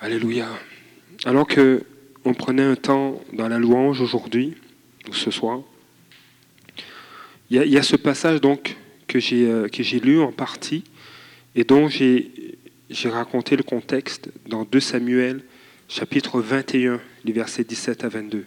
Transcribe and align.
Alléluia. 0.00 0.46
Alors 1.24 1.46
que 1.46 1.82
on 2.26 2.34
prenait 2.34 2.62
un 2.62 2.76
temps 2.76 3.22
dans 3.32 3.48
la 3.48 3.58
louange 3.58 4.02
aujourd'hui, 4.02 4.54
ou 5.08 5.14
ce 5.14 5.30
soir, 5.30 5.62
il 7.48 7.62
y, 7.62 7.78
a 7.78 7.82
ce 7.82 7.96
passage 7.96 8.42
donc 8.42 8.76
que 9.06 9.18
j'ai 9.18 9.48
euh, 9.48 9.68
que 9.68 9.82
j'ai 9.82 10.00
lu 10.00 10.20
en 10.20 10.32
partie 10.32 10.84
et 11.54 11.64
dont 11.64 11.88
j'ai 11.88 12.30
j'ai 12.90 13.08
raconté 13.08 13.56
le 13.56 13.62
contexte 13.62 14.28
dans 14.46 14.64
2 14.64 14.80
Samuel 14.80 15.42
chapitre 15.88 16.42
21, 16.42 17.00
les 17.24 17.32
versets 17.32 17.64
17 17.64 18.04
à 18.04 18.08
22. 18.08 18.44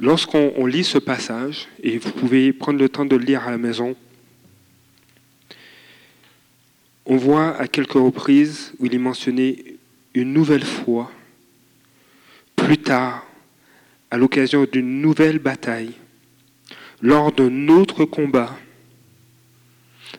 Lorsqu'on 0.00 0.66
lit 0.66 0.84
ce 0.84 0.98
passage, 0.98 1.68
et 1.82 1.96
vous 1.96 2.10
pouvez 2.10 2.52
prendre 2.52 2.78
le 2.78 2.88
temps 2.88 3.06
de 3.06 3.16
le 3.16 3.24
lire 3.24 3.46
à 3.46 3.52
la 3.52 3.58
maison, 3.58 3.96
on 7.12 7.16
voit 7.16 7.54
à 7.58 7.68
quelques 7.68 7.92
reprises 7.92 8.72
où 8.78 8.86
il 8.86 8.94
est 8.94 8.98
mentionné 8.98 9.76
une 10.14 10.32
nouvelle 10.32 10.64
fois, 10.64 11.12
plus 12.56 12.78
tard, 12.78 13.26
à 14.10 14.16
l'occasion 14.16 14.64
d'une 14.64 15.02
nouvelle 15.02 15.38
bataille, 15.38 15.92
lors 17.02 17.30
d'un 17.30 17.68
autre 17.68 18.06
combat, 18.06 18.56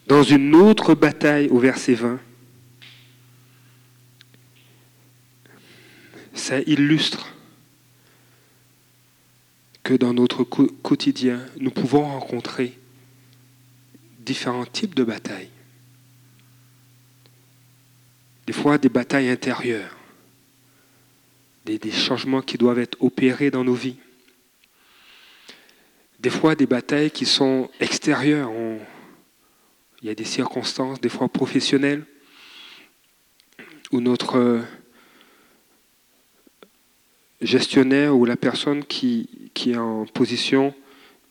dans 0.05 0.21
une 0.21 0.53
autre 0.53 0.93
bataille 0.93 1.48
au 1.48 1.57
verset 1.57 1.95
20, 1.95 2.20
ça 6.35 6.59
illustre 6.59 7.34
que 9.81 9.95
dans 9.95 10.13
notre 10.13 10.43
quotidien, 10.43 11.39
nous 11.59 11.71
pouvons 11.71 12.03
rencontrer 12.03 12.77
différents 14.20 14.67
types 14.67 14.93
de 14.93 15.03
batailles. 15.03 15.49
Des 18.45 18.53
fois, 18.53 18.77
des 18.77 18.89
batailles 18.89 19.29
intérieures, 19.29 19.95
des, 21.65 21.79
changements 21.91 22.41
qui 22.41 22.57
doivent 22.57 22.79
être 22.79 22.98
opérés 23.01 23.51
dans 23.51 23.63
nos 23.63 23.73
vies. 23.73 23.95
Des 26.20 26.29
fois, 26.29 26.55
des 26.55 26.65
batailles 26.65 27.12
qui 27.12 27.26
sont 27.26 27.70
extérieures. 27.79 28.51
il 30.01 30.07
y 30.07 30.09
a 30.09 30.15
des 30.15 30.26
circonstances, 30.26 30.99
des 30.99 31.09
fois 31.09 31.29
professionnelles, 31.29 32.05
où 33.91 34.01
notre 34.01 34.62
gestionnaire 37.43 38.15
ou 38.15 38.25
la 38.25 38.37
personne 38.37 38.84
qui, 38.84 39.29
est 39.65 39.77
en 39.77 40.05
position 40.05 40.73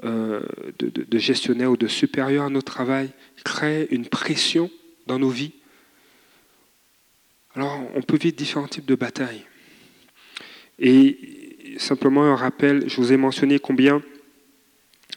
euh, 0.05 0.43
de, 0.79 1.19
gestionnaire 1.19 1.71
ou 1.71 1.77
de 1.77 1.89
supérieur 1.89 2.45
à 2.45 2.51
notre 2.51 2.73
travail 2.73 3.11
crée 3.45 3.89
une 3.91 4.07
pression 4.07 4.71
dans 5.07 5.19
nos 5.19 5.31
vies. 5.31 5.53
Alors, 7.55 7.81
on 7.95 8.01
peut 8.01 8.17
vivre 8.17 8.35
différents 8.35 8.69
types 8.69 8.87
de 8.87 8.95
batailles. 8.95 9.45
Et 10.79 11.77
simplement 11.79 12.25
un 12.25 12.37
rappel, 12.37 12.89
je 12.89 12.97
vous 12.97 13.13
ai 13.13 13.17
mentionné 13.17 13.59
combien 13.59 14.03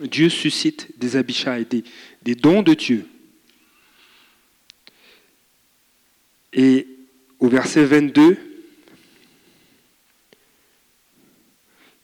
Dieu 0.01 0.27
suscite 0.27 0.99
des 0.99 1.15
Abishai, 1.15 1.65
des, 1.65 1.83
des 2.23 2.35
dons 2.35 2.61
de 2.61 2.73
Dieu. 2.73 3.07
Et 6.51 6.87
au 7.39 7.47
verset 7.47 7.85
22, 7.85 8.37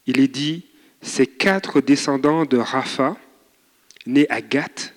il 0.07 0.19
est 0.19 0.27
dit 0.27 0.66
ces 1.01 1.27
quatre 1.27 1.81
descendants 1.81 2.45
de 2.45 2.57
Rapha, 2.57 3.17
nés 4.05 4.29
à 4.29 4.41
Gath, 4.41 4.93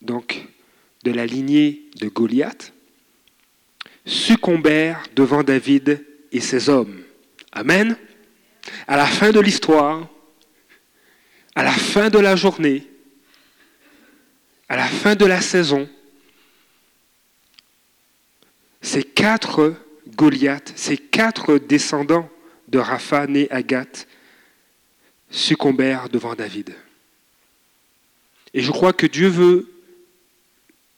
donc 0.00 0.46
de 1.04 1.10
la 1.10 1.26
lignée 1.26 1.90
de 2.00 2.08
Goliath, 2.08 2.72
succombèrent 4.08 5.02
devant 5.14 5.42
David 5.42 6.04
et 6.32 6.40
ses 6.40 6.68
hommes. 6.68 7.02
Amen. 7.52 7.96
À 8.86 8.96
la 8.96 9.06
fin 9.06 9.30
de 9.30 9.40
l'histoire, 9.40 10.08
à 11.54 11.62
la 11.62 11.72
fin 11.72 12.08
de 12.08 12.18
la 12.18 12.34
journée, 12.34 12.86
à 14.68 14.76
la 14.76 14.86
fin 14.86 15.14
de 15.14 15.26
la 15.26 15.40
saison, 15.40 15.88
ces 18.80 19.02
quatre 19.02 19.74
Goliaths, 20.16 20.72
ces 20.74 20.96
quatre 20.96 21.58
descendants 21.58 22.30
de 22.68 22.78
Rapha 22.78 23.26
nés 23.26 23.48
à 23.50 23.62
Gath, 23.62 24.08
succombèrent 25.30 26.08
devant 26.08 26.34
David. 26.34 26.74
Et 28.54 28.62
je 28.62 28.70
crois 28.70 28.94
que 28.94 29.06
Dieu 29.06 29.28
veut 29.28 29.70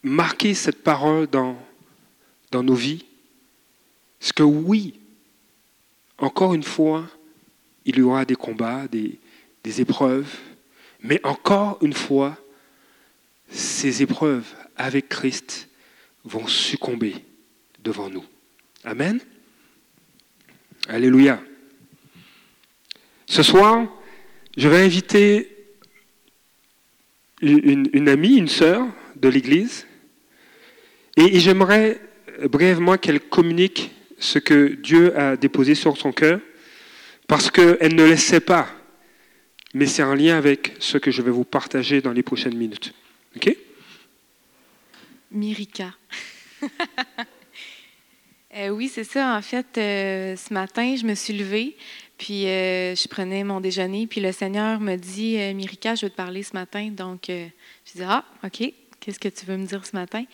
marquer 0.02 0.54
cette 0.54 0.82
parole 0.82 1.26
dans, 1.26 1.58
dans 2.50 2.62
nos 2.62 2.74
vies. 2.74 3.04
Parce 4.18 4.32
que 4.32 4.42
oui, 4.42 5.00
encore 6.18 6.54
une 6.54 6.62
fois, 6.62 7.08
il 7.84 7.98
y 7.98 8.02
aura 8.02 8.24
des 8.24 8.36
combats, 8.36 8.86
des, 8.88 9.18
épreuves, 9.80 10.36
mais 11.00 11.20
encore 11.24 11.78
une 11.80 11.92
fois, 11.92 12.36
ces 13.48 14.02
épreuves 14.02 14.46
avec 14.76 15.08
Christ 15.08 15.68
vont 16.24 16.46
succomber 16.46 17.14
devant 17.82 18.10
nous. 18.10 18.24
Amen. 18.84 19.20
Alléluia. 20.88 21.42
Ce 23.26 23.42
soir, 23.42 23.86
je 24.56 24.68
vais 24.68 24.84
inviter 24.84 25.56
une, 27.40 28.08
amie, 28.08 28.36
une 28.36 28.48
sœur 28.48 28.86
de 29.16 29.28
l'Église, 29.28 29.86
et, 31.16 31.38
j'aimerais 31.38 32.00
brièvement 32.48 32.96
qu'elle 32.96 33.20
communique 33.20 33.90
ce 34.18 34.38
que 34.38 34.74
Dieu 34.74 35.16
a 35.18 35.36
déposé 35.36 35.74
sur 35.74 35.96
son 35.96 36.12
cœur, 36.12 36.40
parce 37.26 37.50
qu'elle 37.50 37.94
ne 37.94 38.04
le 38.04 38.16
sait 38.16 38.40
pas, 38.40 38.68
mais 39.74 39.86
c'est 39.86 40.02
en 40.02 40.14
lien 40.14 40.36
avec 40.36 40.74
ce 40.78 40.98
que 40.98 41.10
je 41.10 41.22
vais 41.22 41.30
vous 41.30 41.44
partager 41.44 42.00
dans 42.00 42.12
les 42.12 42.22
prochaines 42.22 42.56
minutes. 42.56 42.92
OK? 43.36 43.56
Mirika. 45.30 45.94
Euh, 48.56 48.70
oui, 48.70 48.88
c'est 48.88 49.04
ça. 49.04 49.36
En 49.36 49.42
fait, 49.42 49.78
euh, 49.78 50.34
ce 50.34 50.52
matin, 50.52 50.96
je 50.96 51.06
me 51.06 51.14
suis 51.14 51.32
levée, 51.32 51.76
puis 52.18 52.48
euh, 52.48 52.96
je 52.96 53.06
prenais 53.06 53.44
mon 53.44 53.60
déjeuner, 53.60 54.08
puis 54.08 54.20
le 54.20 54.32
Seigneur 54.32 54.80
me 54.80 54.96
dit 54.96 55.36
Mirika, 55.54 55.94
je 55.94 56.06
veux 56.06 56.10
te 56.10 56.16
parler 56.16 56.42
ce 56.42 56.54
matin. 56.54 56.88
Donc, 56.90 57.26
je 57.28 57.92
dis 57.94 58.02
Ah, 58.02 58.24
OK, 58.42 58.72
qu'est-ce 59.00 59.18
que 59.18 59.28
tu 59.28 59.46
veux 59.46 59.56
me 59.56 59.66
dire 59.66 59.84
ce 59.84 59.96
matin? 59.96 60.24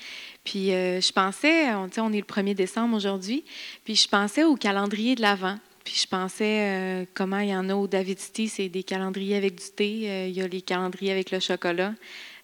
Puis 0.44 0.70
je 0.70 1.12
pensais, 1.12 1.72
on, 1.74 1.88
on 1.98 2.12
est 2.12 2.18
le 2.18 2.22
1er 2.22 2.54
décembre 2.54 2.96
aujourd'hui, 2.96 3.44
puis 3.84 3.96
je 3.96 4.08
pensais 4.08 4.44
au 4.44 4.56
calendrier 4.56 5.14
de 5.14 5.22
l'Avent. 5.22 5.58
Puis 5.84 5.94
je 6.02 6.08
pensais 6.08 7.06
comment 7.14 7.38
il 7.38 7.50
y 7.50 7.54
en 7.54 7.68
a 7.70 7.74
au 7.76 7.86
David 7.86 8.18
City, 8.18 8.48
c'est 8.48 8.68
des 8.68 8.82
calendriers 8.82 9.36
avec 9.36 9.54
du 9.54 9.70
thé, 9.74 10.26
il 10.28 10.36
y 10.36 10.42
a 10.42 10.48
les 10.48 10.60
calendriers 10.60 11.12
avec 11.12 11.30
le 11.30 11.38
chocolat, 11.38 11.94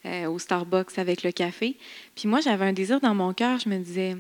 au 0.05 0.39
Starbucks 0.39 0.97
avec 0.97 1.25
le 1.25 1.33
café. 1.33 1.77
Puis 2.15 2.29
moi, 2.29 2.41
j'avais 2.41 2.67
un 2.67 2.73
désir 2.73 3.01
dans 3.01 3.17
mon 3.17 3.33
cœur, 3.33 3.59
je 3.59 3.69
me 3.69 3.79
disais 3.79 4.17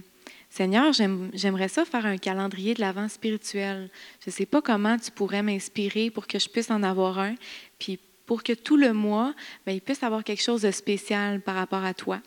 Seigneur, 0.51 0.93
j'aimerais 0.93 1.69
ça 1.69 1.85
faire 1.85 2.05
un 2.05 2.19
calendrier 2.19 2.75
de 2.75 2.81
l'avant 2.81 3.09
spirituel. 3.09 3.89
Je 4.23 4.29
ne 4.29 4.33
sais 4.33 4.45
pas 4.45 4.61
comment 4.61 4.99
tu 4.99 5.11
pourrais 5.11 5.43
m'inspirer 5.43 6.11
pour 6.11 6.27
que 6.27 6.39
je 6.39 6.49
puisse 6.49 6.71
en 6.71 6.83
avoir 6.83 7.19
un, 7.21 7.37
puis 7.79 7.99
pour 8.33 8.43
que 8.43 8.55
tout 8.55 8.79
le 8.79 8.95
mois, 8.95 9.35
bien, 9.67 9.75
il 9.75 9.83
puisse 9.83 10.03
avoir 10.03 10.25
quelque 10.25 10.41
chose 10.41 10.63
de 10.63 10.71
spécial 10.71 11.43
par 11.43 11.55
rapport 11.55 11.85
à 11.85 11.93
toi. 11.93 12.23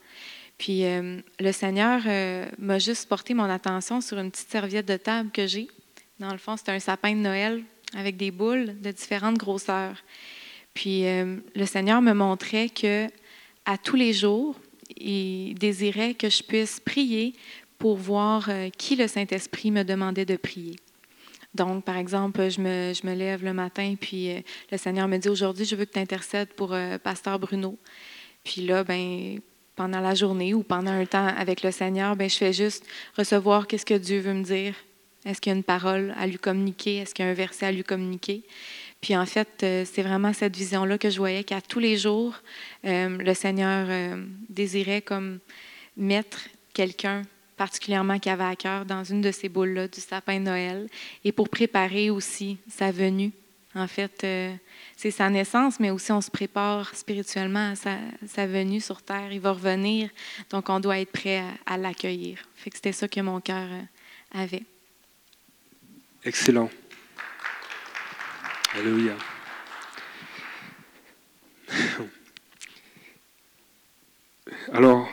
Puis 0.60 0.86
euh, 0.86 1.20
le 1.40 1.52
Seigneur 1.52 2.00
euh, 2.06 2.46
m'a 2.60 2.78
juste 2.78 3.10
porté 3.10 3.34
mon 3.34 3.46
attention 3.46 4.02
sur 4.02 4.20
une 4.20 4.30
petite 4.30 4.52
serviette 4.52 4.88
de 4.88 4.98
table 4.98 5.32
que 5.32 5.48
j'ai. 5.48 5.68
Dans 6.20 6.32
le 6.32 6.38
fond, 6.38 6.58
c'est 6.58 6.70
un 6.70 6.78
sapin 6.78 7.14
de 7.14 7.22
Noël 7.22 7.64
avec 7.96 8.18
des 8.18 8.30
boules 8.30 8.80
de 8.80 8.92
différentes 8.92 9.40
grosseurs. 9.40 9.98
Puis 10.76 11.08
euh, 11.08 11.38
le 11.56 11.66
Seigneur 11.66 12.04
me 12.04 12.14
montrait 12.14 12.70
que 12.70 13.08
à 13.66 13.80
tous 13.80 13.96
les 13.96 14.14
jours, 14.14 14.56
il 14.96 15.56
désirait 15.56 16.14
que 16.14 16.30
je 16.30 16.44
puisse 16.44 16.80
prier 16.80 17.34
pour 17.80 17.98
voir 17.98 18.48
qui 18.78 18.96
le 18.96 19.08
Saint-Esprit 19.08 19.72
me 19.72 19.82
demandait 19.82 20.26
de 20.26 20.36
prier. 20.36 20.76
Donc, 21.56 21.86
par 21.86 21.96
exemple, 21.96 22.50
je 22.50 22.60
me, 22.60 23.14
lève 23.14 23.44
le 23.44 23.54
matin, 23.54 23.96
puis 24.00 24.30
euh, 24.30 24.42
le 24.72 24.78
Seigneur 24.78 25.08
me 25.08 25.18
dit 25.18 25.30
aujourd'hui, 25.30 25.64
je 25.64 25.78
veux 25.78 25.86
que 25.86 25.94
tu 25.94 26.00
intercèdes 26.00 26.50
pour 26.50 26.74
euh, 26.74 26.98
Pasteur 26.98 27.40
Bruno. 27.40 27.78
Puis 28.44 28.66
là, 28.66 28.84
ben, 28.84 29.40
pendant 29.78 30.02
la 30.02 30.16
journée 30.16 30.54
ou 30.54 30.64
pendant 30.64 30.92
un 30.92 31.06
temps 31.06 31.28
avec 31.28 31.64
le 31.64 31.72
Seigneur, 31.72 32.18
ben, 32.18 32.30
je 32.30 32.36
fais 32.36 32.52
juste 32.52 32.86
recevoir 33.18 33.68
qu'est-ce 33.68 33.86
que 33.86 33.94
Dieu 33.94 34.20
veut 34.20 34.34
me 34.34 34.44
dire. 34.44 34.76
Est-ce 35.26 35.40
qu'il 35.40 35.52
y 35.52 35.54
a 35.54 35.58
une 35.58 35.64
parole 35.64 36.14
à 36.18 36.28
lui 36.28 36.38
communiquer? 36.38 36.98
Est-ce 36.98 37.16
qu'il 37.16 37.24
y 37.24 37.28
a 37.28 37.32
un 37.32 37.36
verset 37.36 37.68
à 37.68 37.72
lui 37.72 37.86
communiquer? 37.86 38.44
Puis 39.00 39.16
en 39.16 39.26
fait, 39.26 39.50
c'est 39.60 40.02
vraiment 40.02 40.34
cette 40.34 40.56
vision-là 40.56 40.98
que 40.98 41.10
je 41.10 41.18
voyais 41.18 41.44
qu'à 41.44 41.62
tous 41.62 41.80
les 41.80 41.98
jours, 41.98 42.36
le 42.84 43.34
Seigneur 43.34 43.88
désirait 44.50 45.02
comme 45.02 45.40
mettre 45.98 46.48
quelqu'un 46.74 47.24
particulièrement 47.58 48.20
qui 48.20 48.30
avait 48.30 48.44
à 48.44 48.56
cœur 48.56 48.86
dans 48.86 49.04
une 49.04 49.22
de 49.22 49.32
ces 49.32 49.50
boules-là 49.50 49.88
du 49.88 50.02
sapin 50.02 50.40
de 50.40 50.46
Noël 50.46 50.88
et 51.24 51.32
pour 51.32 51.50
préparer 51.50 52.10
aussi 52.10 52.58
sa 52.68 52.92
venue. 52.92 53.32
En 53.78 53.88
fait, 53.88 54.24
euh, 54.24 54.56
c'est 54.96 55.12
sa 55.12 55.30
naissance, 55.30 55.82
mais 55.82 55.90
aussi 55.92 56.12
on 56.14 56.22
se 56.22 56.32
prépare 56.32 56.96
spirituellement 56.96 57.74
à 57.74 57.76
sa, 57.76 58.48
venue 58.48 58.80
sur 58.80 59.02
terre. 59.02 59.34
Il 59.34 59.42
va 59.42 59.52
revenir, 59.52 60.10
donc 60.50 60.70
on 60.70 60.80
doit 60.80 61.00
être 61.00 61.12
prêt 61.12 61.44
à, 61.66 61.78
l'accueillir. 61.78 62.40
Fait 62.56 62.70
que 62.70 62.78
c'était 62.78 62.94
ça 62.94 63.10
que 63.10 63.20
mon 63.20 63.42
cœur 63.42 63.68
euh, 63.70 63.82
avait. 64.42 64.64
Excellent. 66.24 66.70
Alléluia. 68.74 69.16
Alors, 74.72 75.10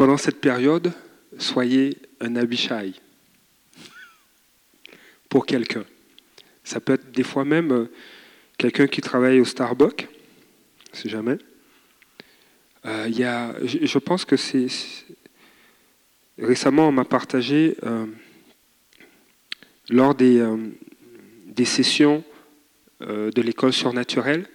pendant 0.00 0.16
cette 0.16 0.40
période, 0.40 0.94
soyez 1.36 1.98
un 2.20 2.34
Abishai 2.36 2.94
pour 5.28 5.44
quelqu'un. 5.44 5.84
Ça 6.64 6.80
peut 6.80 6.94
être 6.94 7.10
des 7.10 7.22
fois 7.22 7.44
même 7.44 7.70
euh, 7.70 7.92
quelqu'un 8.56 8.86
qui 8.86 9.02
travaille 9.02 9.40
au 9.40 9.44
Starbucks, 9.44 10.08
c'est 10.94 11.10
jamais. 11.10 11.36
Euh, 12.86 13.10
y 13.10 13.24
a, 13.24 13.54
je, 13.62 13.98
pense 13.98 14.24
que 14.24 14.38
c'est. 14.38 14.68
Récemment, 16.38 16.88
on 16.88 16.92
m'a 16.92 17.04
partagé 17.04 17.76
euh, 17.82 18.06
lors 19.90 20.14
des, 20.14 20.42
des 21.44 21.66
sessions 21.66 22.24
de 23.00 23.42
l'école 23.42 23.74
surnaturelle 23.74 24.48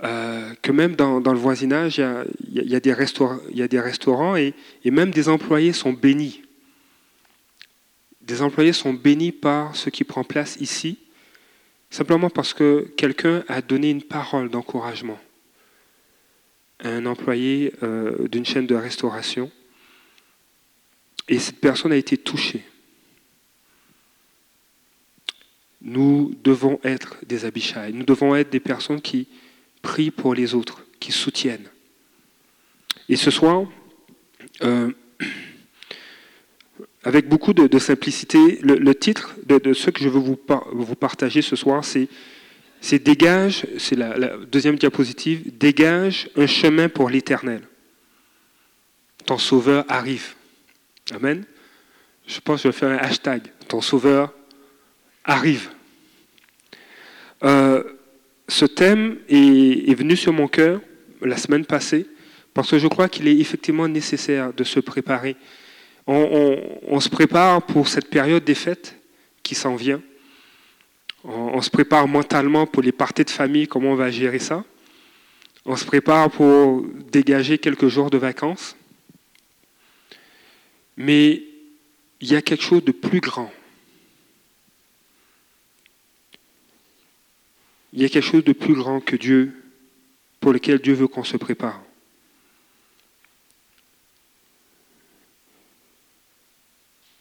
que 0.00 0.72
même 0.72 0.96
dans, 0.96 1.20
le 1.20 1.38
voisinage, 1.38 1.98
il 1.98 2.68
y, 2.68 2.74
a, 2.74 2.80
des 2.80 2.92
restaurants, 2.92 4.36
et 4.36 4.54
même 4.84 5.10
des 5.10 5.28
employés 5.28 5.72
sont 5.72 5.92
bénis 5.92 6.44
des 8.24 8.42
employés 8.42 8.72
sont 8.72 8.94
bénis 8.94 9.32
par 9.32 9.76
ce 9.76 9.90
qui 9.90 10.04
prend 10.04 10.24
place 10.24 10.56
ici, 10.60 10.98
simplement 11.90 12.30
parce 12.30 12.54
que 12.54 12.92
quelqu'un 12.96 13.44
a 13.48 13.62
donné 13.62 13.90
une 13.90 14.02
parole 14.02 14.48
d'encouragement 14.48 15.18
à 16.80 16.88
un 16.88 17.06
employé 17.06 17.72
euh, 17.82 18.28
d'une 18.28 18.44
chaîne 18.44 18.66
de 18.66 18.74
restauration, 18.74 19.50
et 21.28 21.38
cette 21.38 21.60
personne 21.60 21.92
a 21.92 21.96
été 21.96 22.18
touchée. 22.18 22.64
Nous 25.80 26.34
devons 26.42 26.80
être 26.82 27.16
des 27.26 27.44
Abishai, 27.44 27.92
nous 27.92 28.04
devons 28.04 28.34
être 28.34 28.50
des 28.50 28.60
personnes 28.60 29.00
qui 29.00 29.28
prient 29.84 30.10
pour 30.10 30.34
les 30.34 30.54
autres, 30.54 30.84
qui 30.98 31.12
soutiennent. 31.12 31.68
Et 33.08 33.16
ce 33.16 33.30
soir, 33.30 33.66
euh, 34.62 34.90
avec 37.04 37.28
beaucoup 37.28 37.52
de, 37.52 37.78
simplicité. 37.78 38.58
Le, 38.62 38.94
titre 38.94 39.36
de, 39.46 39.74
ce 39.74 39.90
que 39.90 40.02
je 40.02 40.08
veux 40.08 40.18
vous, 40.18 40.96
partager 40.96 41.42
ce 41.42 41.54
soir, 41.54 41.84
c'est 41.84 42.98
Dégage, 42.98 43.66
c'est 43.78 43.94
la, 43.94 44.36
deuxième 44.38 44.76
diapositive, 44.76 45.56
Dégage 45.58 46.30
un 46.36 46.46
chemin 46.46 46.88
pour 46.88 47.10
l'éternel. 47.10 47.62
Ton 49.26 49.38
sauveur 49.38 49.84
arrive. 49.88 50.34
Amen. 51.14 51.44
Je 52.26 52.40
pense 52.40 52.62
que 52.62 52.68
je 52.68 52.72
vais 52.72 52.78
faire 52.78 52.90
un 52.90 53.04
hashtag. 53.06 53.42
Ton 53.68 53.82
sauveur 53.82 54.32
arrive. 55.24 55.68
Euh, 57.42 57.82
ce 58.54 58.66
thème 58.66 59.18
est, 59.28 59.94
venu 59.94 60.16
sur 60.16 60.32
mon 60.32 60.46
cœur 60.46 60.80
la 61.20 61.36
semaine 61.36 61.64
passée 61.64 62.06
parce 62.52 62.70
que 62.70 62.78
je 62.78 62.86
crois 62.86 63.08
qu'il 63.08 63.26
est 63.26 63.36
effectivement 63.36 63.88
nécessaire 63.88 64.52
de 64.52 64.62
se 64.62 64.78
préparer 64.78 65.36
on, 66.06 67.00
se 67.00 67.08
prépare 67.08 67.62
pour 67.62 67.88
cette 67.88 68.10
période 68.10 68.44
des 68.44 68.54
fêtes 68.54 68.94
qui 69.42 69.54
s'en 69.54 69.74
vient. 69.74 70.02
On, 71.24 71.62
se 71.62 71.70
prépare 71.70 72.06
mentalement 72.06 72.66
pour 72.66 72.82
les 72.82 72.92
parties 72.92 73.24
de 73.24 73.30
famille, 73.30 73.66
comment 73.66 73.92
on 73.92 73.96
va 73.96 74.10
gérer 74.10 74.38
ça. 74.38 74.64
On 75.64 75.76
se 75.76 75.84
prépare 75.86 76.30
pour 76.30 76.84
dégager 77.10 77.56
quelques 77.56 77.88
jours 77.88 78.10
de 78.10 78.18
vacances. 78.18 78.76
Mais 80.98 81.42
il 82.20 82.30
y 82.30 82.36
a 82.36 82.42
quelque 82.42 82.62
chose 82.62 82.84
de 82.84 82.92
plus 82.92 83.20
grand. 83.20 83.50
Il 87.94 88.02
y 88.02 88.04
a 88.04 88.08
quelque 88.08 88.24
chose 88.26 88.44
de 88.44 88.52
plus 88.52 88.74
grand 88.74 89.00
que 89.00 89.14
Dieu, 89.14 89.54
pour 90.40 90.52
lequel 90.52 90.80
Dieu 90.80 90.94
veut 90.94 91.06
qu'on 91.06 91.24
se 91.24 91.36
prépare. 91.36 91.80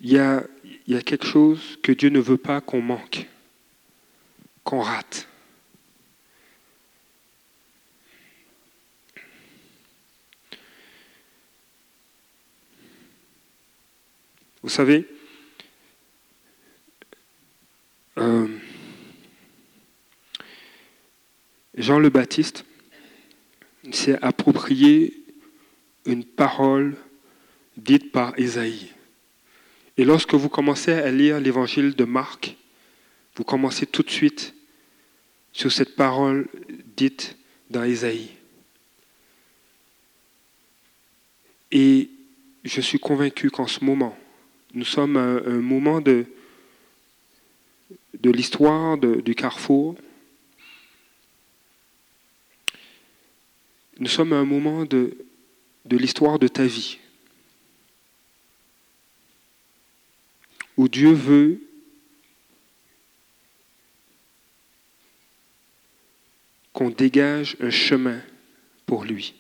il 0.04 0.12
y 0.12 0.18
a, 0.20 1.02
quelque 1.02 1.26
chose 1.26 1.80
que 1.82 1.94
Dieu 1.94 2.10
ne 2.10 2.20
veut 2.20 2.38
pas 2.38 2.60
qu'on 2.60 2.82
manque, 2.82 3.26
qu'on 4.66 4.82
rate. 4.82 5.30
Vous 14.62 14.70
savez, 14.70 15.08
euh, 18.18 18.48
Jean 21.76 22.00
le 22.00 22.10
Baptiste 22.10 22.66
s'est 23.92 24.18
approprié 24.22 25.14
une 26.06 26.24
parole 26.24 26.96
dite 27.78 28.12
par 28.12 28.38
Ésaïe. 28.38 28.92
Et 29.98 30.06
lorsque 30.06 30.34
vous 30.34 30.50
commencez 30.50 30.92
à 30.92 31.12
lire 31.12 31.40
l'évangile 31.40 31.96
de 31.96 32.04
Marc, 32.04 32.56
vous 33.36 33.44
commencez 33.44 33.86
tout 33.86 34.04
de 34.04 34.10
suite 34.10 34.54
sur 35.52 35.72
cette 35.72 35.96
parole 35.96 36.48
dite 36.96 37.38
dans 37.70 37.84
Isaïe. 37.84 38.30
Et 41.72 42.10
je 42.64 42.82
suis 42.82 43.00
convaincu 43.00 43.50
qu'en 43.50 43.68
ce 43.68 43.84
moment, 43.84 44.18
nous 44.74 44.86
sommes 44.86 45.18
à 45.18 45.50
un 45.50 45.60
moment 45.60 46.02
de, 46.02 46.26
de 48.20 48.30
l'histoire 48.32 48.98
du 48.98 49.36
carrefour. 49.36 49.96
Nous 54.00 54.08
sommes 54.08 54.34
à 54.34 54.38
un 54.38 54.46
moment 54.46 54.86
de, 54.86 55.16
l'histoire 55.90 56.40
de 56.40 56.48
ta 56.48 56.66
vie. 56.66 57.00
où 60.76 60.88
Dieu 60.88 61.12
veut 61.12 61.62
qu'on 66.72 66.90
dégage 66.90 67.56
un 67.60 67.70
chemin 67.70 68.22
pour 68.86 69.04
lui. 69.04 69.36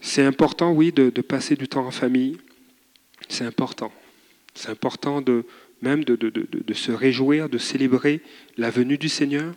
C'est 0.00 0.24
important, 0.24 0.72
oui, 0.72 0.92
de, 0.92 1.10
passer 1.20 1.54
du 1.54 1.68
temps 1.68 1.86
en 1.86 1.90
famille. 1.90 2.38
C'est 3.28 3.44
important. 3.44 3.92
C'est 4.60 4.68
important 4.68 5.22
de 5.22 5.46
même 5.80 6.04
de, 6.04 6.74
se 6.74 6.92
réjouir, 6.92 7.48
de 7.48 7.56
célébrer 7.56 8.20
la 8.58 8.68
venue 8.68 8.98
du 8.98 9.08
Seigneur. 9.08 9.54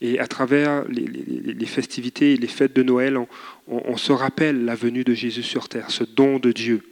Et 0.00 0.20
à 0.20 0.28
travers 0.28 0.84
les, 0.88 1.66
festivités 1.66 2.34
et 2.34 2.36
les 2.36 2.46
fêtes 2.46 2.72
de 2.72 2.84
Noël, 2.84 3.18
on, 3.66 3.96
se 3.96 4.12
rappelle 4.12 4.64
la 4.64 4.76
venue 4.76 5.02
de 5.02 5.14
Jésus 5.14 5.42
sur 5.42 5.68
terre, 5.68 5.90
ce 5.90 6.04
don 6.04 6.38
de 6.38 6.52
Dieu, 6.52 6.88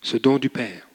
ce 0.00 0.16
don 0.16 0.38
du 0.38 0.48
Père. 0.48 0.88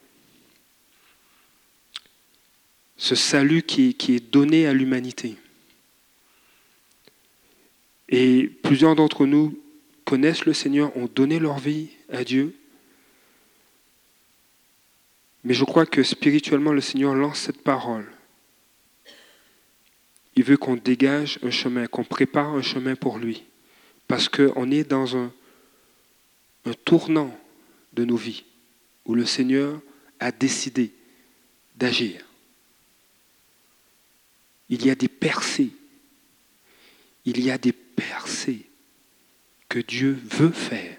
Ce 2.96 3.14
salut 3.14 3.62
qui 3.62 3.94
est 4.08 4.32
donné 4.32 4.66
à 4.66 4.72
l'humanité. 4.72 5.36
Et 8.08 8.50
plusieurs 8.64 8.96
d'entre 8.96 9.26
nous 9.26 9.56
connaissent 10.04 10.44
le 10.44 10.54
Seigneur, 10.54 10.96
ont 10.96 11.08
donné 11.14 11.38
leur 11.38 11.60
vie 11.60 11.90
à 12.12 12.24
Dieu. 12.24 12.56
Mais 15.48 15.54
je 15.54 15.64
crois 15.64 15.86
que 15.86 16.04
spirituellement, 16.04 16.72
le 16.72 16.80
Seigneur 16.80 17.14
lance 17.14 17.40
cette 17.40 17.62
parole 17.62 18.06
il 20.38 20.44
veut 20.44 20.56
qu'on 20.56 20.76
dégage 20.76 21.40
un 21.42 21.50
chemin, 21.50 21.88
qu'on 21.88 22.04
prépare 22.04 22.54
un 22.54 22.62
chemin 22.62 22.94
pour 22.94 23.18
lui. 23.18 23.42
Parce 24.06 24.28
qu'on 24.28 24.70
est 24.70 24.84
dans 24.84 25.16
un, 25.16 25.32
tournant 26.84 27.36
de 27.92 28.04
nos 28.04 28.16
vies 28.16 28.44
où 29.04 29.16
le 29.16 29.26
Seigneur 29.26 29.80
a 30.20 30.30
décidé 30.30 30.92
d'agir. 31.74 32.24
Il 34.68 34.86
y 34.86 34.90
a 34.90 34.94
des 34.94 35.08
percées. 35.08 35.70
Il 37.24 37.40
y 37.40 37.50
a 37.50 37.58
des 37.58 37.72
percées 37.72 38.64
que 39.68 39.80
Dieu 39.80 40.16
veut 40.22 40.52
faire. 40.52 40.97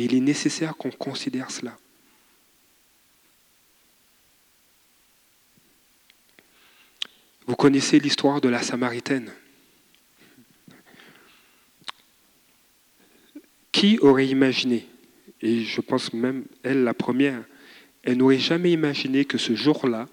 Et 0.00 0.04
il 0.04 0.14
est 0.14 0.20
nécessaire 0.20 0.78
qu'on 0.78 0.90
considère 0.90 1.50
cela. 1.50 1.76
Vous 7.46 7.54
connaissez 7.54 8.00
l'histoire 8.00 8.40
de 8.40 8.48
la 8.48 8.62
Samaritaine. 8.62 9.30
qui 13.72 13.98
aurait 14.00 14.26
imaginé, 14.26 14.86
et 15.40 15.62
je 15.62 15.80
pense 15.80 16.12
même 16.12 16.44
elle 16.62 16.84
la 16.84 16.92
première, 16.92 17.42
elle 18.02 18.18
n'aurait 18.18 18.38
jamais 18.38 18.72
imaginé 18.72 19.24
que 19.24 19.38
ce 19.38 19.54
jour-là, 19.54 20.06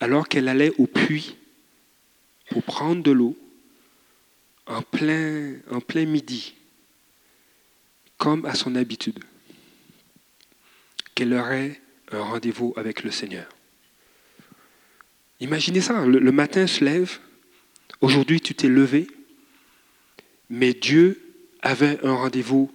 alors 0.00 0.26
qu'elle 0.26 0.48
allait 0.48 0.72
au 0.78 0.86
puits 0.88 1.36
pour 2.50 2.64
prendre 2.64 3.02
de 3.02 3.12
l'eau, 3.12 3.36
en 4.66 4.82
plein, 4.82 5.56
en 5.70 5.80
plein 5.80 6.06
midi, 6.06 6.54
comme 8.18 8.44
à 8.46 8.54
son 8.54 8.74
habitude, 8.74 9.18
qu'elle 11.14 11.34
aurait 11.34 11.80
un 12.12 12.20
rendez-vous 12.20 12.74
avec 12.76 13.02
le 13.02 13.10
Seigneur? 13.10 13.48
Imaginez 15.40 15.80
ça, 15.80 16.04
le, 16.06 16.32
matin 16.32 16.66
se 16.66 16.84
lève, 16.84 17.18
aujourd'hui 18.00 18.40
tu 18.40 18.54
t'es 18.54 18.68
levé, 18.68 19.06
mais 20.48 20.72
Dieu 20.72 21.20
avait 21.62 22.04
un 22.04 22.14
rendez-vous 22.14 22.72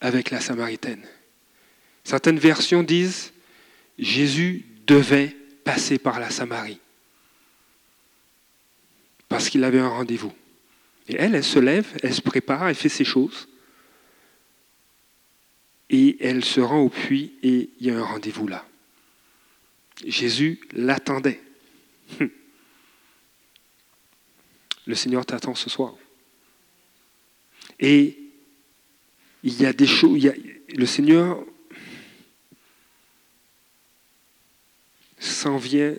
avec 0.00 0.30
la 0.30 0.40
Samaritaine. 0.40 1.04
Certaines 2.04 2.38
versions 2.38 2.82
disent 2.82 3.32
Jésus 3.98 4.64
devait 4.86 5.36
passer 5.64 5.98
par 5.98 6.20
la 6.20 6.30
Samarie 6.30 6.80
parce 9.28 9.50
qu'il 9.50 9.64
avait 9.64 9.78
un 9.78 9.88
rendez-vous. 9.88 10.32
Et 11.08 11.16
elle, 11.16 11.34
elle 11.34 11.44
se 11.44 11.58
lève, 11.58 11.86
elle 12.02 12.14
se 12.14 12.20
prépare, 12.20 12.68
elle 12.68 12.74
fait 12.74 12.88
ses 12.88 13.04
choses. 13.04 13.48
Et 15.90 16.16
elle 16.20 16.44
se 16.44 16.60
rend 16.60 16.80
au 16.80 16.88
puits 16.88 17.32
et 17.42 17.70
il 17.80 17.86
y 17.86 17.90
a 17.90 17.98
un 17.98 18.04
rendez-vous 18.04 18.46
là. 18.46 18.66
Jésus 20.06 20.60
l'attendait. 20.72 21.40
Le 24.86 24.94
Seigneur 24.94 25.26
t'attend 25.26 25.54
ce 25.54 25.68
soir. 25.68 25.94
Et 27.80 28.18
il 29.42 29.60
y 29.60 29.66
a 29.66 29.72
des 29.72 29.86
choses, 29.86 30.30
le 30.68 30.86
Seigneur 30.86 31.44
s'en 35.18 35.58
vient 35.58 35.94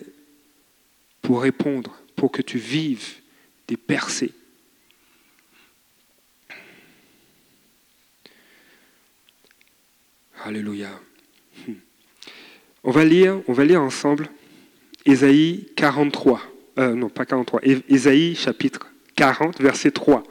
pour 1.22 1.42
répondre, 1.42 1.96
pour 2.16 2.32
que 2.32 2.42
tu 2.42 2.58
vives 2.58 3.20
des 3.68 3.76
percées. 3.76 4.32
Alléluia. 10.44 10.88
On 12.82 12.90
va 12.90 13.04
lire, 13.04 13.42
on 13.46 13.52
va 13.52 13.62
lire 13.64 13.82
ensemble 13.82 14.30
Ésaïe 15.04 15.68
43. 15.76 16.40
Euh, 16.78 16.94
non, 16.94 17.10
pas 17.10 17.26
43. 17.26 17.60
Ésaïe 17.88 18.34
chapitre 18.34 18.90
40, 19.16 19.60
verset 19.60 19.90
3. 19.90 20.22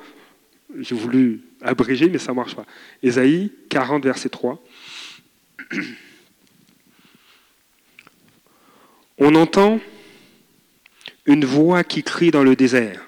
J'ai 0.79 0.95
voulu 0.95 1.41
abréger, 1.61 2.09
mais 2.09 2.17
ça 2.17 2.31
ne 2.31 2.37
marche 2.37 2.55
pas. 2.55 2.65
Ésaïe 3.03 3.51
40, 3.69 4.03
verset 4.03 4.29
3. 4.29 4.59
On 9.19 9.35
entend 9.35 9.79
une 11.25 11.45
voix 11.45 11.83
qui 11.83 12.01
crie 12.01 12.31
dans 12.31 12.43
le 12.43 12.55
désert. 12.55 13.05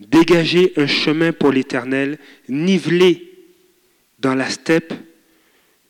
Dégagez 0.00 0.72
un 0.76 0.88
chemin 0.88 1.32
pour 1.32 1.52
l'Éternel, 1.52 2.18
nivelez 2.48 3.32
dans 4.18 4.34
la 4.34 4.50
steppe 4.50 4.92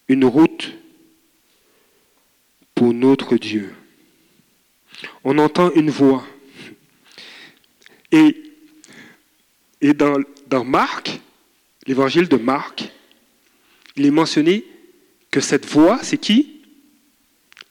une 0.09 0.25
route 0.25 0.73
pour 2.75 2.93
notre 2.93 3.37
Dieu. 3.37 3.75
On 5.25 5.39
entend 5.39 5.73
une 5.73 5.91
voix. 5.91 6.25
Et, 8.13 8.35
dans, 9.95 10.19
dans 10.47 10.65
Marc, 10.65 11.21
l'évangile 11.87 12.29
de 12.29 12.37
Marc, 12.37 12.91
il 13.97 14.07
est 14.07 14.11
mentionné 14.11 14.65
que 15.31 15.41
cette 15.41 15.67
voix, 15.67 15.99
c'est 16.03 16.19
qui? 16.19 16.63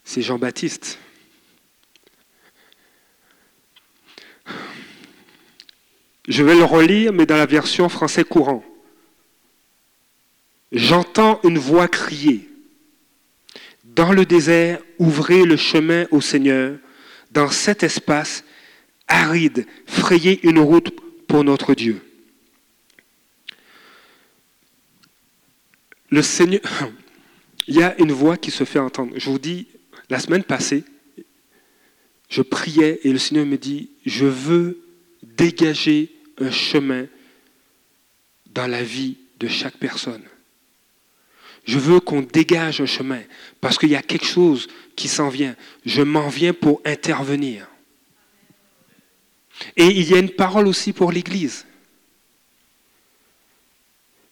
C'est 0.03 0.21
Jean-Baptiste. 0.21 0.99
Je 6.27 6.43
vais 6.43 6.55
le 6.55 6.63
relire, 6.63 7.13
mais 7.13 7.25
dans 7.25 7.37
la 7.37 7.45
version 7.45 7.87
français 7.89 8.23
courant. 8.23 8.63
J'entends 10.71 11.39
une 11.43 11.57
voix 11.57 11.87
crier. 11.87 12.49
Dans 13.83 14.11
le 14.11 14.25
désert, 14.25 14.81
ouvrez 14.99 15.45
le 15.45 15.55
chemin 15.55 16.05
au 16.11 16.21
Seigneur. 16.21 16.77
Dans 17.31 17.49
cet 17.49 17.83
espace 17.83 18.43
aride, 19.07 19.65
frayez 19.85 20.45
une 20.47 20.59
route 20.59 20.93
pour 21.27 21.43
notre 21.43 21.73
Dieu. 21.75 22.01
Le 26.09 26.21
Seigneur, 26.21 26.61
il 27.67 27.75
y 27.75 27.83
a 27.83 27.99
une 27.99 28.11
voix 28.11 28.37
qui 28.37 28.51
se 28.51 28.63
fait 28.63 28.79
entendre. 28.79 29.13
Je 29.17 29.29
vous 29.29 29.39
dis, 29.39 29.67
la 30.09 30.19
semaine 30.19 30.43
passée, 30.43 30.83
je 32.29 32.41
priais 32.41 32.99
et 33.03 33.11
le 33.11 33.19
Seigneur 33.19 33.45
me 33.45 33.57
dit, 33.57 33.91
je 34.05 34.25
veux 34.25 34.81
dégager 35.23 36.11
un 36.39 36.51
chemin 36.51 37.07
dans 38.47 38.67
la 38.67 38.83
vie 38.83 39.17
de 39.39 39.47
chaque 39.47 39.77
personne. 39.77 40.23
Je 41.65 41.79
veux 41.79 41.99
qu'on 41.99 42.21
dégage 42.21 42.79
un 42.79 42.85
chemin 42.85 43.21
parce 43.59 43.77
qu'il 43.77 43.89
y 43.89 43.95
a 43.95 44.03
quelque 44.03 44.25
chose 44.25 44.67
qui 44.95 45.07
s'en 45.07 45.29
vient. 45.29 45.55
Je 45.85 46.01
m'en 46.01 46.29
viens 46.29 46.53
pour 46.53 46.81
intervenir. 46.85 47.67
Et 49.75 49.87
il 49.87 50.09
y 50.09 50.13
a 50.13 50.19
une 50.19 50.29
parole 50.29 50.67
aussi 50.67 50.93
pour 50.93 51.11
l'Église. 51.11 51.65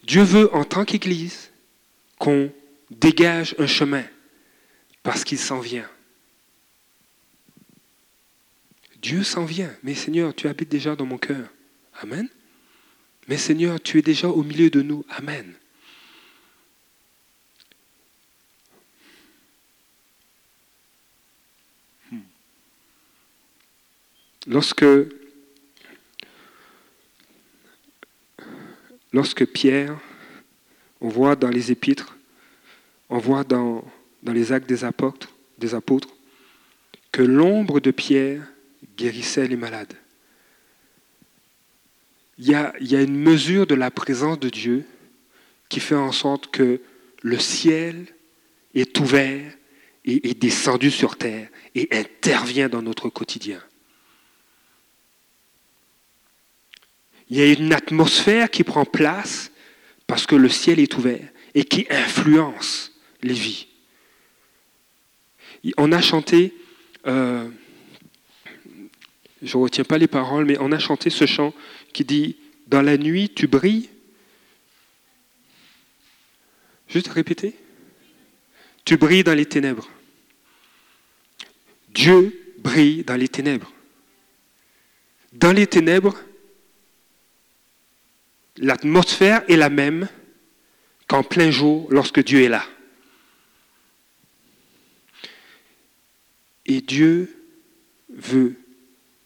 Dieu 0.03 0.21
veut, 0.21 0.53
en 0.53 0.63
tant 0.63 0.85
qu'Église, 0.85 1.49
qu'on 2.19 2.51
dégage 2.91 3.55
un 3.57 3.67
chemin 3.67 4.03
parce 5.01 5.23
qu'il 5.23 5.39
s'en 5.39 5.59
vient. 5.59 5.89
Dieu 9.01 9.23
s'en 9.23 9.45
vient. 9.45 9.73
Mais 9.81 9.95
Seigneur, 9.95 10.33
tu 10.35 10.47
habites 10.47 10.69
déjà 10.69 10.95
dans 10.95 11.05
mon 11.05 11.17
cœur. 11.17 11.47
Amen. 12.01 12.29
Mais 13.27 13.37
Seigneur, 13.37 13.81
tu 13.81 13.97
es 13.97 14.01
déjà 14.01 14.27
au 14.27 14.43
milieu 14.43 14.69
de 14.69 14.81
nous. 14.81 15.05
Amen. 15.09 15.53
Lorsque, 24.47 24.85
Pierre, 29.53 29.99
on 31.01 31.09
voit 31.09 31.35
dans 31.35 31.49
les 31.49 31.71
épîtres, 31.71 32.17
on 33.09 33.17
voit 33.19 33.43
dans, 33.43 33.83
les 34.25 34.51
actes 34.51 34.67
des 34.67 34.83
apôtres, 34.83 35.29
des 35.57 35.75
apôtres 35.75 36.09
que 37.11 37.21
l'ombre 37.21 37.79
de 37.79 37.91
Pierre 37.91 38.47
guérissait 38.97 39.47
les 39.47 39.55
malades 39.55 39.93
il 42.37 42.49
y, 42.49 42.95
a, 42.95 43.01
une 43.01 43.15
mesure 43.15 43.67
de 43.67 43.75
la 43.75 43.91
présence 43.91 44.39
de 44.39 44.49
Dieu 44.49 44.85
qui 45.69 45.79
fait 45.79 45.95
en 45.95 46.11
sorte 46.11 46.51
que 46.51 46.81
le 47.21 47.39
ciel 47.39 48.07
est 48.73 48.99
ouvert 48.99 49.51
et 50.05 50.29
est 50.29 50.33
descendu 50.33 50.91
sur 50.91 51.15
terre 51.17 51.47
et 51.75 51.87
intervient 51.91 52.69
dans 52.69 52.81
notre 52.81 53.09
quotidien. 53.09 53.61
Il 57.33 57.39
y 57.39 57.41
a 57.41 57.51
une 57.51 57.73
atmosphère 57.73 58.51
qui 58.51 58.63
prend 58.63 58.85
place 58.85 59.51
parce 60.05 60.27
que 60.27 60.35
le 60.35 60.49
ciel 60.49 60.79
est 60.79 60.95
ouvert 60.95 61.27
et 61.55 61.63
qui 61.63 61.87
influence 61.89 62.91
les 63.23 63.33
vies. 63.33 63.65
On 65.77 65.91
a 65.93 65.99
chanté, 65.99 66.53
euh, 67.07 67.49
je 69.41 69.57
ne 69.57 69.63
retiens 69.63 69.83
pas 69.83 69.97
les 69.97 70.05
paroles, 70.05 70.45
mais 70.45 70.57
on 70.59 70.71
a 70.71 70.77
chanté 70.77 71.09
ce 71.09 71.25
chant 71.25 71.55
qui 71.91 72.05
dit 72.05 72.37
Dans 72.67 72.83
la 72.83 72.99
nuit, 72.99 73.31
tu 73.33 73.47
brilles. 73.47 73.89
Juste 76.87 77.07
répéter. 77.07 77.55
Tu 78.85 78.95
brilles 78.95 79.23
dans 79.23 79.33
les 79.33 79.47
ténèbres. 79.47 79.89
Dieu 81.95 82.53
brille 82.59 83.03
dans 83.03 83.15
les 83.15 83.27
ténèbres. 83.27 83.73
Dans 85.31 85.51
les 85.51 85.65
ténèbres, 85.65 86.15
l'atmosphère 88.57 89.43
est 89.49 89.55
la 89.55 89.69
même 89.69 90.07
qu'en 91.07 91.23
plein 91.23 91.51
jour 91.51 91.87
lorsque 91.89 92.23
Dieu 92.23 92.43
est 92.43 92.49
là. 92.49 92.65
Et 96.65 96.81
Dieu 96.81 97.35
veut 98.09 98.55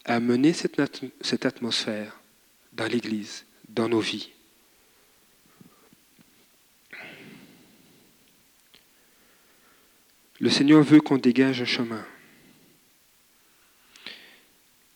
amener 0.05 0.53
cette, 0.53 1.45
atmosphère 1.45 2.19
dans 2.73 2.87
l'Église, 2.87 3.45
dans 3.69 3.89
nos 3.89 3.99
vies. 3.99 4.31
Le 10.39 10.49
Seigneur 10.49 10.83
veut 10.83 11.01
qu'on 11.01 11.17
dégage 11.17 11.61
un 11.61 11.65
chemin. 11.65 12.05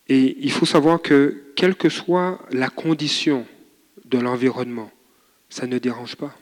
Et 0.07 0.37
il 0.39 0.51
faut 0.51 0.65
savoir 0.65 1.01
que, 1.01 1.51
quelle 1.55 1.75
que 1.75 1.89
soit 1.89 2.45
la 2.51 2.69
condition 2.69 3.45
de 4.11 4.19
l'environnement, 4.19 4.91
ça 5.49 5.65
ne 5.65 5.79
dérange 5.79 6.15
pas. 6.15 6.37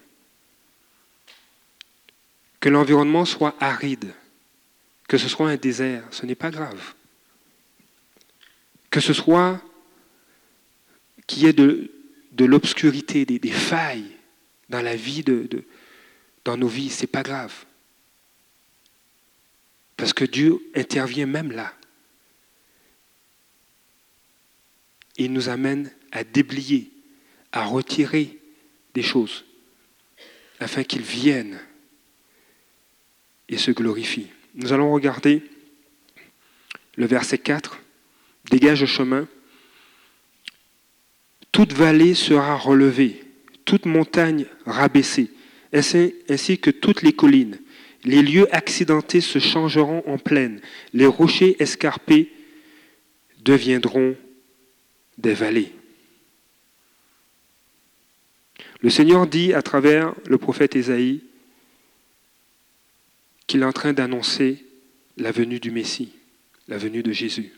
Que 2.59 2.67
l'environnement 2.67 3.23
soit 3.23 3.55
aride, 3.59 4.13
que 5.07 5.17
ce 5.17 5.29
soit 5.29 5.49
un 5.49 5.55
désert, 5.55 6.03
ce 6.11 6.25
n'est 6.25 6.35
pas 6.35 6.51
grave. 6.51 6.93
Que 8.89 8.99
ce 8.99 9.13
soit 9.13 9.61
qu'il 11.25 11.43
y 11.43 11.45
ait 11.45 11.53
de, 11.53 11.91
de 12.33 12.45
l'obscurité, 12.45 13.23
des, 13.23 13.39
des, 13.39 13.51
failles 13.51 14.17
dans 14.67 14.81
la 14.81 14.95
vie, 14.95 15.23
de, 15.23 15.47
de 15.47 15.63
dans 16.43 16.57
nos 16.57 16.67
vies, 16.67 16.89
ce 16.89 17.01
n'est 17.01 17.07
pas 17.07 17.23
grave. 17.23 17.53
Parce 19.95 20.13
que 20.13 20.25
Dieu 20.25 20.59
intervient 20.75 21.27
même 21.27 21.51
là. 21.51 21.73
Il 25.17 25.33
nous 25.33 25.49
amène 25.49 25.91
à 26.11 26.23
déblayer, 26.23 26.91
à 27.51 27.65
retirer 27.65 28.37
des 28.93 29.01
choses, 29.01 29.45
afin 30.59 30.83
qu'il 30.83 31.01
vienne 31.01 31.59
et 33.47 33.57
se 33.57 33.71
glorifie. 33.71 34.27
Nous 34.55 34.73
allons 34.73 34.91
regarder 34.91 35.43
le 36.95 37.05
verset 37.05 37.37
4. 37.37 37.79
Dégage 38.51 38.81
le 38.81 38.87
chemin. 38.87 39.27
Toute 41.51 41.73
vallée 41.73 42.13
sera 42.13 42.55
relevée, 42.55 43.23
toute 43.65 43.85
montagne 43.85 44.45
rabaissée, 44.65 45.31
ainsi 45.73 46.59
que 46.59 46.71
toutes 46.71 47.01
les 47.01 47.13
collines. 47.13 47.59
Les 48.03 48.21
lieux 48.21 48.47
accidentés 48.55 49.21
se 49.21 49.39
changeront 49.39 50.03
en 50.07 50.17
plaine, 50.17 50.61
les 50.93 51.05
rochers 51.05 51.57
escarpés 51.59 52.31
deviendront 53.41 54.15
des 55.17 55.33
vallées. 55.33 55.73
Le 58.81 58.89
Seigneur 58.89 59.27
dit 59.27 59.53
à 59.53 59.61
travers 59.61 60.13
le 60.27 60.37
prophète 60.37 60.75
Ésaïe 60.75 61.21
qu'il 63.45 63.61
est 63.61 63.65
en 63.65 63.73
train 63.73 63.93
d'annoncer 63.93 64.63
la 65.17 65.31
venue 65.31 65.59
du 65.59 65.71
Messie, 65.71 66.13
la 66.67 66.77
venue 66.77 67.03
de 67.03 67.11
Jésus. 67.11 67.51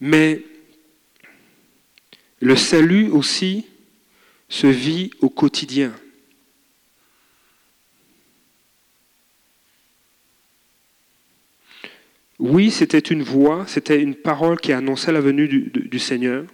Mais 0.00 0.42
le 2.40 2.54
salut 2.54 3.08
aussi 3.08 3.66
se 4.48 4.66
vit 4.66 5.10
au 5.20 5.28
quotidien. 5.28 5.92
Oui, 12.38 12.70
c'était 12.70 12.98
une 12.98 13.24
voix, 13.24 13.66
c'était 13.66 14.00
une 14.00 14.14
parole 14.14 14.60
qui 14.60 14.72
annonçait 14.72 15.10
la 15.10 15.20
venue 15.20 15.48
du, 15.48 15.70
du 15.74 15.98
Seigneur. 15.98 16.44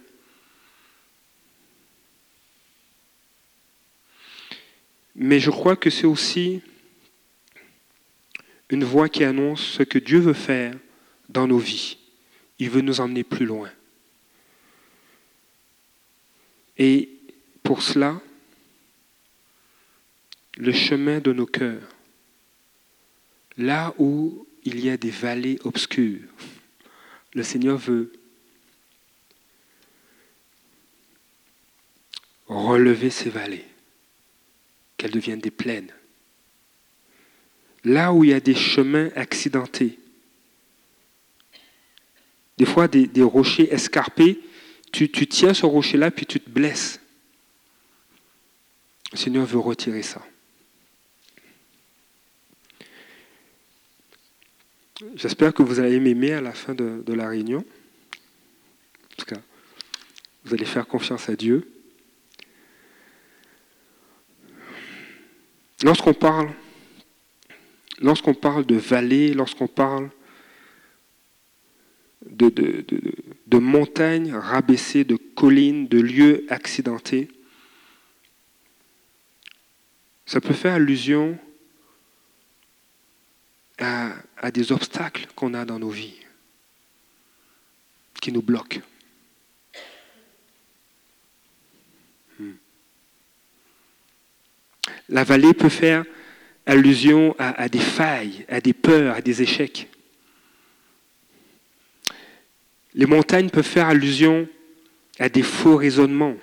Mais 5.15 5.39
je 5.39 5.49
crois 5.49 5.77
que 5.77 5.89
c'est 5.89 6.05
aussi 6.05 6.61
une 8.69 8.83
voix 8.83 9.07
qui 9.07 9.23
annonce 9.23 9.61
ce 9.61 9.83
que 9.83 9.97
Dieu 9.97 10.19
veut 10.19 10.33
faire 10.33 10.75
dans 11.29 11.47
nos 11.47 11.57
vies. 11.57 11.97
Il 12.59 12.69
veut 12.69 12.81
nous 12.81 12.99
emmener 12.99 13.23
plus 13.23 13.45
loin. 13.45 13.71
Et 16.77 17.09
pour 17.63 17.81
cela, 17.81 18.21
le 20.57 20.73
chemin 20.73 21.19
de 21.19 21.31
nos 21.31 21.45
cœurs, 21.45 21.87
là 23.57 23.93
où 23.97 24.45
il 24.63 24.79
y 24.83 24.89
a 24.89 24.97
des 24.97 25.11
vallées 25.11 25.59
obscures, 25.63 26.27
le 27.33 27.43
Seigneur 27.43 27.77
veut 27.77 28.11
relever 32.47 33.09
ces 33.09 33.29
vallées 33.29 33.65
qu'elles 34.97 35.11
deviennent 35.11 35.39
des 35.39 35.51
plaines. 35.51 35.91
Là 37.83 38.13
où 38.13 38.23
il 38.23 38.31
y 38.31 38.33
a 38.33 38.39
des 38.39 38.55
chemins 38.55 39.09
accidentés, 39.15 39.99
des 42.57 42.65
fois 42.65 42.87
des, 42.87 43.21
rochers 43.21 43.71
escarpés, 43.71 44.39
tu, 44.91 45.11
tu 45.11 45.27
tiens 45.27 45.53
ce 45.53 45.65
rocher-là, 45.65 46.09
puis 46.09 46.25
tu 46.25 46.39
te 46.39 46.49
blesses. 46.49 46.99
Le 49.11 49.17
Seigneur 49.17 49.45
veut 49.45 49.59
retirer 49.59 50.03
ça. 50.03 50.25
J'espère 55.15 55.53
que 55.53 55.61
vous 55.61 55.79
allez 55.79 55.99
m'aimer 55.99 56.33
à 56.33 56.41
la 56.41 56.53
fin 56.53 56.73
de, 56.73 57.03
de, 57.05 57.13
la 57.13 57.27
réunion. 57.27 57.59
En 57.59 59.15
tout 59.17 59.25
cas, 59.25 59.41
vous 60.45 60.53
allez 60.53 60.65
faire 60.65 60.87
confiance 60.87 61.27
à 61.27 61.35
Dieu. 61.35 61.74
Lorsqu'on 65.83 66.13
parle, 66.13 66.53
de 68.65 68.75
vallée, 68.75 69.33
lorsqu'on 69.33 69.67
parle 69.67 70.09
de, 72.25 72.49
de, 72.49 72.85
de, 73.47 73.57
montagnes 73.57 74.33
rabaissées, 74.33 75.03
de 75.03 75.15
collines, 75.15 75.87
de 75.87 75.99
lieux 75.99 76.45
accidentés, 76.49 77.27
ça 80.25 80.41
peut 80.41 80.53
faire 80.53 80.75
allusion 80.75 81.37
à 83.77 84.51
des 84.51 84.71
obstacles 84.71 85.27
qu'on 85.35 85.53
a 85.53 85.65
dans 85.65 85.79
nos 85.79 85.89
vies, 85.89 86.15
qui 88.21 88.31
nous 88.31 88.41
bloquent. 88.41 88.81
La 95.09 95.23
vallée 95.23 95.53
peut 95.53 95.69
faire 95.69 96.05
allusion 96.65 97.35
à, 97.37 97.69
des 97.69 97.79
failles, 97.79 98.45
à 98.49 98.59
des 98.59 98.73
peurs, 98.73 99.15
à 99.15 99.21
des 99.21 99.41
échecs. 99.41 99.87
Les 102.93 103.05
montagnes 103.05 103.49
peuvent 103.49 103.65
faire 103.65 103.87
allusion 103.87 104.47
à 105.19 105.29
des 105.29 105.43
faux 105.43 105.75
raisonnements, 105.75 106.35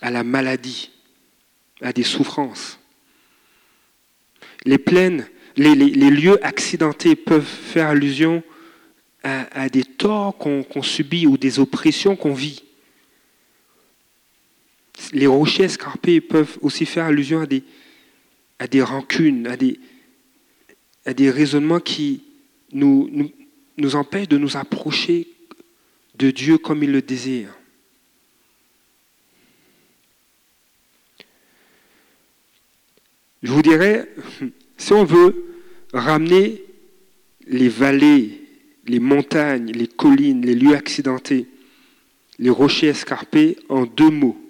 à 0.00 0.10
la 0.10 0.24
maladie, 0.24 0.90
à 1.82 1.92
des 1.92 2.04
souffrances. 2.04 2.78
Les 4.64 4.78
plaines, 4.78 5.28
les, 5.56 5.74
lieux 5.74 6.44
accidentés 6.44 7.16
peuvent 7.16 7.44
faire 7.44 7.88
allusion 7.88 8.42
à, 9.22 9.68
des 9.68 9.84
torts 9.84 10.36
qu'on 10.38 10.62
qu 10.62 10.82
subit 10.82 11.26
ou 11.26 11.36
des 11.36 11.58
oppressions 11.58 12.14
qu'on 12.14 12.34
vit. 12.34 12.65
Les 15.12 15.26
rochers 15.26 15.64
escarpés 15.64 16.20
peuvent 16.20 16.58
aussi 16.62 16.86
faire 16.86 17.06
allusion 17.06 17.40
à 18.58 18.66
des, 18.66 18.82
rancunes, 18.82 19.46
à 19.46 19.56
des, 21.14 21.30
raisonnements 21.30 21.80
qui 21.80 22.22
nous, 22.72 23.08
nous, 23.12 23.30
nous 23.76 23.96
empêchent 23.96 24.28
de 24.28 24.38
nous 24.38 24.56
approcher 24.56 25.28
de 26.16 26.30
Dieu 26.30 26.58
comme 26.58 26.82
il 26.82 26.92
le 26.92 27.02
désire. 27.02 27.54
Je 33.42 33.52
vous 33.52 33.62
dirais, 33.62 34.08
si 34.76 34.92
on 34.92 35.04
veut 35.04 35.44
ramener 35.92 36.62
les 37.46 37.68
vallées, 37.68 38.42
les 38.86 38.98
montagnes, 38.98 39.72
les 39.72 39.86
collines, 39.86 40.44
les 40.44 40.54
lieux 40.54 40.74
accidentés, 40.74 41.46
les 42.38 42.50
rochers 42.50 42.88
escarpés 42.88 43.56
en 43.68 43.86
deux 43.86 44.10
mots, 44.10 44.40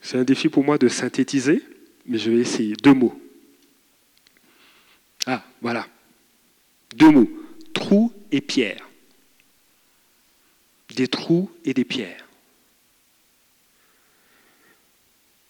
c'est 0.00 0.18
un 0.18 0.24
défi 0.24 0.48
pour 0.48 0.64
moi 0.64 0.78
de 0.78 0.88
synthétiser, 0.88 1.62
mais 2.06 2.18
je 2.18 2.30
vais 2.30 2.38
essayer. 2.38 2.74
Deux 2.82 2.94
mots. 2.94 3.20
Ah, 5.26 5.44
voilà. 5.60 5.86
Deux 6.96 7.10
mots. 7.10 7.30
Trou 7.74 8.12
et 8.32 8.40
pierre. 8.40 8.88
Des 10.96 11.08
trous 11.08 11.50
et 11.64 11.74
des 11.74 11.84
pierres. 11.84 12.26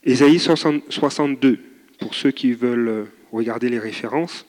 Ésaïe 0.03 0.39
62, 0.39 1.61
pour 1.99 2.15
ceux 2.15 2.31
qui 2.31 2.53
veulent 2.53 3.11
regarder 3.33 3.69
les 3.69 3.79
références. 3.79 4.47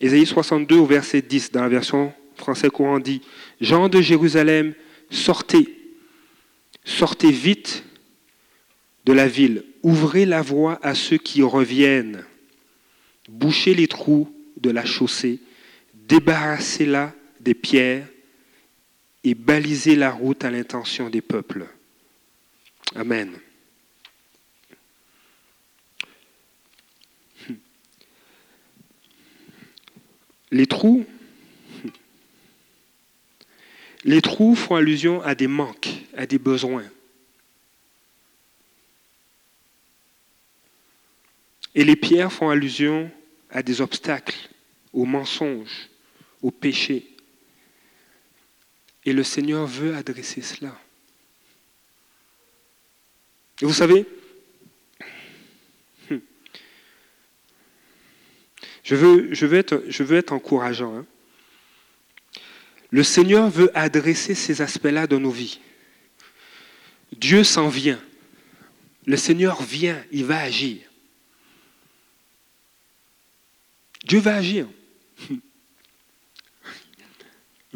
Ésaïe 0.00 0.26
62 0.26 0.76
au 0.76 0.86
verset 0.86 1.22
10, 1.22 1.52
dans 1.52 1.62
la 1.62 1.68
version 1.68 2.12
français 2.36 2.70
courant 2.70 2.98
dit, 2.98 3.22
Jean 3.60 3.88
de 3.88 4.00
Jérusalem, 4.00 4.74
sortez, 5.10 5.78
sortez 6.84 7.30
vite 7.30 7.84
de 9.04 9.12
la 9.12 9.26
ville, 9.26 9.64
ouvrez 9.82 10.26
la 10.26 10.42
voie 10.42 10.78
à 10.82 10.94
ceux 10.94 11.18
qui 11.18 11.42
reviennent, 11.42 12.24
bouchez 13.28 13.74
les 13.74 13.88
trous 13.88 14.34
de 14.56 14.70
la 14.70 14.84
chaussée, 14.84 15.40
débarrassez-la 15.94 17.14
des 17.40 17.54
pierres 17.54 18.06
et 19.24 19.34
balisez 19.34 19.96
la 19.96 20.10
route 20.10 20.44
à 20.44 20.50
l'intention 20.50 21.08
des 21.10 21.22
peuples. 21.22 21.66
Amen. 22.94 23.30
Les 30.52 30.66
trous, 30.66 31.06
Les 34.04 34.22
trous 34.22 34.54
font 34.54 34.76
allusion 34.76 35.22
à 35.22 35.34
des 35.34 35.46
manques, 35.46 35.90
à 36.16 36.26
des 36.26 36.38
besoins. 36.38 36.84
Et 41.74 41.84
les 41.84 41.96
pierres 41.96 42.32
font 42.32 42.50
allusion 42.50 43.10
à 43.50 43.62
des 43.62 43.80
obstacles, 43.80 44.36
aux 44.92 45.04
mensonges, 45.04 45.88
aux 46.42 46.50
péchés. 46.50 47.06
Et 49.04 49.12
le 49.12 49.22
Seigneur 49.22 49.66
veut 49.66 49.94
adresser 49.94 50.42
cela. 50.42 50.78
Et 53.62 53.66
vous 53.66 53.74
savez, 53.74 54.06
hmm, 56.10 56.16
je 58.82 58.94
veux, 58.94 60.16
être 60.16 60.32
encourageant. 60.32 60.96
Hein. 60.96 61.06
Le 62.90 63.02
Seigneur 63.04 63.48
veut 63.48 63.70
adresser 63.76 64.34
ces 64.34 64.62
aspects-là 64.62 65.06
dans 65.06 65.20
nos 65.20 65.30
vies. 65.30 65.60
Dieu 67.12 67.44
s'en 67.44 67.68
vient. 67.68 68.00
Le 69.06 69.16
Seigneur 69.16 69.62
vient, 69.62 70.02
il 70.10 70.24
va 70.24 70.40
agir. 70.40 70.89
Dieu 74.04 74.20
va 74.20 74.36
agir. 74.36 74.68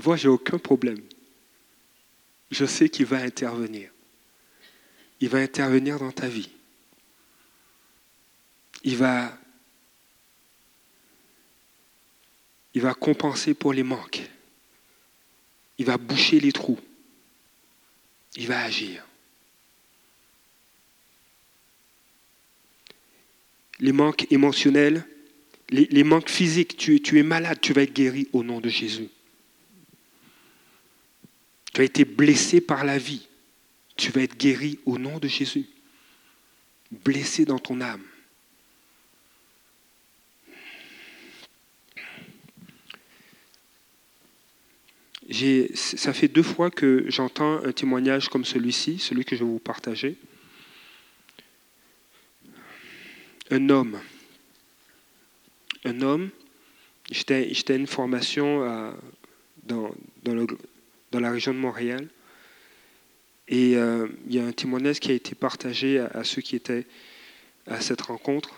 Moi, 0.05 0.17
j'ai 0.17 0.29
aucun 0.29 0.59
problème. 0.59 1.01
Je 2.51 2.65
sais 2.65 2.89
qu'il 2.89 3.07
va 3.07 3.19
intervenir. 3.19 3.91
Il 5.21 5.29
va 5.29 5.39
intervenir 5.39 5.99
dans 5.99 6.13
ta 6.13 6.29
vie. 6.29 6.51
Il 8.83 8.97
va, 8.97 9.37
il 12.75 12.83
va 12.83 12.95
compenser 12.95 13.55
pour 13.55 13.73
les 13.73 13.83
manques. 13.83 14.23
Il 15.79 15.87
va 15.87 15.97
boucher 15.97 16.41
les 16.41 16.53
trous. 16.53 16.79
Il 18.37 18.47
va 18.47 18.63
agir. 18.63 19.05
Les 23.81 23.93
manques 23.93 24.31
émotionnels, 24.31 25.07
les, 25.71 26.05
manques 26.05 26.29
physiques, 26.29 26.77
tu, 26.77 27.19
es 27.19 27.23
malade, 27.23 27.59
tu 27.61 27.73
vas 27.73 27.83
être 27.83 27.95
guéri 27.95 28.29
au 28.33 28.43
nom 28.43 28.61
de 28.61 28.69
Jésus. 28.69 29.09
Tu 31.73 31.81
as 31.81 31.85
été 31.85 32.05
blessé 32.05 32.61
par 32.61 32.85
la 32.85 32.99
vie, 32.99 33.27
tu 33.97 34.11
vas 34.13 34.23
être 34.23 34.37
guéri 34.37 34.79
au 34.85 34.99
nom 34.99 35.19
de 35.19 35.29
Jésus. 35.29 35.67
Blessé 37.05 37.45
dans 37.45 37.59
ton 37.59 37.81
âme. 37.81 38.03
ça 45.75 46.13
fait 46.13 46.29
deux 46.29 46.43
fois 46.43 46.71
que 46.71 47.07
j'entends 47.09 47.65
un 47.65 47.73
témoignage 47.73 48.29
comme 48.29 48.45
celui-ci, 48.45 48.99
celui 48.99 49.25
que 49.25 49.35
je 49.35 49.43
vais 49.43 49.51
vous 49.51 49.59
partager. 49.59 50.17
Un 53.51 53.69
homme 53.71 53.99
un 55.85 56.01
homme. 56.01 56.31
J'étais 57.11 57.53
à 57.69 57.75
une 57.75 57.87
formation 57.87 58.95
dans, 59.65 59.95
dans, 60.23 61.21
la 61.21 61.31
région 61.31 61.53
de 61.53 61.59
Montréal. 61.59 62.09
Et 63.47 63.77
euh, 63.77 64.09
il 64.27 64.35
y 64.35 64.39
a 64.39 64.47
un 64.47 64.53
témoignage 64.53 65.01
qui 65.01 65.11
a 65.11 65.15
été 65.15 65.35
partagé 65.35 65.99
à, 65.99 66.25
ceux 66.25 66.41
qui 66.41 66.57
étaient 66.57 66.87
à 67.67 67.81
cette 67.81 68.01
rencontre. 68.01 68.55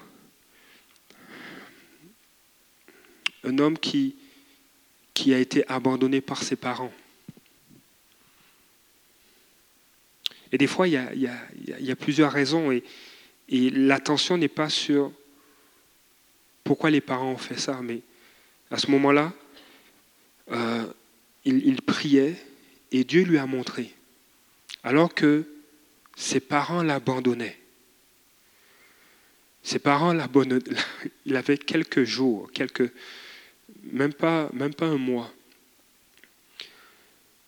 Un 3.42 3.58
homme 3.58 3.78
qui, 3.78 4.16
qui 5.12 5.34
a 5.34 5.38
été 5.38 5.68
abandonné 5.68 6.20
par 6.20 6.42
ses 6.42 6.56
parents. 6.56 6.92
Et 10.52 10.58
des 10.58 10.68
fois, 10.68 10.86
il 10.86 10.92
y 10.92 10.96
a, 10.96 11.12
il 11.12 11.84
y 11.84 11.90
a 11.90 11.96
plusieurs 11.96 12.30
raisons. 12.30 12.70
Et, 12.70 12.84
et 13.48 13.70
l'attention 13.70 14.38
n'est 14.38 14.48
pas 14.48 14.68
sur 14.68 15.12
pourquoi 16.66 16.90
les 16.90 17.00
parents 17.00 17.30
ont 17.30 17.38
fait 17.38 17.58
ça, 17.58 17.80
mais 17.80 18.02
à 18.72 18.76
ce 18.76 18.90
moment-là, 18.90 19.32
euh, 20.50 20.84
il, 21.44 21.80
priait 21.80 22.36
et 22.90 23.04
Dieu 23.04 23.22
lui 23.22 23.38
a 23.38 23.46
montré, 23.46 23.94
alors 24.82 25.14
que 25.14 25.44
ses 26.16 26.40
parents 26.40 26.82
l'abandonnaient. 26.82 27.56
Ses 29.62 29.78
parents 29.78 30.12
l'abandonnaient. 30.12 30.64
Il 31.24 31.36
avait 31.36 31.58
quelques 31.58 32.04
jours, 32.04 32.50
quelques, 32.52 32.92
même 33.84 34.12
pas, 34.12 34.50
même 34.52 34.74
pas 34.74 34.86
un 34.86 34.98
mois. 34.98 35.32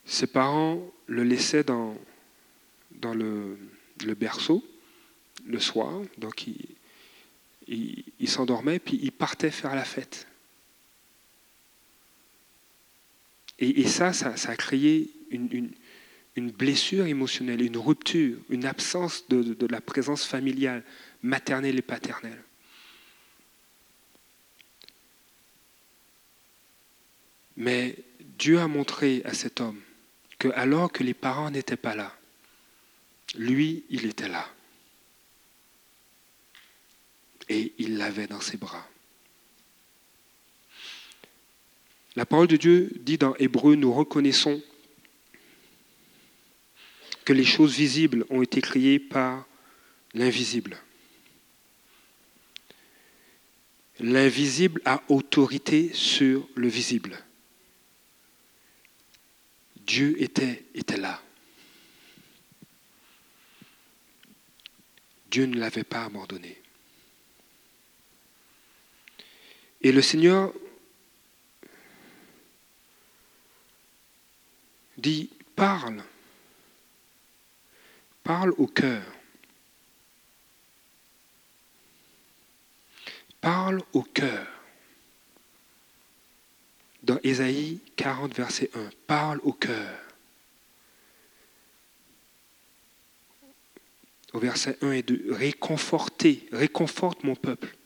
Ses 0.05 0.27
parents 0.27 0.89
le 1.07 1.23
laissaient 1.23 1.63
dans, 1.63 1.97
le, 3.13 3.57
le 4.05 4.13
berceau 4.15 4.65
le 5.45 5.59
soir, 5.59 6.01
donc 6.17 6.47
il, 6.47 6.55
il, 7.69 8.29
s'endormait, 8.29 8.79
puis 8.79 8.99
il 9.01 9.11
partait 9.11 9.51
faire 9.51 9.75
la 9.75 9.85
fête. 9.85 10.27
Et, 13.59 13.87
ça, 13.87 14.13
ça, 14.13 14.33
a 14.49 14.55
créé 14.55 15.11
une, 15.31 15.71
blessure 16.51 17.05
émotionnelle, 17.05 17.61
une 17.61 17.77
rupture, 17.77 18.37
une 18.49 18.65
absence 18.65 19.27
de, 19.27 19.67
la 19.69 19.81
présence 19.81 20.25
familiale, 20.25 20.83
maternelle 21.21 21.77
et 21.77 21.81
paternelle. 21.81 22.41
Mais 27.57 27.97
Dieu 28.37 28.59
a 28.59 28.67
montré 28.69 29.21
à 29.25 29.33
cet 29.33 29.59
homme 29.59 29.81
que 30.37 30.47
alors 30.55 30.89
que 30.93 31.03
les 31.03 31.13
parents 31.13 31.51
n'étaient 31.51 31.75
pas 31.75 31.93
là, 31.93 32.15
lui, 33.35 33.83
il 33.89 34.05
était 34.05 34.29
là 34.29 34.49
et 37.49 37.73
il 37.79 37.97
l'avait 37.97 38.27
dans 38.27 38.41
ses 38.41 38.57
bras. 38.57 38.87
La 42.15 42.25
parole 42.25 42.47
de 42.47 42.57
Dieu 42.57 42.91
dit 43.01 43.17
dans 43.17 43.35
Hébreu, 43.35 43.75
nous 43.75 43.93
reconnaissons 43.93 44.61
que 47.25 47.33
les 47.33 47.45
choses 47.45 47.75
visibles 47.75 48.25
ont 48.29 48.41
été 48.41 48.61
créées 48.61 48.99
par 48.99 49.45
l'invisible. 50.13 50.77
L'invisible 53.99 54.81
a 54.85 55.03
autorité 55.09 55.91
sur 55.93 56.47
le 56.55 56.67
visible. 56.67 57.17
Dieu 59.75 60.21
était, 60.21 60.65
était 60.73 60.97
là. 60.97 61.21
Dieu 65.29 65.45
ne 65.45 65.59
l'avait 65.59 65.83
pas 65.83 66.05
abandonné. 66.05 66.58
Et 69.81 69.91
le 69.91 70.01
Seigneur 70.01 70.53
dit, 74.97 75.29
parle, 75.55 76.03
parle 78.23 78.51
au 78.57 78.67
cœur, 78.67 79.03
parle 83.39 83.81
au 83.93 84.03
cœur. 84.03 84.47
Dans 87.01 87.19
Ésaïe 87.23 87.79
40, 87.95 88.35
verset 88.35 88.69
1, 88.75 88.89
parle 89.07 89.39
au 89.43 89.53
cœur. 89.53 89.97
Au 94.33 94.39
verset 94.39 94.77
1 94.81 94.91
et 94.91 95.01
2, 95.01 95.33
réconfortez, 95.33 96.47
réconforte 96.51 97.23
mon 97.23 97.35
peuple 97.35 97.78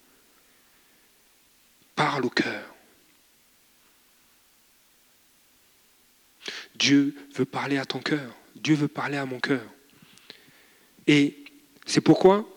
parle 1.95 2.25
au 2.25 2.29
cœur. 2.29 2.73
Dieu 6.75 7.15
veut 7.33 7.45
parler 7.45 7.77
à 7.77 7.85
ton 7.85 7.99
cœur. 7.99 8.35
Dieu 8.55 8.75
veut 8.75 8.87
parler 8.87 9.17
à 9.17 9.25
mon 9.25 9.39
cœur. 9.39 9.65
Et 11.07 11.43
c'est 11.85 12.01
pourquoi, 12.01 12.49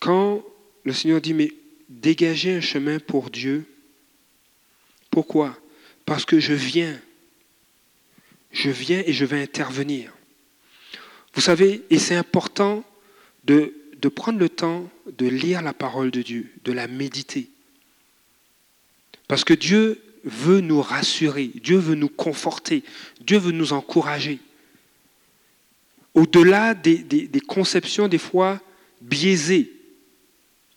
quand 0.00 0.44
le 0.84 0.92
Seigneur 0.92 1.20
dit, 1.20 1.34
mais 1.34 1.52
dégagez 1.88 2.54
un 2.54 2.60
chemin 2.60 2.98
pour 2.98 3.30
Dieu, 3.30 3.66
pourquoi? 5.10 5.58
Parce 6.04 6.24
que 6.24 6.40
je 6.40 6.52
viens. 6.52 7.00
Je 8.52 8.70
viens 8.70 9.02
et 9.04 9.12
je 9.12 9.24
vais 9.24 9.42
intervenir. 9.42 10.12
Vous 11.34 11.40
savez, 11.40 11.84
et 11.90 11.98
c'est 11.98 12.16
important 12.16 12.84
de 13.44 13.74
de 14.06 14.08
prendre 14.08 14.38
le 14.38 14.48
temps 14.48 14.88
de 15.18 15.26
lire 15.26 15.62
la 15.62 15.72
parole 15.72 16.12
de 16.12 16.22
Dieu, 16.22 16.52
de 16.62 16.70
la 16.70 16.86
méditer. 16.86 17.50
Parce 19.26 19.42
que 19.42 19.52
Dieu 19.52 20.00
veut 20.22 20.60
nous 20.60 20.80
rassurer, 20.80 21.50
Dieu 21.60 21.76
veut 21.76 21.96
nous 21.96 22.08
conforter, 22.08 22.84
Dieu 23.20 23.36
veut 23.36 23.50
nous 23.50 23.72
encourager. 23.72 24.38
Au-delà 26.14 26.74
des, 26.74 27.28
conceptions 27.48 28.06
des 28.06 28.18
fois 28.18 28.62
biaisées 29.00 29.72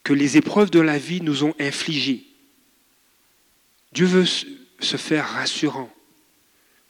que 0.03 0.13
les 0.13 0.37
épreuves 0.37 0.71
de 0.71 0.79
la 0.79 0.97
vie 0.97 1.21
nous 1.21 1.43
ont 1.43 1.53
infligées. 1.59 2.25
Dieu 3.93 4.07
veut 4.07 4.25
se 4.25 4.97
faire 4.97 5.27
rassurant. 5.27 5.93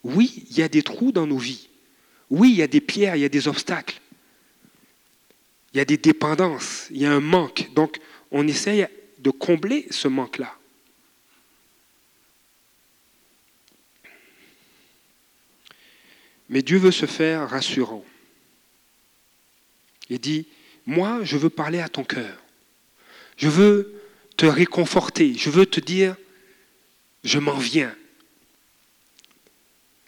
Oui, 0.06 0.45
il 0.52 0.58
y 0.58 0.62
a 0.62 0.69
des 0.69 0.84
trous 0.84 1.12
dans 1.12 1.28
nos 1.28 1.38
vies. 1.38 1.67
Oui, 2.30 2.52
il 2.52 2.60
y 2.60 2.63
a 2.63 2.67
des 2.67 2.80
pierres, 2.80 3.17
il 3.17 3.23
y 3.23 3.25
a 3.25 3.30
des 3.30 3.49
obstacles. 3.49 3.99
Il 5.73 5.77
y 5.77 5.79
a 5.82 5.86
des 5.86 5.97
dépendances, 5.97 6.88
il 6.89 6.97
y 6.97 7.05
a 7.05 7.12
un 7.12 7.19
manque. 7.19 7.69
Donc, 7.73 7.99
on 8.32 8.47
essaye 8.47 8.88
de 9.19 9.29
combler 9.29 9.86
ce 9.91 10.08
manque-là. 10.08 10.55
Mais 16.49 16.63
Dieu 16.63 16.77
veut 16.77 16.91
se 16.91 17.05
faire 17.05 17.47
rassurant. 17.47 18.03
Il 20.10 20.19
dit, 20.19 20.47
moi, 20.88 21.19
je 21.23 21.38
veux 21.38 21.51
parler 21.51 21.79
à 21.79 21.89
ton 21.89 22.03
cœur. 22.03 22.36
Je 23.38 23.47
veux 23.47 24.01
te 24.36 24.47
réconforter. 24.47 25.36
Je 25.36 25.51
veux 25.51 25.67
te 25.67 25.79
dire, 25.79 26.15
je 27.23 27.38
m'en 27.38 27.58
viens. 27.58 27.95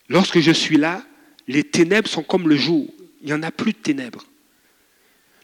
Lorsque 0.10 0.40
je 0.40 0.52
suis 0.52 0.78
là, 0.78 1.06
les 1.48 1.64
ténèbres 1.64 2.10
sont 2.10 2.24
comme 2.24 2.50
le 2.50 2.56
jour. 2.56 2.92
Il 3.22 3.28
n'y 3.28 3.34
en 3.34 3.44
a 3.44 3.52
plus 3.52 3.74
de 3.74 3.78
ténèbres. 3.78 4.26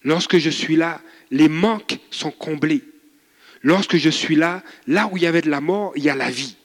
Lorsque 0.08 0.38
je 0.38 0.50
suis 0.50 0.78
là, 0.78 1.02
les 1.32 1.50
manques 1.50 2.00
sont 2.12 2.32
comblés. 2.32 2.82
Lorsque 3.62 3.98
je 3.98 4.10
suis 4.10 4.38
là, 4.38 4.64
là 4.88 5.10
où 5.12 5.18
il 5.18 5.24
y 5.24 5.26
avait 5.26 5.42
de 5.42 5.50
la 5.50 5.60
mort, 5.60 5.92
il 5.98 6.04
y 6.06 6.10
a 6.10 6.16
la 6.16 6.32
vie. 6.32 6.56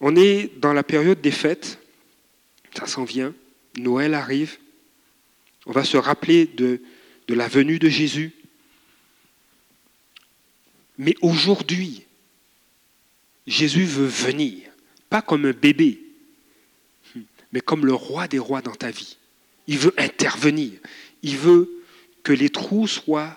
On 0.00 0.14
est 0.14 0.52
dans 0.60 0.72
la 0.72 0.84
période 0.84 1.20
des 1.20 1.32
fêtes, 1.32 1.80
ça 2.74 2.86
s'en 2.86 3.02
vient, 3.02 3.34
Noël 3.76 4.14
arrive, 4.14 4.56
on 5.66 5.72
va 5.72 5.82
se 5.82 5.96
rappeler 5.96 6.46
de, 6.46 6.80
la 7.28 7.48
venue 7.48 7.80
de 7.80 7.88
Jésus. 7.88 8.30
Mais 10.96 11.16
aujourd'hui, 11.22 12.04
Jésus 13.48 13.84
veut 13.84 14.06
venir, 14.06 14.70
pas 15.10 15.22
comme 15.22 15.44
un 15.44 15.52
bébé, 15.52 16.07
mais 17.52 17.60
comme 17.60 17.86
le 17.86 17.94
roi 17.94 18.28
des 18.28 18.38
rois 18.38 18.62
dans 18.62 18.74
ta 18.74 18.90
vie. 18.90 19.16
Il 19.66 19.78
veut 19.78 19.94
intervenir. 19.98 20.72
Il 21.22 21.36
veut 21.36 21.70
que 22.22 22.32
les 22.32 22.50
trous 22.50 22.86
soient 22.86 23.36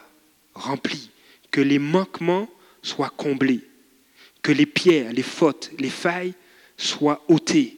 remplis, 0.54 1.10
que 1.50 1.62
les 1.62 1.80
manquements 1.80 2.50
soient 2.82 3.14
comblés, 3.16 3.62
que 4.42 4.52
les 4.52 4.66
pierres, 4.66 5.14
les 5.14 5.24
fautes, 5.24 5.72
les 5.80 5.90
failles 5.90 6.34
soient 6.78 7.24
ôtées. 7.28 7.78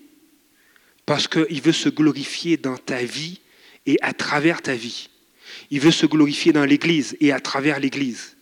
Parce 1.05 1.27
qu'il 1.27 1.61
veut 1.61 1.73
se 1.73 1.89
glorifier 1.89 2.57
dans 2.57 2.77
ta 2.77 3.03
vie 3.03 3.41
et 3.85 3.97
à 4.01 4.13
travers 4.13 4.61
ta 4.61 4.75
vie. 4.75 5.09
Il 5.69 5.81
veut 5.81 5.91
se 5.91 6.05
glorifier 6.05 6.53
dans 6.53 6.65
l'Église 6.65 7.17
et 7.19 7.31
à 7.31 7.39
travers 7.39 7.79
l'Église. 7.79 8.37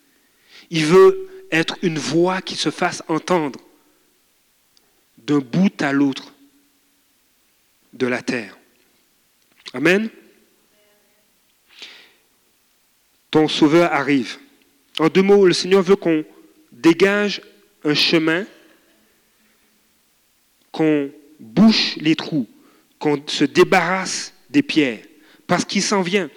Il 0.69 0.85
veut 0.85 1.27
être 1.51 1.77
une 1.81 1.97
voix 1.97 2.41
qui 2.41 2.55
se 2.55 2.69
fasse 2.69 3.03
entendre 3.07 3.59
d'un 5.17 5.39
bout 5.39 5.81
à 5.81 5.91
l'autre 5.91 6.33
de 7.93 8.07
la 8.07 8.21
terre. 8.21 8.57
Amen. 9.73 10.09
Ton 13.29 13.47
sauveur 13.47 13.91
arrive. 13.93 14.37
En 14.99 15.07
deux 15.07 15.21
mots, 15.21 15.45
le 15.45 15.53
Seigneur 15.53 15.81
veut 15.81 15.95
qu'on 15.95 16.25
dégage 16.71 17.41
un 17.83 17.93
chemin, 17.93 18.45
qu'on 20.71 21.11
bouche 21.39 21.95
les 21.97 22.15
trous, 22.15 22.47
qu'on 22.99 23.21
se 23.25 23.45
débarrasse 23.45 24.33
des 24.49 24.61
pierres, 24.61 25.03
parce 25.47 25.65
qu'il 25.65 25.81
s'en 25.81 26.01
vient. 26.01 26.29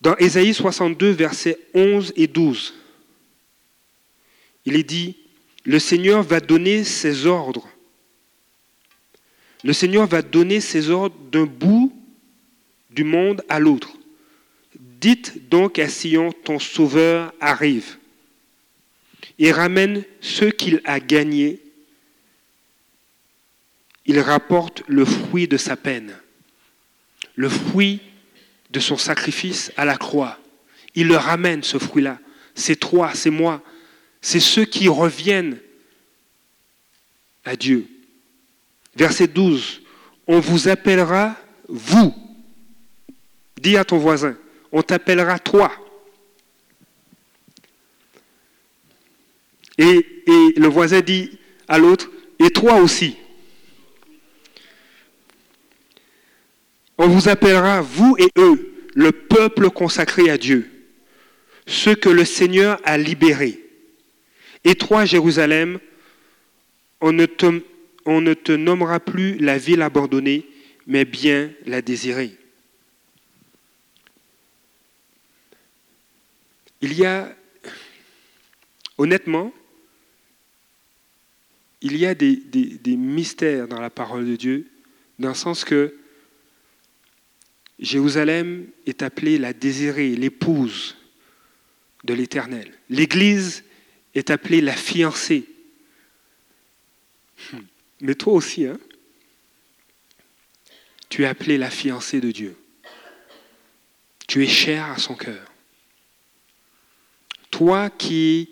Dans 0.00 0.16
Ésaïe 0.16 0.54
62, 0.54 1.10
versets 1.10 1.58
11 1.74 2.12
et 2.16 2.26
12, 2.26 2.74
il 4.64 4.76
est 4.76 4.82
dit, 4.84 5.16
le 5.64 5.78
Seigneur 5.78 6.22
va 6.22 6.40
donner 6.40 6.84
ses 6.84 7.26
ordres 7.26 7.68
le 9.64 9.72
Seigneur 9.72 10.06
va 10.06 10.22
donner 10.22 10.60
ses 10.60 10.90
ordres 10.90 11.16
d'un 11.30 11.44
bout 11.44 11.92
du 12.90 13.04
monde 13.04 13.42
à 13.48 13.58
l'autre. 13.58 13.92
Dites 15.00 15.48
donc 15.48 15.78
à 15.78 15.88
Sion, 15.88 16.32
ton 16.32 16.58
Sauveur 16.58 17.32
arrive. 17.40 17.96
Il 19.38 19.52
ramène 19.52 20.04
ceux 20.20 20.50
qu'il 20.50 20.80
a 20.84 21.00
gagnés. 21.00 21.60
Il 24.06 24.18
rapporte 24.20 24.82
le 24.86 25.04
fruit 25.04 25.46
de 25.48 25.56
sa 25.56 25.76
peine, 25.76 26.16
le 27.36 27.48
fruit 27.48 28.00
de 28.70 28.80
son 28.80 28.96
sacrifice 28.96 29.70
à 29.76 29.84
la 29.84 29.96
croix. 29.96 30.38
Il 30.94 31.08
le 31.08 31.16
ramène, 31.16 31.62
ce 31.62 31.78
fruit-là. 31.78 32.18
C'est 32.54 32.76
toi, 32.76 33.12
c'est 33.14 33.30
moi. 33.30 33.62
C'est 34.20 34.40
ceux 34.40 34.64
qui 34.64 34.88
reviennent 34.88 35.58
à 37.44 37.54
Dieu. 37.54 37.86
Verset 38.98 39.28
12. 39.28 39.82
On 40.26 40.40
vous 40.40 40.68
appellera 40.68 41.36
vous. 41.68 42.12
Dis 43.60 43.76
à 43.76 43.84
ton 43.84 43.96
voisin, 43.96 44.36
on 44.72 44.82
t'appellera 44.82 45.38
toi. 45.38 45.70
Et, 49.78 50.04
le 50.56 50.66
voisin 50.66 51.00
dit 51.00 51.38
à 51.68 51.78
l'autre, 51.78 52.10
et 52.40 52.50
toi 52.50 52.74
aussi. 52.80 53.16
On 56.98 57.06
vous 57.06 57.28
appellera, 57.28 57.80
vous 57.80 58.16
et 58.18 58.30
eux, 58.36 58.74
le 58.94 59.12
peuple 59.12 59.70
consacré 59.70 60.28
à 60.28 60.36
Dieu, 60.36 60.68
ceux 61.66 61.94
que 61.94 62.08
le 62.08 62.24
Seigneur 62.24 62.80
a 62.84 62.98
libérés. 62.98 63.64
Et 64.64 64.74
toi, 64.74 65.04
Jérusalem, 65.04 65.78
on 67.00 67.12
ne 67.12 67.26
te 67.26 67.62
on 68.10 68.22
ne 68.22 68.32
te 68.32 68.52
nommera 68.52 69.00
plus 69.00 69.36
la 69.36 69.58
ville 69.58 69.82
abandonnée, 69.82 70.46
mais 70.86 71.04
bien 71.04 71.52
la 71.66 71.82
désirée. 71.82 72.34
Il 76.80 76.94
y 76.94 77.04
a, 77.04 77.36
honnêtement, 78.96 79.52
il 81.82 81.98
y 81.98 82.06
a 82.06 82.14
des, 82.14 82.40
mystères 82.96 83.68
dans 83.68 83.80
la 83.80 83.90
parole 83.90 84.26
de 84.26 84.36
Dieu, 84.36 84.66
dans 85.18 85.28
le 85.28 85.34
sens 85.34 85.62
que 85.62 85.94
Jérusalem 87.78 88.68
est 88.86 89.02
appelée 89.02 89.36
la 89.36 89.52
désirée, 89.52 90.16
l'épouse 90.16 90.96
de 92.04 92.14
l'Éternel. 92.14 92.72
L'Église 92.88 93.64
est 94.14 94.30
appelée 94.30 94.62
la 94.62 94.76
fiancée. 94.76 95.44
Mais 98.00 98.14
toi 98.14 98.34
aussi, 98.34 98.66
hein, 98.66 98.78
tu 101.08 101.22
es 101.22 101.26
appelé 101.26 101.58
la 101.58 101.70
fiancée 101.70 102.20
de 102.20 102.30
Dieu. 102.30 102.56
Tu 104.26 104.44
es 104.44 104.46
cher 104.46 104.84
à 104.90 104.98
son 104.98 105.14
cœur. 105.14 105.50
Toi 107.50 107.90
qui 107.90 108.50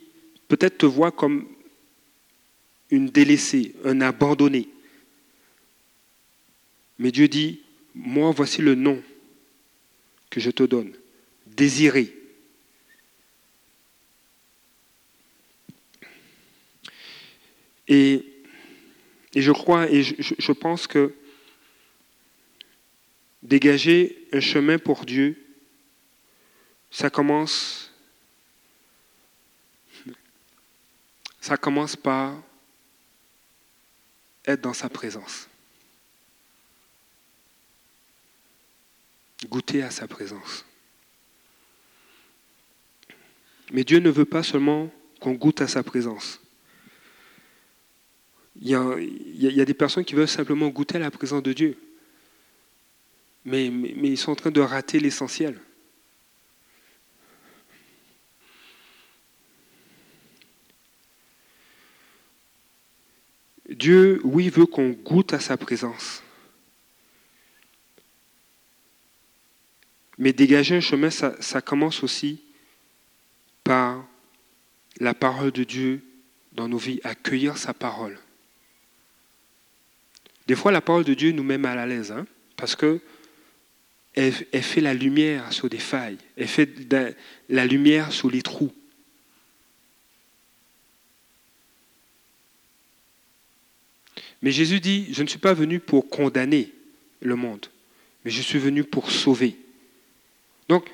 peut-être 0.48 0.78
te 0.78 0.86
vois 0.86 1.12
comme 1.12 1.46
une 2.90 3.08
délaissée, 3.08 3.74
un 3.84 4.00
abandonné. 4.00 4.68
Mais 6.98 7.12
Dieu 7.12 7.28
dit, 7.28 7.60
moi 7.94 8.30
voici 8.30 8.62
le 8.62 8.74
nom 8.74 9.02
que 10.30 10.40
je 10.40 10.50
te 10.50 10.62
donne, 10.62 10.92
désiré. 11.46 12.16
Et 17.88 18.35
et 19.36 19.42
je 19.42 19.52
crois 19.52 19.86
et 19.90 20.02
je, 20.02 20.52
pense 20.52 20.86
que 20.86 21.14
dégager 23.42 24.26
un 24.32 24.40
chemin 24.40 24.78
pour 24.78 25.04
Dieu, 25.04 25.36
ça 26.90 27.10
commence, 27.10 27.92
ça 31.38 31.58
commence 31.58 31.96
par 31.96 32.42
être 34.46 34.62
dans 34.62 34.72
sa 34.72 34.88
présence. 34.88 35.50
Goûter 39.50 39.82
à 39.82 39.90
sa 39.90 40.08
présence. 40.08 40.64
Mais 43.70 43.84
Dieu 43.84 43.98
ne 43.98 44.08
veut 44.08 44.24
pas 44.24 44.42
seulement 44.42 44.90
qu'on 45.20 45.34
goûte 45.34 45.60
à 45.60 45.68
sa 45.68 45.82
présence. 45.82 46.40
Il 48.60 48.68
y, 48.68 49.60
a, 49.60 49.64
des 49.64 49.74
personnes 49.74 50.04
qui 50.04 50.14
veulent 50.14 50.28
simplement 50.28 50.68
goûter 50.68 50.96
à 50.96 51.00
la 51.00 51.10
présence 51.10 51.42
de 51.42 51.52
Dieu. 51.52 51.78
Mais, 53.44 53.70
mais, 53.70 54.08
ils 54.08 54.16
sont 54.16 54.32
en 54.32 54.36
train 54.36 54.50
de 54.50 54.60
rater 54.60 54.98
l'essentiel. 54.98 55.60
Dieu, 63.68 64.20
oui, 64.24 64.48
veut 64.48 64.66
qu'on 64.66 64.90
goûte 64.90 65.32
à 65.32 65.40
sa 65.40 65.56
présence. 65.56 66.22
Mais 70.18 70.32
dégager 70.32 70.76
un 70.76 70.80
chemin, 70.80 71.10
ça 71.10 71.60
commence 71.60 72.02
aussi 72.02 72.42
par 73.62 74.06
la 74.98 75.12
parole 75.12 75.50
de 75.50 75.64
Dieu 75.64 76.02
dans 76.52 76.68
nos 76.68 76.78
vies, 76.78 77.00
accueillir 77.04 77.58
sa 77.58 77.74
parole. 77.74 78.18
Des 80.46 80.54
fois, 80.54 80.72
la 80.72 80.80
parole 80.80 81.04
de 81.04 81.14
Dieu 81.14 81.32
nous 81.32 81.42
met 81.42 81.58
mal 81.58 81.78
à 81.78 81.86
l'aise, 81.86 82.12
hein, 82.12 82.26
parce 82.56 82.76
que 82.76 83.00
elle, 84.14 84.32
fait 84.32 84.80
la 84.80 84.94
lumière 84.94 85.52
sur 85.52 85.68
des 85.68 85.78
failles, 85.78 86.16
elle 86.38 86.48
fait 86.48 86.70
la 87.50 87.66
lumière 87.66 88.12
sur 88.12 88.30
les 88.30 88.40
trous. 88.40 88.72
Mais 94.40 94.52
Jésus 94.52 94.80
dit, 94.80 95.08
je 95.12 95.22
ne 95.22 95.28
suis 95.28 95.38
pas 95.38 95.54
venu 95.54 95.80
pour 95.80 96.08
condamner 96.08 96.72
le 97.20 97.36
monde, 97.36 97.66
mais 98.24 98.30
je 98.30 98.40
suis 98.40 98.58
venu 98.58 98.84
pour 98.84 99.10
sauver. 99.10 99.56
Donc, 100.68 100.90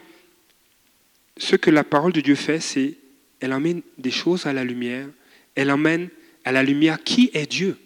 ce 1.37 1.57
que 1.57 1.71
la 1.71 1.85
parole 1.85 2.12
de 2.12 2.21
Dieu 2.21 2.35
fait, 2.35 2.61
c'est 2.61 2.97
elle 3.41 3.53
emmène 3.53 3.83
des 3.99 4.11
choses 4.11 4.47
à 4.47 4.53
la 4.53 4.65
lumière, 4.65 5.09
elle 5.55 5.71
emmène 5.71 6.09
à 6.45 6.53
la 6.53 6.62
lumière 6.62 7.03
qui 7.03 7.31
est 7.35 7.47
Dieu. 7.47 7.77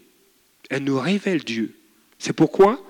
Elle 0.71 0.85
nous 0.85 0.99
révèle 0.99 1.45
Dieu. 1.45 1.75
C'est 2.19 2.33
pourquoi 2.33 2.85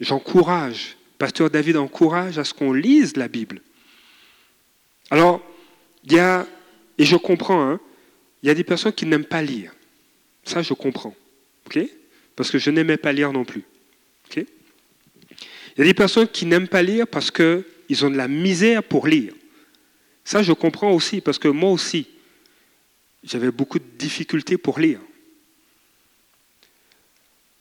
j'encourage, 0.00 0.96
pasteur 1.18 1.50
David 1.50 1.76
encourage 1.76 2.38
à 2.38 2.44
ce 2.44 2.54
qu'on 2.54 2.72
lise 2.72 3.16
la 3.16 3.28
Bible. 3.28 3.60
Alors, 5.10 5.42
il 6.04 6.12
y 6.12 6.18
a, 6.18 6.46
et 6.98 7.04
je 7.04 7.16
comprends, 7.16 7.62
hein, 7.62 7.80
il 8.42 8.48
y 8.48 8.50
a 8.50 8.54
des 8.54 8.64
personnes 8.64 8.92
qui 8.92 9.06
n'aiment 9.06 9.24
pas 9.24 9.42
lire. 9.42 9.72
Ça, 10.44 10.62
je 10.62 10.74
comprends. 10.74 11.14
Parce 12.36 12.50
que 12.50 12.58
je 12.58 12.70
n'aimais 12.70 12.96
pas 12.96 13.12
lire 13.12 13.32
non 13.32 13.44
plus. 13.44 13.64
Il 14.34 14.44
y 15.78 15.82
a 15.82 15.84
des 15.84 15.94
personnes 15.94 16.28
qui 16.28 16.46
n'aiment 16.46 16.68
pas 16.68 16.82
lire 16.82 17.06
parce 17.06 17.30
qu'ils 17.30 18.04
ont 18.04 18.10
de 18.10 18.16
la 18.16 18.28
misère 18.28 18.82
pour 18.82 19.06
lire. 19.06 19.34
Ça, 20.24 20.42
je 20.42 20.52
comprends 20.52 20.92
aussi, 20.92 21.20
parce 21.20 21.38
que 21.38 21.48
moi 21.48 21.70
aussi, 21.70 22.06
j'avais 23.22 23.50
beaucoup 23.50 23.78
de 23.78 23.84
difficultés 23.98 24.56
pour 24.56 24.78
lire. 24.78 25.00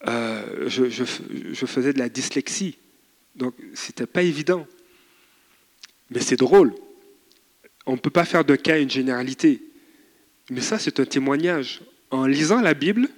Euh, 0.07 0.69
je, 0.69 1.65
faisais 1.65 1.93
de 1.93 1.99
la 1.99 2.09
dyslexie, 2.09 2.77
donc 3.35 3.55
c'était 3.73 4.05
pas 4.05 4.21
évident. 4.21 4.67
Mais 6.11 6.19
c'est 6.19 6.35
drôle. 6.35 6.75
On 7.87 7.93
ne 7.93 7.97
peut 7.97 8.11
pas 8.11 8.25
faire 8.25 8.45
de 8.45 8.55
cas 8.55 8.79
une 8.79 8.89
généralité. 8.89 9.63
Mais 10.51 10.61
ça, 10.61 10.77
c'est 10.77 10.99
un 10.99 11.05
témoignage. 11.05 11.81
En 12.11 12.27
lisant 12.27 12.61
la 12.61 12.75
Bible, 12.75 13.09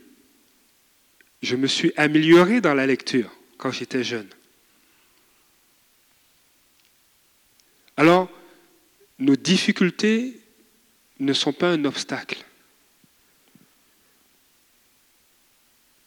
je 1.42 1.56
me 1.58 1.68
suis 1.68 1.92
amélioré 1.98 2.62
dans 2.62 2.74
la 2.74 2.88
lecture 2.88 3.36
quand 3.58 3.72
j'étais 3.72 4.04
jeune. 4.04 4.28
Alors, 7.98 8.30
nos 9.20 9.36
difficultés 9.36 10.40
ne 11.20 11.34
sont 11.34 11.54
pas 11.54 11.72
un 11.72 11.84
obstacle. 11.84 12.46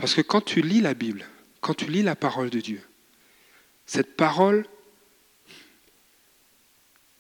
Parce 0.01 0.15
que 0.15 0.23
quand 0.23 0.41
tu 0.41 0.63
lis 0.63 0.81
la 0.81 0.95
Bible, 0.95 1.27
quand 1.61 1.75
tu 1.75 1.85
lis 1.85 2.03
la 2.03 2.17
parole 2.17 2.49
de 2.49 2.59
Dieu, 2.59 2.81
cette 3.85 4.17
parole, 4.17 4.67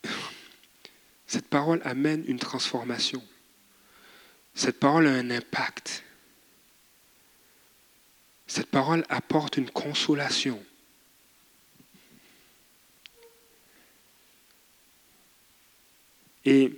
cette 1.26 1.46
parole 1.46 1.82
amène 1.84 2.24
une 2.26 2.38
transformation. 2.38 3.22
Cette 4.54 4.80
parole 4.80 5.08
a 5.08 5.12
un 5.12 5.30
impact. 5.30 6.04
Cette 8.46 8.70
parole 8.70 9.04
apporte 9.10 9.58
une 9.58 9.68
consolation. 9.68 10.64
Et, 16.46 16.72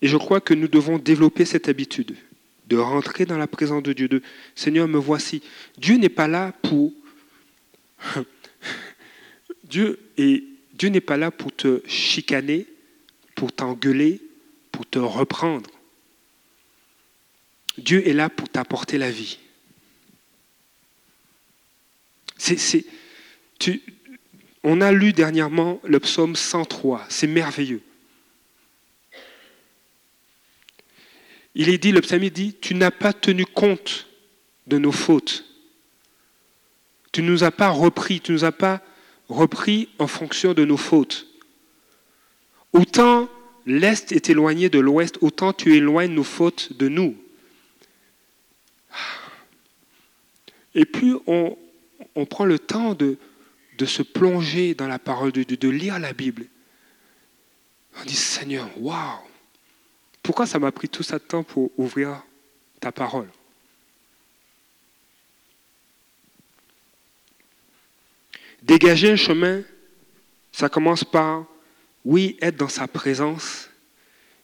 et 0.00 0.08
je 0.08 0.16
crois 0.16 0.40
que 0.40 0.54
nous 0.54 0.68
devons 0.68 0.96
développer 0.96 1.44
cette 1.44 1.68
habitude 1.68 2.16
de 2.66 2.76
rentrer 2.76 3.26
dans 3.26 3.38
la 3.38 3.46
présence 3.46 3.82
de 3.82 3.92
Dieu, 3.92 4.08
de 4.08 4.22
Seigneur, 4.54 4.88
me 4.88 4.98
voici. 4.98 5.42
Dieu 5.78 5.96
n'est 5.96 6.08
pas 6.08 6.28
là 6.28 6.52
pour... 6.62 6.92
Dieu, 9.64 9.98
et 10.16 10.44
Dieu 10.74 10.88
n'est 10.88 11.00
pas 11.00 11.16
là 11.16 11.30
pour 11.30 11.54
te 11.54 11.82
chicaner, 11.86 12.66
pour 13.34 13.52
t'engueuler, 13.52 14.20
pour 14.70 14.86
te 14.86 14.98
reprendre. 14.98 15.70
Dieu 17.78 18.06
est 18.06 18.12
là 18.12 18.28
pour 18.28 18.48
t'apporter 18.48 18.98
la 18.98 19.10
vie. 19.10 19.38
C'est, 22.36 22.84
on 24.64 24.80
a 24.80 24.92
lu 24.92 25.12
dernièrement 25.12 25.80
le 25.84 26.00
psaume 26.00 26.34
103, 26.34 27.06
c'est 27.08 27.26
merveilleux. 27.26 27.82
Il 31.54 31.68
est 31.68 31.78
dit, 31.78 31.92
le 31.92 32.00
psalmiste 32.00 32.32
dit, 32.32 32.54
tu 32.60 32.74
n'as 32.74 32.90
pas 32.90 33.12
tenu 33.12 33.44
compte 33.44 34.06
de 34.66 34.78
nos 34.78 34.92
fautes. 34.92 35.44
Tu 37.12 37.22
ne 37.22 37.30
nous 37.30 37.44
as 37.44 37.50
pas 37.50 37.68
repris, 37.68 38.20
tu 38.20 38.32
ne 38.32 38.38
nous 38.38 38.44
as 38.44 38.52
pas 38.52 38.80
repris 39.28 39.88
en 39.98 40.06
fonction 40.06 40.54
de 40.54 40.64
nos 40.64 40.78
fautes. 40.78 41.26
Autant 42.72 43.28
l'Est 43.66 44.12
est 44.12 44.30
éloigné 44.30 44.70
de 44.70 44.78
l'Ouest, 44.78 45.18
autant 45.20 45.52
tu 45.52 45.76
éloignes 45.76 46.14
nos 46.14 46.24
fautes 46.24 46.72
de 46.72 46.88
nous. 46.88 47.16
Et 50.74 50.86
plus 50.86 51.16
on, 51.26 51.56
prend 52.26 52.46
le 52.46 52.58
temps 52.58 52.94
de, 52.94 53.18
de 53.76 53.84
se 53.84 54.02
plonger 54.02 54.74
dans 54.74 54.88
la 54.88 54.98
parole 54.98 55.32
de 55.32 55.42
Dieu, 55.42 55.58
de 55.58 55.68
lire 55.68 55.98
la 55.98 56.14
Bible, 56.14 56.46
on 58.00 58.04
dit 58.06 58.16
Seigneur, 58.16 58.70
waouh, 58.78 59.18
pourquoi 60.22 60.46
ça 60.46 60.58
m'a 60.58 60.70
pris 60.70 60.88
tout 60.88 61.02
ça 61.02 61.18
de 61.18 61.24
temps 61.24 61.42
pour 61.42 61.70
ouvrir 61.78 62.22
ta 62.80 62.92
parole? 62.92 63.28
Dégager 68.62 69.10
un 69.10 69.16
chemin, 69.16 69.62
ça 70.52 70.68
commence 70.68 71.02
par, 71.02 71.46
oui, 72.04 72.36
être 72.40 72.56
dans 72.56 72.68
sa 72.68 72.86
présence, 72.86 73.68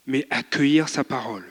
mais 0.07 0.27
accueillir 0.31 0.89
sa 0.89 1.05
parole. 1.05 1.45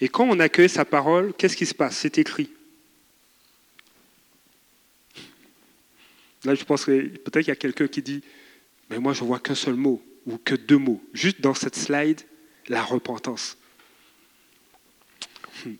Et 0.00 0.08
quand 0.08 0.24
on 0.24 0.40
accueille 0.40 0.68
sa 0.68 0.84
parole, 0.84 1.32
qu'est-ce 1.32 1.56
qui 1.56 1.64
se 1.64 1.74
passe? 1.74 1.96
C'est 1.96 2.18
écrit. 2.18 2.50
Là, 6.44 6.56
je 6.56 6.64
pense 6.64 6.84
que 6.84 7.06
peut-être 7.06 7.44
qu'il 7.44 7.48
y 7.48 7.52
a 7.52 7.56
quelqu'un 7.56 7.86
qui 7.86 8.02
dit, 8.02 8.22
mais 8.92 8.98
moi, 8.98 9.14
je 9.14 9.24
vois 9.24 9.40
qu'un 9.40 9.54
seul 9.54 9.74
mot 9.74 10.02
ou 10.26 10.36
que 10.36 10.54
deux 10.54 10.76
mots. 10.76 11.02
Juste 11.14 11.40
dans 11.40 11.54
cette 11.54 11.76
slide, 11.76 12.20
la 12.68 12.84
repentance. 12.84 13.56
Hmm. 15.64 15.76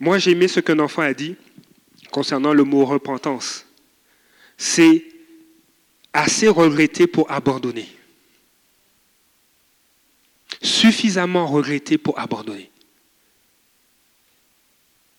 Moi, 0.00 0.18
j'ai 0.18 0.32
aimé 0.32 0.48
ce 0.48 0.58
qu'un 0.58 0.80
enfant 0.80 1.02
a 1.02 1.14
dit 1.14 1.36
concernant 2.10 2.54
le 2.54 2.64
mot 2.64 2.84
repentance. 2.84 3.64
C'est 4.58 5.04
assez 6.12 6.48
regretter 6.48 7.06
pour 7.06 7.30
abandonner. 7.30 7.88
Suffisamment 10.60 11.46
regretter 11.46 11.98
pour 11.98 12.18
abandonner. 12.18 12.72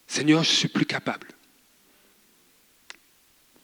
Seigneur, 0.05 0.43
je 0.43 0.51
suis 0.51 0.67
plus 0.67 0.85
capable. 0.85 1.29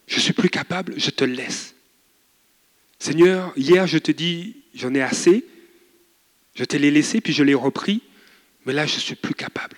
Je 0.08 0.22
suis 0.22 0.34
plus 0.34 0.50
capable, 0.50 0.98
je 0.98 1.10
te 1.10 1.26
laisse. 1.26 1.76
Seigneur, 3.00 3.54
hier 3.56 3.88
je 3.88 3.98
te 3.98 4.12
dis, 4.12 4.58
j'en 4.74 4.94
ai 4.94 5.02
assez, 5.02 5.46
je 6.56 6.66
te 6.66 6.76
l'ai 6.76 6.92
laissé, 6.92 7.22
puis 7.22 7.34
je 7.34 7.44
l'ai 7.44 7.54
repris, 7.54 8.02
mais 8.66 8.74
là 8.74 8.86
je 8.86 8.96
ne 8.96 9.00
suis 9.00 9.16
plus 9.16 9.34
capable. 9.34 9.78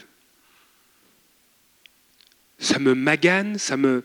Ça 2.58 2.78
me 2.80 2.94
magane, 2.94 3.58
ça 3.58 3.78
me. 3.78 4.04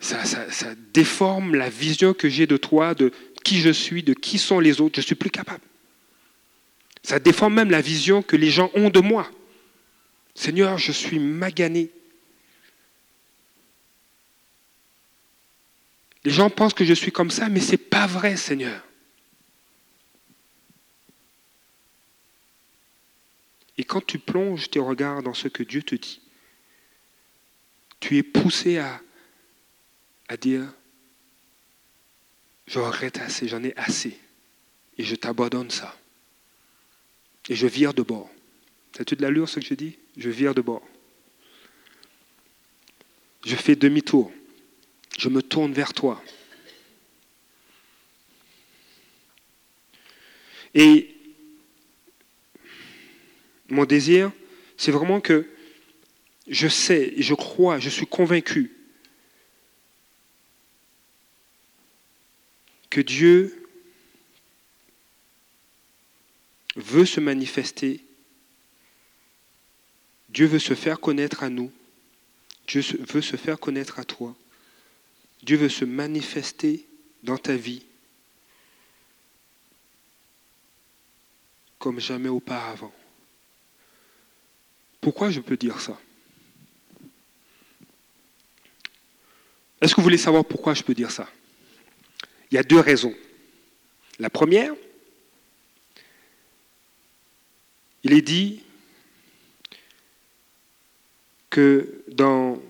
Ça, 0.00 0.24
ça 0.24 0.74
déforme 0.92 1.54
la 1.54 1.70
vision 1.70 2.12
que 2.14 2.28
j'ai 2.28 2.46
de 2.46 2.56
toi, 2.56 2.94
de 2.94 3.10
qui 3.42 3.60
je 3.60 3.70
suis, 3.70 4.02
de 4.02 4.12
qui 4.12 4.38
sont 4.38 4.60
les 4.60 4.80
autres. 4.80 4.96
Je 4.96 5.00
ne 5.00 5.06
suis 5.06 5.14
plus 5.14 5.30
capable. 5.30 5.62
Ça 7.02 7.18
déforme 7.18 7.54
même 7.54 7.70
la 7.70 7.80
vision 7.80 8.22
que 8.22 8.36
les 8.36 8.50
gens 8.50 8.70
ont 8.74 8.90
de 8.90 9.00
moi. 9.00 9.30
Seigneur, 10.34 10.78
je 10.78 10.92
suis 10.92 11.18
magané. 11.18 11.90
Les 16.24 16.30
gens 16.30 16.48
pensent 16.48 16.74
que 16.74 16.84
je 16.84 16.94
suis 16.94 17.12
comme 17.12 17.30
ça, 17.30 17.48
mais 17.48 17.60
ce 17.60 17.72
n'est 17.72 17.78
pas 17.78 18.06
vrai, 18.06 18.36
Seigneur. 18.36 18.82
Et 23.76 23.84
quand 23.84 24.04
tu 24.04 24.18
plonges 24.18 24.70
tes 24.70 24.78
regards 24.78 25.22
dans 25.22 25.34
ce 25.34 25.48
que 25.48 25.62
Dieu 25.62 25.82
te 25.82 25.94
dit, 25.94 26.20
tu 28.00 28.16
es 28.16 28.22
poussé 28.22 28.78
à, 28.78 29.00
dire, 30.40 30.72
je 32.66 32.78
regrette 32.78 33.18
assez, 33.18 33.46
j'en 33.48 33.62
ai 33.62 33.74
assez, 33.76 34.18
et 34.98 35.04
je 35.04 35.14
t'abandonne 35.14 35.70
ça. 35.70 35.96
Et 37.48 37.54
je 37.54 37.66
vire 37.66 37.92
de 37.92 38.02
bord. 38.02 38.30
As-tu 38.98 39.16
de 39.16 39.22
l'allure 39.22 39.48
ce 39.48 39.60
que 39.60 39.66
je 39.66 39.74
dis? 39.74 39.98
Je 40.16 40.30
vire 40.30 40.54
de 40.54 40.60
bord. 40.60 40.86
Je 43.44 43.56
fais 43.56 43.76
demi-tour. 43.76 44.32
Je 45.18 45.28
me 45.28 45.42
tourne 45.42 45.72
vers 45.72 45.94
toi. 45.94 46.22
Et 50.74 51.14
mon 53.68 53.84
désir, 53.84 54.32
c'est 54.76 54.90
vraiment 54.90 55.20
que 55.20 55.48
je 56.46 56.68
sais, 56.68 57.14
je 57.16 57.34
crois, 57.34 57.78
je 57.78 57.88
suis 57.88 58.06
convaincu 58.06 58.72
que 62.90 63.00
Dieu 63.00 63.66
veut 66.76 67.06
se 67.06 67.20
manifester, 67.20 68.04
Dieu 70.28 70.46
veut 70.46 70.58
se 70.58 70.74
faire 70.74 71.00
connaître 71.00 71.42
à 71.42 71.48
nous, 71.48 71.72
Dieu 72.66 72.82
veut 73.12 73.22
se 73.22 73.36
faire 73.36 73.58
connaître 73.58 73.98
à 73.98 74.04
toi, 74.04 74.36
Dieu 75.44 75.58
veut 75.58 75.68
se 75.68 75.84
manifester 75.84 76.88
dans 77.22 77.36
ta 77.36 77.54
vie 77.54 77.84
comme 81.78 82.00
jamais 82.00 82.30
auparavant. 82.30 82.94
Pourquoi 85.02 85.30
je 85.30 85.40
peux 85.40 85.58
dire 85.58 85.82
ça? 85.82 86.00
Est-ce 89.82 89.94
que 89.94 90.00
vous 90.00 90.04
voulez 90.04 90.16
savoir 90.16 90.46
pourquoi 90.46 90.72
je 90.72 90.82
peux 90.82 90.94
dire 90.94 91.10
ça? 91.10 91.28
Il 92.50 92.54
y 92.54 92.58
a 92.58 92.62
deux 92.62 92.80
raisons. 92.80 93.14
La 94.18 94.30
première, 94.30 94.72
il 98.02 98.14
est 98.14 98.22
dit 98.22 98.62
que 101.50 102.02
dans, 102.08 102.62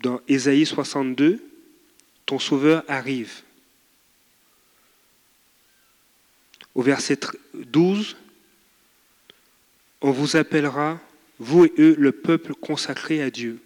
dans 0.00 0.20
Ésaïe 0.28 0.66
62, 0.66 1.42
ton 2.26 2.38
sauveur 2.38 2.84
arrive. 2.88 3.42
Au 6.74 6.82
verset 6.82 7.18
12, 7.54 8.16
on 10.00 10.10
vous 10.10 10.36
appellera, 10.36 10.98
vous 11.38 11.66
et 11.66 11.72
eux, 11.78 11.96
le 11.98 12.12
peuple 12.12 12.54
consacré 12.54 13.22
à 13.22 13.30
Dieu. 13.30 13.60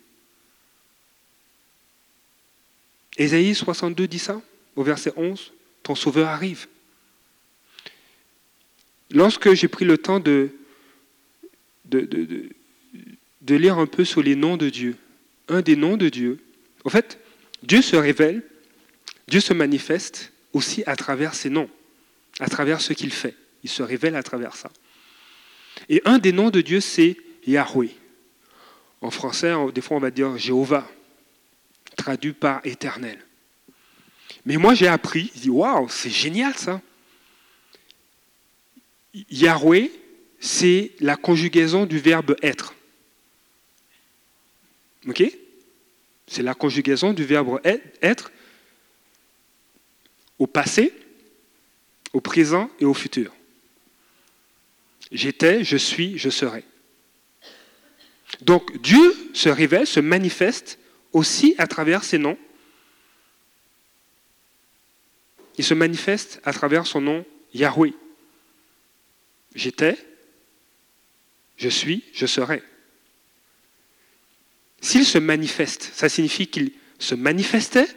Ésaïe 3.16 3.55
62 3.55 4.09
dit 4.09 4.18
ça, 4.18 4.41
au 4.74 4.82
verset 4.82 5.12
11, 5.16 5.53
ton 5.82 5.95
sauveur 5.95 6.28
arrive. 6.28 6.66
Lorsque 9.11 9.53
j'ai 9.53 9.68
pris 9.68 9.85
le 9.85 9.99
temps 9.99 10.18
de, 10.18 10.51
de, 11.85 12.01
de, 12.01 12.49
de, 13.43 13.55
lire 13.55 13.78
un 13.78 13.87
peu 13.87 14.05
sur 14.05 14.22
les 14.22 14.35
noms 14.35 14.57
de 14.57 14.70
Dieu, 14.70 14.97
un 15.49 15.61
des 15.61 15.76
noms 15.76 15.97
de 15.97 16.09
Dieu, 16.09 16.42
en 16.84 16.90
fait, 16.90 17.18
Dieu 17.62 17.82
se 17.82 17.97
révèle, 17.97 18.42
Dieu 19.28 19.40
se 19.40 19.53
manifeste 19.53 20.32
aussi 20.53 20.82
à 20.86 20.97
travers 20.97 21.34
ses 21.34 21.51
noms 21.51 21.70
à 22.40 22.49
travers 22.49 22.80
ce 22.80 22.92
qu'il 22.92 23.12
fait. 23.12 23.34
Il 23.62 23.70
se 23.70 23.82
révèle 23.82 24.16
à 24.16 24.22
travers 24.22 24.57
ça. 24.57 24.70
Et 25.88 26.03
un 26.05 26.18
des 26.18 26.32
noms 26.32 26.51
de 26.51 26.61
Dieu, 26.61 26.80
c'est 26.80 27.16
Yahweh. 27.47 27.90
En 29.01 29.11
français, 29.11 29.53
des 29.74 29.80
fois, 29.80 29.97
on 29.97 30.01
va 30.01 30.11
dire 30.11 30.36
Jéhovah, 30.38 30.88
traduit 31.97 32.32
par 32.32 32.61
éternel. 32.64 33.18
Mais 34.47 34.57
moi, 34.57 34.74
j'ai 34.74 34.88
appris, 34.88 35.30
je 35.34 35.40
dis, 35.42 35.51
waouh, 35.51 35.88
c'est 35.88 36.11
génial 36.11 36.55
ça. 36.55 36.80
Yahweh, 39.30 39.90
c'est 40.40 40.92
la 41.01 41.16
conjugaison 41.16 41.86
du 41.86 41.99
verbe 41.99 42.36
être. 42.42 42.74
C'est 46.26 46.42
la 46.42 46.55
conjugaison 46.55 47.12
du 47.12 47.24
verbe 47.24 47.61
être 48.02 48.32
au 50.38 50.46
passé 50.46 50.92
au 52.14 52.20
présent 52.20 52.70
et 52.80 52.86
au 52.86 52.94
futur. 52.94 53.34
J'étais, 55.12 55.64
je 55.64 55.76
suis, 55.76 56.16
je 56.16 56.30
serai. 56.30 56.64
Donc 58.40 58.80
Dieu 58.80 59.14
se 59.34 59.48
révèle, 59.48 59.86
se 59.86 60.00
manifeste 60.00 60.78
aussi 61.12 61.55
à 61.59 61.66
travers 61.66 62.05
ses 62.05 62.18
noms. 62.18 62.38
Il 65.59 65.64
se 65.64 65.74
manifeste 65.74 66.40
à 66.44 66.52
travers 66.52 66.86
son 66.86 67.00
nom 67.00 67.24
Yahweh. 67.52 67.92
J'étais, 69.55 69.96
je 71.57 71.68
suis, 71.68 72.02
je 72.12 72.26
serai. 72.26 72.62
S'il 74.85 75.07
se 75.07 75.16
manifeste, 75.16 75.91
ça 75.95 76.11
signifie 76.11 76.47
qu'il 76.47 76.70
se 76.99 77.14
manifestait, 77.14 77.89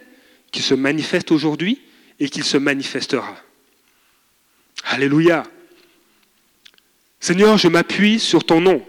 qu'il 0.53 0.63
se 0.63 0.73
manifeste 0.73 1.31
aujourd'hui 1.31 1.81
et 2.17 2.29
qu'il 2.29 2.45
se 2.45 2.55
manifestera. 2.55 3.38
Alléluia. 4.85 5.43
Seigneur, 7.19 7.57
je 7.57 7.67
m'appuie 7.67 8.21
sur 8.21 8.45
ton 8.45 8.61
nom. 8.61 8.88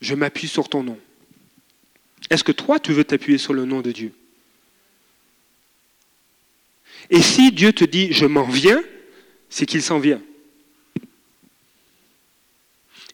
Je 0.00 0.14
m'appuie 0.14 0.48
sur 0.48 0.70
ton 0.70 0.82
nom. 0.82 0.98
Est-ce 2.30 2.42
que 2.42 2.52
toi, 2.52 2.80
tu 2.80 2.94
veux 2.94 3.04
t'appuyer 3.04 3.36
sur 3.36 3.52
le 3.52 3.66
nom 3.66 3.82
de 3.82 3.92
Dieu? 3.92 4.14
Et 7.10 7.20
si 7.20 7.52
Dieu 7.52 7.74
te 7.74 7.84
dit, 7.84 8.14
je 8.14 8.24
m'en 8.24 8.44
viens, 8.44 8.82
c'est 9.50 9.66
qu'il 9.66 9.82
s'en 9.82 9.98
vient. 9.98 10.22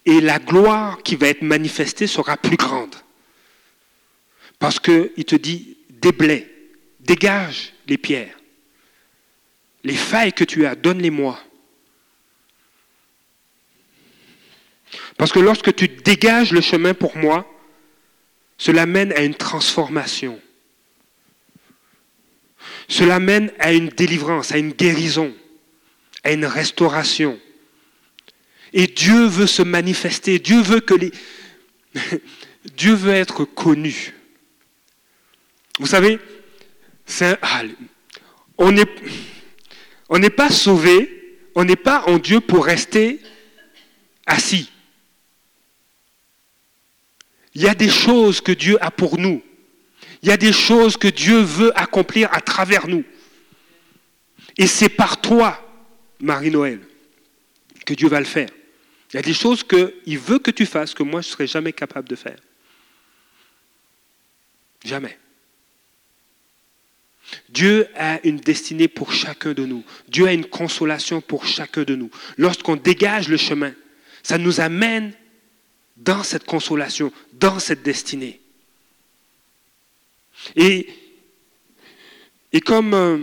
Et 0.04 0.20
la 0.20 0.38
gloire 0.38 1.02
qui 1.02 1.16
va 1.16 1.28
être 1.28 1.42
manifestée 1.42 2.06
sera 2.06 2.36
plus 2.36 2.56
grande. 2.56 2.94
Parce 4.58 4.80
qu'il 4.80 5.24
te 5.24 5.36
dit, 5.36 5.76
déblaye, 5.90 6.48
dégage 7.00 7.72
les 7.86 7.98
pierres. 7.98 8.38
Les 9.84 9.94
failles 9.94 10.32
que 10.32 10.44
tu 10.44 10.66
as, 10.66 10.74
donne-les-moi. 10.74 11.38
Parce 15.16 15.32
que 15.32 15.40
lorsque 15.40 15.74
tu 15.74 15.88
dégages 15.88 16.52
le 16.52 16.60
chemin 16.60 16.94
pour 16.94 17.16
moi, 17.16 17.46
cela 18.58 18.86
mène 18.86 19.12
à 19.12 19.22
une 19.22 19.34
transformation. 19.34 20.40
Cela 22.88 23.18
mène 23.18 23.50
à 23.58 23.72
une 23.72 23.88
délivrance, 23.88 24.52
à 24.52 24.58
une 24.58 24.72
guérison, 24.72 25.34
à 26.22 26.32
une 26.32 26.44
restauration. 26.44 27.40
Et 28.72 28.86
Dieu 28.86 29.26
veut 29.26 29.46
se 29.46 29.62
manifester, 29.62 30.38
Dieu 30.38 30.60
veut 30.60 30.80
que 30.80 30.94
les... 30.94 31.12
Dieu 32.76 32.94
veut 32.94 33.12
être 33.12 33.44
connu. 33.44 34.14
Vous 35.78 35.86
savez, 35.86 36.18
est 37.20 37.38
on 40.08 40.18
n'est 40.18 40.30
pas 40.30 40.50
sauvé, 40.50 41.40
on 41.54 41.64
n'est 41.64 41.76
pas 41.76 42.04
en 42.06 42.18
Dieu 42.18 42.40
pour 42.40 42.66
rester 42.66 43.20
assis. 44.26 44.70
Il 47.54 47.62
y 47.62 47.68
a 47.68 47.74
des 47.74 47.90
choses 47.90 48.40
que 48.40 48.52
Dieu 48.52 48.78
a 48.80 48.90
pour 48.90 49.18
nous. 49.18 49.42
Il 50.22 50.28
y 50.28 50.32
a 50.32 50.36
des 50.36 50.52
choses 50.52 50.96
que 50.96 51.08
Dieu 51.08 51.40
veut 51.40 51.76
accomplir 51.78 52.32
à 52.32 52.40
travers 52.40 52.86
nous. 52.86 53.04
Et 54.56 54.66
c'est 54.66 54.88
par 54.88 55.20
toi, 55.20 55.58
Marie-Noël, 56.20 56.80
que 57.84 57.94
Dieu 57.94 58.08
va 58.08 58.20
le 58.20 58.26
faire. 58.26 58.48
Il 59.12 59.16
y 59.16 59.18
a 59.18 59.22
des 59.22 59.34
choses 59.34 59.62
qu'il 59.62 60.18
veut 60.18 60.38
que 60.38 60.50
tu 60.50 60.64
fasses 60.64 60.94
que 60.94 61.02
moi 61.02 61.20
je 61.20 61.28
ne 61.28 61.32
serais 61.32 61.46
jamais 61.46 61.72
capable 61.72 62.08
de 62.08 62.16
faire. 62.16 62.38
Jamais. 64.84 65.18
Dieu 67.48 67.86
a 67.94 68.20
une 68.26 68.38
destinée 68.38 68.88
pour 68.88 69.12
chacun 69.12 69.52
de 69.52 69.64
nous. 69.64 69.84
Dieu 70.08 70.26
a 70.26 70.32
une 70.32 70.46
consolation 70.46 71.20
pour 71.20 71.46
chacun 71.46 71.84
de 71.84 71.94
nous. 71.94 72.10
Lorsqu'on 72.36 72.76
dégage 72.76 73.28
le 73.28 73.36
chemin, 73.36 73.74
ça 74.22 74.38
nous 74.38 74.60
amène 74.60 75.12
dans 75.96 76.22
cette 76.22 76.44
consolation, 76.44 77.12
dans 77.34 77.58
cette 77.58 77.82
destinée. 77.82 78.40
Et, 80.56 80.88
comme 82.64 82.94
euh, 82.94 83.18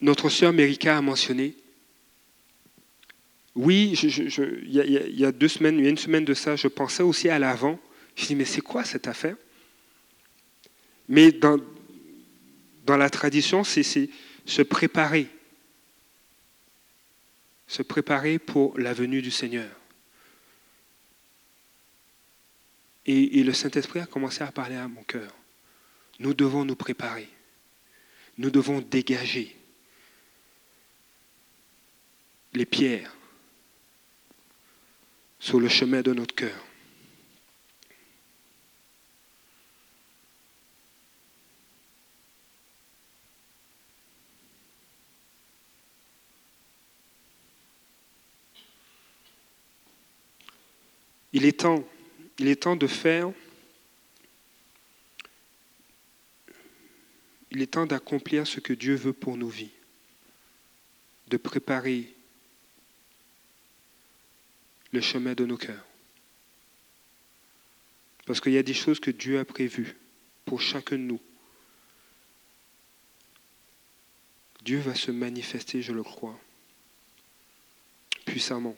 notre 0.00 0.28
sœur 0.30 0.52
Mérika 0.52 0.96
a 0.96 1.02
mentionné, 1.02 1.54
oui, 3.54 3.92
il, 3.92 5.18
y 5.18 5.24
a, 5.24 5.32
deux 5.32 5.48
semaines, 5.48 5.78
il 5.78 5.84
y 5.84 5.86
a 5.86 5.90
une 5.90 5.98
semaine 5.98 6.24
de 6.24 6.32
ça, 6.32 6.56
je 6.56 6.68
pensais 6.68 7.02
aussi 7.02 7.28
à 7.28 7.38
l'avant. 7.38 7.78
Je 8.16 8.26
dis, 8.26 8.34
mais 8.34 8.46
c'est 8.46 8.62
quoi 8.62 8.84
cette 8.84 9.06
affaire? 9.06 9.36
Mais 11.08 11.32
dans, 11.32 11.58
la 12.86 13.10
tradition, 13.10 13.62
c'est 13.62 13.82
se 13.82 14.62
préparer. 14.62 15.28
Se 17.66 17.82
préparer 17.82 18.38
pour 18.38 18.78
la 18.78 18.94
venue 18.94 19.20
du 19.20 19.30
Seigneur. 19.30 19.70
Et 23.04 23.42
le 23.42 23.52
Saint-Esprit 23.52 24.00
a 24.00 24.06
commencé 24.06 24.42
à 24.42 24.52
parler 24.52 24.76
à 24.76 24.88
mon 24.88 25.02
cœur. 25.02 25.34
Nous 26.20 26.34
devons 26.34 26.64
nous 26.64 26.76
préparer. 26.76 27.28
Nous 28.38 28.50
devons 28.50 28.80
dégager 28.80 29.56
les 32.54 32.64
pierres 32.64 33.14
sur 35.42 35.58
le 35.58 35.68
chemin 35.68 36.02
de 36.02 36.12
notre 36.12 36.36
cœur. 36.36 36.64
Il 51.32 51.44
est 51.44 51.58
temps, 51.58 51.84
il 52.38 52.46
est 52.46 52.62
temps 52.62 52.76
de 52.76 52.86
faire, 52.86 53.32
il 57.50 57.60
est 57.60 57.66
temps 57.66 57.86
d'accomplir 57.86 58.46
ce 58.46 58.60
que 58.60 58.74
Dieu 58.74 58.94
veut 58.94 59.12
pour 59.12 59.36
nos 59.36 59.48
vies, 59.48 59.72
de 61.26 61.36
préparer 61.36 62.14
le 64.92 65.00
chemin 65.00 65.34
de 65.34 65.44
nos 65.44 65.56
cœurs. 65.56 65.86
Parce 68.26 68.40
qu'il 68.40 68.52
y 68.52 68.58
a 68.58 68.62
des 68.62 68.74
choses 68.74 69.00
que 69.00 69.10
Dieu 69.10 69.38
a 69.38 69.44
prévues 69.44 69.96
pour 70.44 70.60
chacun 70.60 70.96
de 70.96 71.02
nous. 71.02 71.20
Dieu 74.64 74.78
va 74.78 74.94
se 74.94 75.10
manifester, 75.10 75.82
je 75.82 75.92
le 75.92 76.04
crois, 76.04 76.38
puissamment. 78.24 78.76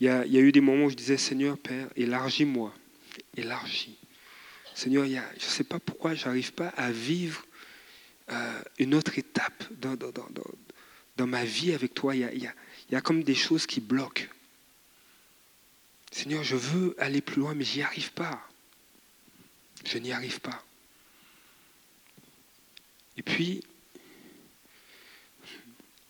Il 0.00 0.06
y, 0.06 0.10
a, 0.10 0.24
eu 0.24 0.52
des 0.52 0.60
moments 0.60 0.84
où 0.84 0.90
je 0.90 0.96
disais, 0.96 1.16
Seigneur 1.16 1.58
Père, 1.58 1.88
élargis-moi, 1.96 2.72
élargis. 3.36 3.98
Seigneur, 4.74 5.04
il 5.04 5.20
je 5.38 5.44
ne 5.44 5.50
sais 5.50 5.64
pas 5.64 5.80
pourquoi 5.80 6.14
je 6.14 6.24
n'arrive 6.24 6.52
pas 6.52 6.68
à 6.68 6.92
vivre 6.92 7.44
euh, 8.30 8.62
une 8.78 8.94
autre 8.94 9.18
étape 9.18 9.64
dans, 9.80 11.26
ma 11.26 11.44
vie 11.44 11.72
avec 11.72 11.94
toi. 11.94 12.14
Comme 13.02 13.22
des 13.22 13.34
choses 13.34 13.66
qui 13.66 13.80
bloquent. 13.80 14.26
Seigneur, 16.10 16.42
je 16.42 16.56
veux 16.56 16.94
aller 16.98 17.20
plus 17.20 17.40
loin, 17.40 17.54
mais 17.54 17.64
j'y 17.64 17.82
arrive 17.82 18.12
pas. 18.12 18.40
Je 19.84 19.98
n'y 19.98 20.12
arrive 20.12 20.40
pas. 20.40 20.64
Et 23.16 23.22
puis, 23.22 23.62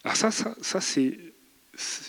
alors 0.04 0.16
ça, 0.16 0.30
ça, 0.30 0.54
ça 0.60 0.80
c'est, 0.80 1.18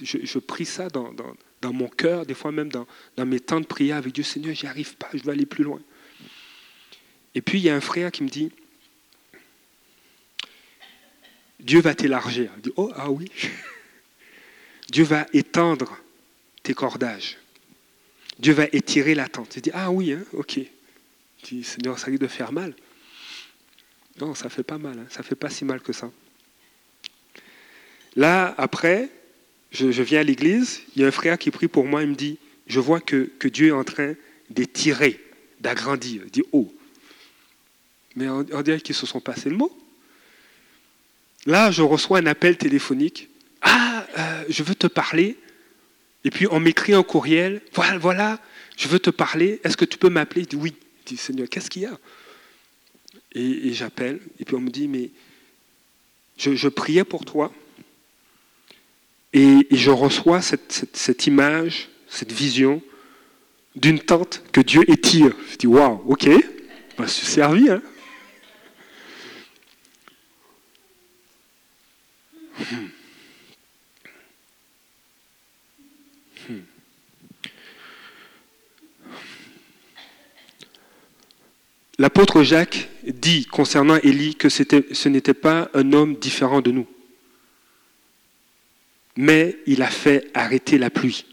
je, 0.01 0.39
prie 0.39 0.65
ça 0.65 0.89
dans, 0.89 1.13
dans, 1.61 1.73
mon 1.73 1.87
cœur, 1.87 2.25
des 2.25 2.33
fois 2.33 2.51
même 2.51 2.69
dans, 2.69 2.87
dans 3.15 3.25
mes 3.25 3.39
temps 3.39 3.59
de 3.59 3.65
prière 3.65 3.97
avec 3.97 4.13
Dieu, 4.13 4.23
Seigneur, 4.23 4.53
j'y 4.53 4.67
arrive 4.67 4.95
pas, 4.95 5.09
je 5.13 5.23
veux 5.23 5.31
aller 5.31 5.45
plus 5.45 5.63
loin. 5.63 5.81
Et 7.35 7.41
puis, 7.41 7.59
il 7.59 7.63
y 7.63 7.69
a 7.69 7.75
un 7.75 7.81
frère 7.81 8.11
qui 8.11 8.23
me 8.23 8.29
dit, 8.29 8.51
Dieu 11.59 11.81
va 11.81 11.93
t'élargir. 11.93 12.51
Je 12.57 12.61
dis, 12.61 12.71
oh, 12.75 12.91
ah 12.95 13.09
oui. 13.11 13.29
Dieu 14.89 15.03
va 15.03 15.25
étendre 15.33 15.97
tes 16.63 16.73
cordages. 16.73 17.37
Dieu 18.39 18.53
va 18.53 18.65
étirer 18.71 19.15
la 19.15 19.27
tente. 19.27 19.53
Je 19.55 19.59
dis, 19.59 19.71
ah 19.73 19.91
oui, 19.91 20.13
hein, 20.13 20.23
ok. 20.33 20.59
Je 21.41 21.45
dis, 21.45 21.63
Seigneur, 21.63 21.99
ça 21.99 22.07
risque 22.07 22.21
de 22.21 22.27
faire 22.27 22.51
mal. 22.51 22.73
Non, 24.19 24.35
ça 24.35 24.49
fait 24.49 24.63
pas 24.63 24.77
mal, 24.77 24.99
hein, 24.99 25.05
ça 25.09 25.23
fait 25.23 25.35
pas 25.35 25.49
si 25.49 25.65
mal 25.65 25.81
que 25.81 25.93
ça. 25.93 26.11
Là, 28.15 28.53
après, 28.57 29.09
je, 29.71 30.01
viens 30.01 30.21
à 30.21 30.23
l'église, 30.23 30.81
il 30.95 31.01
y 31.01 31.05
a 31.05 31.07
un 31.07 31.11
frère 31.11 31.37
qui 31.37 31.51
prie 31.51 31.67
pour 31.67 31.85
moi, 31.85 32.01
il 32.01 32.09
me 32.09 32.15
dit, 32.15 32.37
je 32.67 32.79
vois 32.79 32.99
que, 32.99 33.29
Dieu 33.47 33.67
est 33.67 33.71
en 33.71 33.83
train 33.83 34.15
d'étirer, 34.49 35.23
d'agrandir. 35.59 36.23
Il 36.25 36.31
dit, 36.31 36.43
oh. 36.51 36.73
Mais 38.15 38.27
on, 38.27 38.43
dirait 38.61 38.81
qu'ils 38.81 38.95
se 38.95 39.05
sont 39.05 39.21
passés 39.21 39.49
le 39.49 39.55
mot. 39.55 39.71
Là, 41.45 41.71
je 41.71 41.81
reçois 41.81 42.19
un 42.19 42.25
appel 42.25 42.57
téléphonique. 42.57 43.28
Je 44.49 44.63
veux 44.63 44.75
te 44.75 44.87
parler. 44.87 45.37
Et 46.25 46.31
puis 46.31 46.47
on 46.51 46.59
m'écrit 46.59 46.93
un 46.93 47.03
courriel, 47.03 47.61
voilà, 47.73 47.97
voilà, 47.97 48.39
je 48.77 48.87
veux 48.87 48.99
te 48.99 49.09
parler, 49.09 49.61
est-ce 49.63 49.77
que 49.77 49.85
tu 49.85 49.97
peux 49.97 50.09
m'appeler? 50.09 50.43
Je 50.43 50.49
dis 50.49 50.55
oui. 50.55 50.75
Je 51.05 51.15
dis 51.15 51.17
Seigneur, 51.17 51.47
qu'est-ce 51.49 51.69
qu'il 51.69 51.83
y 51.83 51.85
a? 51.85 51.97
Et, 53.33 53.73
j'appelle, 53.73 54.19
et 54.39 54.45
puis 54.45 54.55
on 54.55 54.59
me 54.59 54.69
dit, 54.69 54.87
mais 54.87 55.11
je, 56.37 56.67
priais 56.67 57.03
pour 57.03 57.25
toi, 57.25 57.53
et, 59.33 59.67
je 59.71 59.91
reçois 59.91 60.41
cette, 60.41 61.27
image, 61.27 61.89
cette 62.07 62.31
vision 62.31 62.81
d'une 63.75 63.99
tente 63.99 64.43
que 64.51 64.61
Dieu 64.61 64.81
étire. 64.89 65.33
Je 65.51 65.57
dis, 65.57 65.67
waouh, 65.67 66.01
ok, 66.07 66.27
bah, 66.97 67.05
je 67.05 67.11
suis 67.11 67.27
servi. 67.27 67.69
Hein 67.69 67.81
hmm. 72.59 72.98
L'apôtre 81.99 82.43
Jacques 82.43 82.87
dit 83.03 83.45
concernant 83.45 83.97
Élie 83.97 84.35
que 84.35 84.47
ce 84.47 85.09
n'était 85.09 85.33
pas 85.33 85.69
un 85.73 85.91
homme 85.91 86.15
différent 86.15 86.61
de 86.61 86.71
nous, 86.71 86.87
mais 89.17 89.57
il 89.67 89.81
a 89.81 89.89
fait 89.89 90.31
arrêter 90.33 90.77
la 90.77 90.89
pluie 90.89 91.25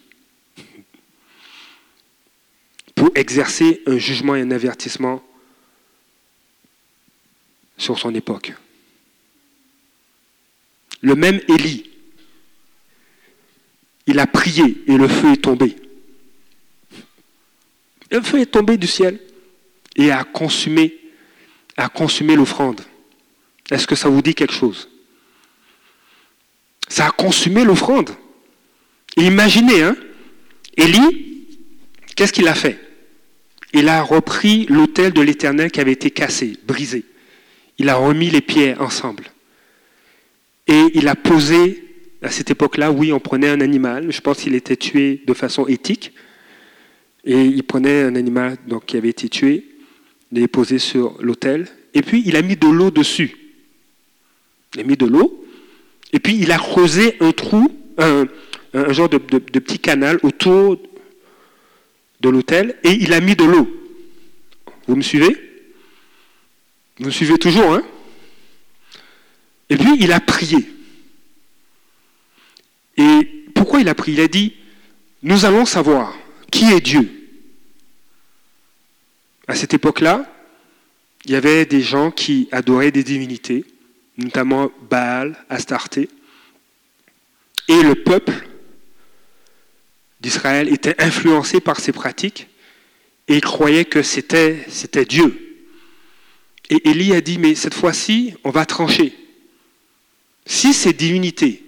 pour 2.97 3.11
exercer 3.15 3.81
un 3.87 3.97
jugement 3.97 4.35
et 4.35 4.41
un 4.41 4.51
avertissement 4.51 5.23
sur 7.79 7.97
son 7.97 8.13
époque. 8.13 8.53
Le 11.01 11.15
même 11.15 11.41
Élie, 11.47 11.89
il 14.09 14.19
a 14.19 14.27
prié 14.27 14.83
et 14.89 14.97
le 14.97 15.07
feu 15.07 15.31
est 15.31 15.43
tombé. 15.45 15.77
Le 18.11 18.21
feu 18.21 18.41
est 18.41 18.47
tombé 18.47 18.77
du 18.79 18.89
ciel 18.89 19.21
et 19.97 20.11
à 20.13 20.25
consumer, 20.25 20.97
à 21.77 21.89
consumer 21.89 22.37
l'offrande. 22.37 22.83
Est-ce 23.71 23.87
que 23.87 23.97
ça 23.97 24.09
vous 24.09 24.23
dit 24.23 24.35
quelque 24.35 24.55
chose? 24.55 24.89
Ça 26.89 27.07
a 27.07 27.11
consumé 27.11 27.65
l'offrande. 27.65 28.11
Imaginez, 29.17 29.83
hein, 29.83 29.97
Élie, 30.77 31.47
qu'est-ce 32.15 32.33
qu'il 32.33 32.47
a 32.47 32.55
fait? 32.55 32.79
Il 33.73 33.89
a 33.89 34.03
repris 34.03 34.67
l'autel 34.67 35.13
de 35.13 35.21
l'Éternel 35.21 35.71
qui 35.71 35.81
avait 35.81 35.93
été 35.93 36.11
cassé, 36.11 36.57
brisé. 36.67 37.05
Il 37.79 37.89
a 37.89 37.97
remis 37.97 38.31
les 38.31 38.41
pierres 38.41 38.81
ensemble. 38.81 39.25
Et 40.67 40.85
il 40.95 41.09
a 41.09 41.15
posé, 41.15 41.85
à 42.23 42.31
cette 42.31 42.51
époque-là, 42.51 42.93
oui, 42.93 43.13
on 43.13 43.21
prenait 43.21 43.49
un 43.49 43.61
animal, 43.61 44.11
je 44.11 44.21
pense 44.21 44.39
qu'il 44.39 44.55
était 44.55 44.77
tué 44.77 45.23
de 45.27 45.35
façon 45.35 45.67
éthique, 45.67 46.13
et 47.25 47.43
il 47.43 47.63
prenait 47.65 48.03
un 48.03 48.15
animal 48.15 48.57
donc, 48.67 48.87
qui 48.87 48.97
avait 48.97 49.09
été 49.09 49.29
tué, 49.29 49.76
il 50.37 50.43
est 50.43 50.49
posé 50.49 50.79
sur 50.79 51.17
l'autel, 51.21 51.67
et 51.95 52.03
puis 52.03 52.23
il 52.27 52.37
a 52.37 52.43
mis 52.43 52.57
de 52.57 52.67
l'eau 52.67 52.91
dessus. 52.91 53.37
Il 54.75 54.81
a 54.81 54.85
mis 54.85 54.97
de 54.97 55.07
l'eau, 55.07 55.43
et 56.13 56.19
puis 56.19 56.37
il 56.39 56.53
a 56.53 56.59
creusé 56.59 57.17
un 57.21 57.33
trou, 57.33 57.75
un, 57.97 58.27
genre 58.93 59.09
de, 59.09 59.17
petit 59.19 59.79
canal 59.79 60.19
autour 60.23 60.79
de 62.21 62.29
l'autel, 62.29 62.77
et 62.85 62.93
il 62.93 63.15
a 63.15 63.21
mis 63.21 63.35
de 63.35 63.45
l'eau. 63.45 63.67
Vous 64.87 64.97
me 64.97 65.01
suivez? 65.01 65.37
Vous 66.99 67.07
me 67.07 67.11
suivez 67.11 67.39
toujours, 67.39 67.73
hein? 67.73 67.83
Et 69.71 69.77
puis 69.77 69.97
il 69.99 70.13
a 70.13 70.21
prié. 70.21 70.59
Et 72.99 73.45
pourquoi 73.55 73.81
il 73.81 73.89
a 73.89 73.95
prié? 73.95 74.19
Il 74.19 74.21
a 74.21 74.29
dit, 74.29 74.53
nous 75.23 75.47
allons 75.47 75.65
savoir 75.65 76.15
qui 76.51 76.71
est 76.73 76.81
Dieu. 76.81 77.16
À 79.49 79.55
cette 79.55 79.75
époque-là, 79.75 80.27
il 81.25 81.33
y 81.33 81.37
avait 81.37 81.67
des 81.67 81.81
gens 81.81 82.11
qui 82.11 82.49
adoraient 82.53 82.91
des 82.91 83.05
divinités, 83.05 83.65
notamment 84.17 84.71
Baal, 84.89 85.37
Astarté, 85.49 86.09
et 87.69 87.83
le 87.83 87.97
peuple 87.97 88.49
d'Israël 90.21 90.73
était 90.73 91.01
influencé 91.03 91.61
par 91.61 91.81
ces 91.81 91.93
pratiques 91.93 92.49
et 93.29 93.41
croyait 93.41 93.85
que 93.85 94.03
c'était, 94.03 94.65
c'était 94.69 95.05
Dieu. 95.05 95.65
Et 96.71 96.89
Élie 96.89 97.13
a 97.13 97.21
dit, 97.21 97.39
mais 97.39 97.55
cette 97.55 97.75
fois-ci, 97.75 98.35
on 98.45 98.51
va 98.51 98.67
trancher. 98.67 99.15
Si 100.47 100.73
ces 100.73 100.93
divinités, 100.93 101.65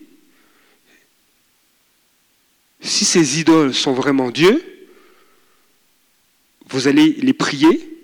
si 2.81 3.05
ces 3.05 3.41
idoles 3.41 3.75
sont 3.75 3.93
vraiment 3.93 4.31
Dieu, 4.31 4.78
vous 6.69 6.89
allez 6.89 7.13
les 7.13 7.33
prier 7.33 7.97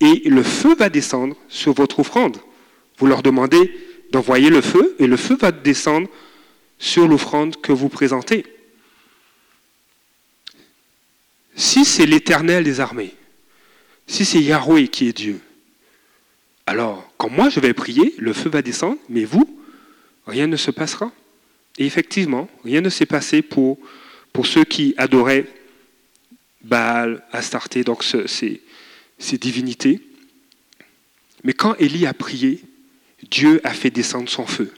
et 0.00 0.22
le 0.28 0.42
feu 0.42 0.74
va 0.74 0.88
descendre 0.88 1.36
sur 1.48 1.72
votre 1.72 2.00
offrande. 2.00 2.38
Vous 2.98 3.06
leur 3.06 3.22
demandez 3.22 3.72
d'envoyer 4.12 4.50
le 4.50 4.60
feu 4.60 4.94
et 4.98 5.06
le 5.06 5.16
feu 5.16 5.36
va 5.36 5.52
descendre 5.52 6.08
sur 6.78 7.08
l'offrande 7.08 7.60
que 7.60 7.72
vous 7.72 7.88
présentez. 7.88 8.44
Si 11.54 11.84
c'est 11.84 12.06
l'Éternel 12.06 12.64
des 12.64 12.80
armées, 12.80 13.14
si 14.06 14.24
c'est 14.24 14.42
Yahweh 14.42 14.88
qui 14.88 15.08
est 15.08 15.16
Dieu, 15.16 15.40
alors 16.66 17.10
quand 17.16 17.30
moi 17.30 17.48
je 17.48 17.60
vais 17.60 17.72
prier, 17.72 18.14
le 18.18 18.32
feu 18.32 18.50
va 18.50 18.60
descendre, 18.60 18.98
mais 19.08 19.24
vous, 19.24 19.58
rien 20.26 20.46
ne 20.46 20.56
se 20.56 20.70
passera. 20.70 21.12
Et 21.78 21.86
effectivement, 21.86 22.48
rien 22.64 22.80
ne 22.80 22.88
s'est 22.88 23.06
passé 23.06 23.42
pour, 23.42 23.78
ceux 24.44 24.64
qui 24.64 24.94
adoraient 24.98 25.46
Baal, 26.62 27.24
Astarté, 27.32 27.84
donc 27.84 28.02
ces, 28.04 28.60
divinités. 29.38 30.00
Mais 31.44 31.52
quand 31.52 31.74
Élie 31.76 32.06
a 32.06 32.14
prié, 32.14 32.60
Dieu 33.30 33.60
a 33.64 33.72
fait 33.72 33.90
descendre 33.90 34.28
son 34.28 34.46
feu. 34.46 34.72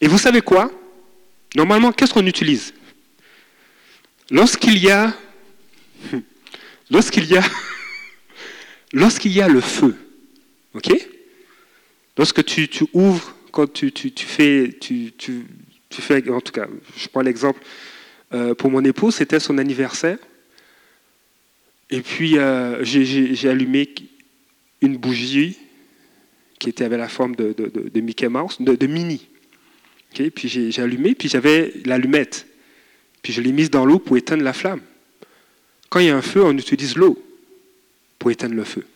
Et 0.00 0.08
vous 0.08 0.18
savez 0.18 0.42
quoi? 0.42 0.70
Normalement, 1.54 1.92
qu'est-ce 1.92 2.12
qu'on 2.12 2.26
utilise? 2.26 2.74
Lorsqu'il 4.30 4.78
y 4.78 4.90
a, 4.90 5.14
lorsqu'il 6.90 7.24
y 7.24 7.36
a, 7.36 7.44
lorsqu'il 8.92 9.32
y 9.32 9.40
a 9.40 9.48
le 9.48 9.60
feu, 9.60 9.96
ok? 10.74 10.92
Lorsque 12.18 12.44
tu, 12.44 12.68
ouvres, 12.92 13.34
quand 13.52 13.70
tu, 13.72 13.92
tu, 13.92 14.10
fais, 14.26 14.76
tu, 14.80 15.12
fais, 15.90 16.30
en 16.30 16.40
tout 16.40 16.52
cas, 16.52 16.66
je 16.96 17.08
prends 17.08 17.20
l'exemple 17.20 17.60
euh, 18.32 18.54
pour 18.54 18.70
mon 18.70 18.84
épouse, 18.84 19.14
c'était 19.14 19.40
son 19.40 19.58
anniversaire, 19.58 20.18
et 21.90 22.00
puis 22.00 22.38
euh, 22.38 22.82
j'ai 22.84 23.48
allumé 23.48 23.94
une 24.80 24.96
bougie 24.96 25.56
qui 26.58 26.68
était 26.68 26.84
avec 26.84 26.98
la 26.98 27.08
forme 27.08 27.36
de, 27.36 28.00
Mickey 28.00 28.28
Mouse, 28.28 28.56
de, 28.60 28.86
Mini. 28.86 29.28
Puis 30.34 30.48
j'ai 30.48 30.82
allumé, 30.82 31.14
puis 31.14 31.28
j'avais 31.28 31.74
l'allumette. 31.84 32.46
Puis 33.22 33.32
je 33.32 33.40
l'ai 33.40 33.52
mise 33.52 33.70
dans 33.70 33.84
l'eau 33.84 33.98
pour 33.98 34.16
éteindre 34.16 34.42
la 34.42 34.52
flamme. 34.52 34.80
Quand 35.88 36.00
il 36.00 36.06
y 36.06 36.10
a 36.10 36.16
un 36.16 36.22
feu, 36.22 36.42
on 36.44 36.56
utilise 36.56 36.96
l'eau 36.96 37.22
pour 38.18 38.30
éteindre 38.30 38.54
le 38.54 38.64
feu. 38.64 38.86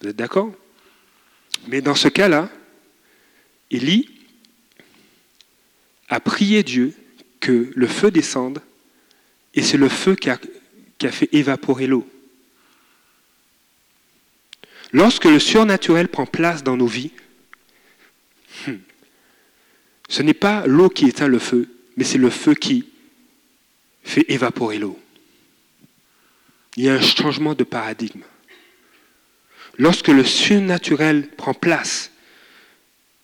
Vous 0.00 0.08
êtes 0.08 0.16
d'accord? 0.16 0.52
Mais 1.68 1.80
dans 1.80 1.94
ce 1.94 2.08
cas-là, 2.08 2.50
Élie 3.70 4.08
a 6.08 6.20
prié 6.20 6.62
Dieu 6.62 6.92
que 7.42 7.72
le 7.74 7.86
feu 7.88 8.10
descende, 8.12 8.62
et 9.52 9.62
c'est 9.62 9.76
le 9.76 9.88
feu 9.88 10.14
qui 10.14 10.30
a, 10.30 10.38
fait 11.10 11.28
évaporer 11.32 11.88
l'eau. 11.88 12.08
Lorsque 14.92 15.24
le 15.24 15.40
surnaturel 15.40 16.06
prend 16.08 16.24
place 16.24 16.62
dans 16.62 16.76
nos 16.76 16.86
vies, 16.86 17.10
hmm, 18.66 18.76
ce 20.08 20.22
n'est 20.22 20.34
pas 20.34 20.64
l'eau 20.66 20.88
qui 20.88 21.06
éteint 21.08 21.26
le 21.26 21.40
feu, 21.40 21.68
mais 21.96 22.04
c'est 22.04 22.18
le 22.18 22.30
feu 22.30 22.54
qui 22.54 22.88
fait 24.04 24.24
évaporer 24.30 24.78
l'eau. 24.78 24.98
Il 26.76 26.84
y 26.84 26.88
a 26.88 26.94
un 26.94 27.00
changement 27.00 27.54
de 27.54 27.64
paradigme. 27.64 28.22
Lorsque 29.78 30.08
le 30.08 30.24
surnaturel 30.24 31.28
prend 31.36 31.54
place 31.54 32.12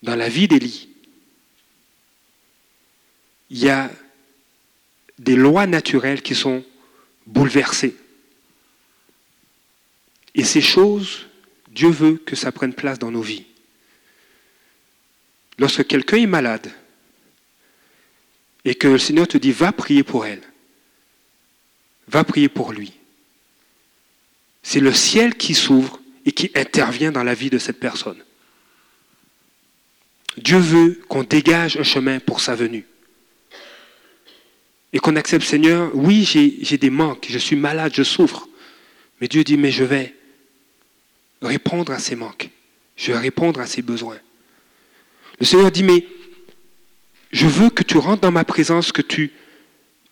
dans 0.03 0.17
la 0.17 0.29
vie 0.29 0.49
d'Élie, 0.49 0.89
il 3.51 3.59
y 3.59 3.69
a 3.69 3.91
des 5.19 5.37
lois 5.37 5.67
naturelles 5.67 6.23
qui 6.23 6.35
sont 6.35 6.65
bouleversées. 7.27 7.97
Et 10.35 10.45
ces 10.45 10.61
choses, 10.61 11.27
Dieu 11.71 11.91
veut 11.91 12.17
que 12.17 12.37
ça 12.37 12.53
prenne 12.53 12.73
place 12.73 12.99
dans 12.99 13.11
nos 13.11 13.23
vies. 13.23 13.47
Lorsque 15.59 15.87
quelqu'un 15.87 16.19
est 16.19 16.27
malade 16.27 16.71
et 18.65 18.75
que 18.75 18.89
le 18.89 18.99
Seigneur 18.99 19.27
te 19.27 19.39
dit 19.39 19.53
va 19.53 19.73
prier 19.73 20.05
pour 20.05 20.27
elle, 20.27 20.43
va 22.07 22.25
prier 22.25 22.49
pour 22.49 22.73
lui. 22.73 22.93
C'est 24.63 24.81
le 24.81 24.93
ciel 24.93 25.37
qui 25.37 25.55
s'ouvre 25.55 26.01
et 26.25 26.33
qui 26.33 26.51
intervient 26.55 27.11
dans 27.11 27.25
la 27.25 27.35
vie 27.35 27.51
de 27.51 27.59
cette 27.59 27.81
personne. 27.81 28.23
Dieu 30.37 30.59
veut 30.59 31.01
qu'on 31.09 31.25
dégage 31.25 31.77
un 31.77 31.83
chemin 31.83 32.21
pour 32.21 32.41
sa 32.41 32.55
venue. 32.55 32.87
Et 34.93 34.99
qu'on 34.99 35.17
accepte, 35.17 35.45
Seigneur, 35.45 35.91
oui, 35.95 36.25
j'ai 36.25 36.79
des 36.79 36.91
manques, 36.91 37.27
je 37.29 37.39
suis 37.39 37.57
malade, 37.57 37.93
je 37.95 38.03
souffre. 38.03 38.49
Mais 39.21 39.29
Dieu 39.29 39.45
dit, 39.45 39.57
mais 39.57 39.71
je 39.71 39.85
vais 39.85 40.15
répondre 41.43 41.93
à 41.93 41.99
ces 41.99 42.17
manques. 42.17 42.51
Je 42.97 43.13
vais 43.13 43.19
répondre 43.19 43.61
à 43.61 43.67
ces 43.67 43.83
besoins. 43.83 44.19
Le 45.39 45.47
Seigneur 45.47 45.71
dit, 45.71 45.83
mais 45.83 46.07
je 47.31 47.47
veux 47.47 47.71
que 47.71 47.83
tu 47.83 47.99
rentres 47.99 48.23
dans 48.23 48.33
ma 48.33 48.45
présence, 48.45 48.91
que 48.91 49.03
tu 49.03 49.31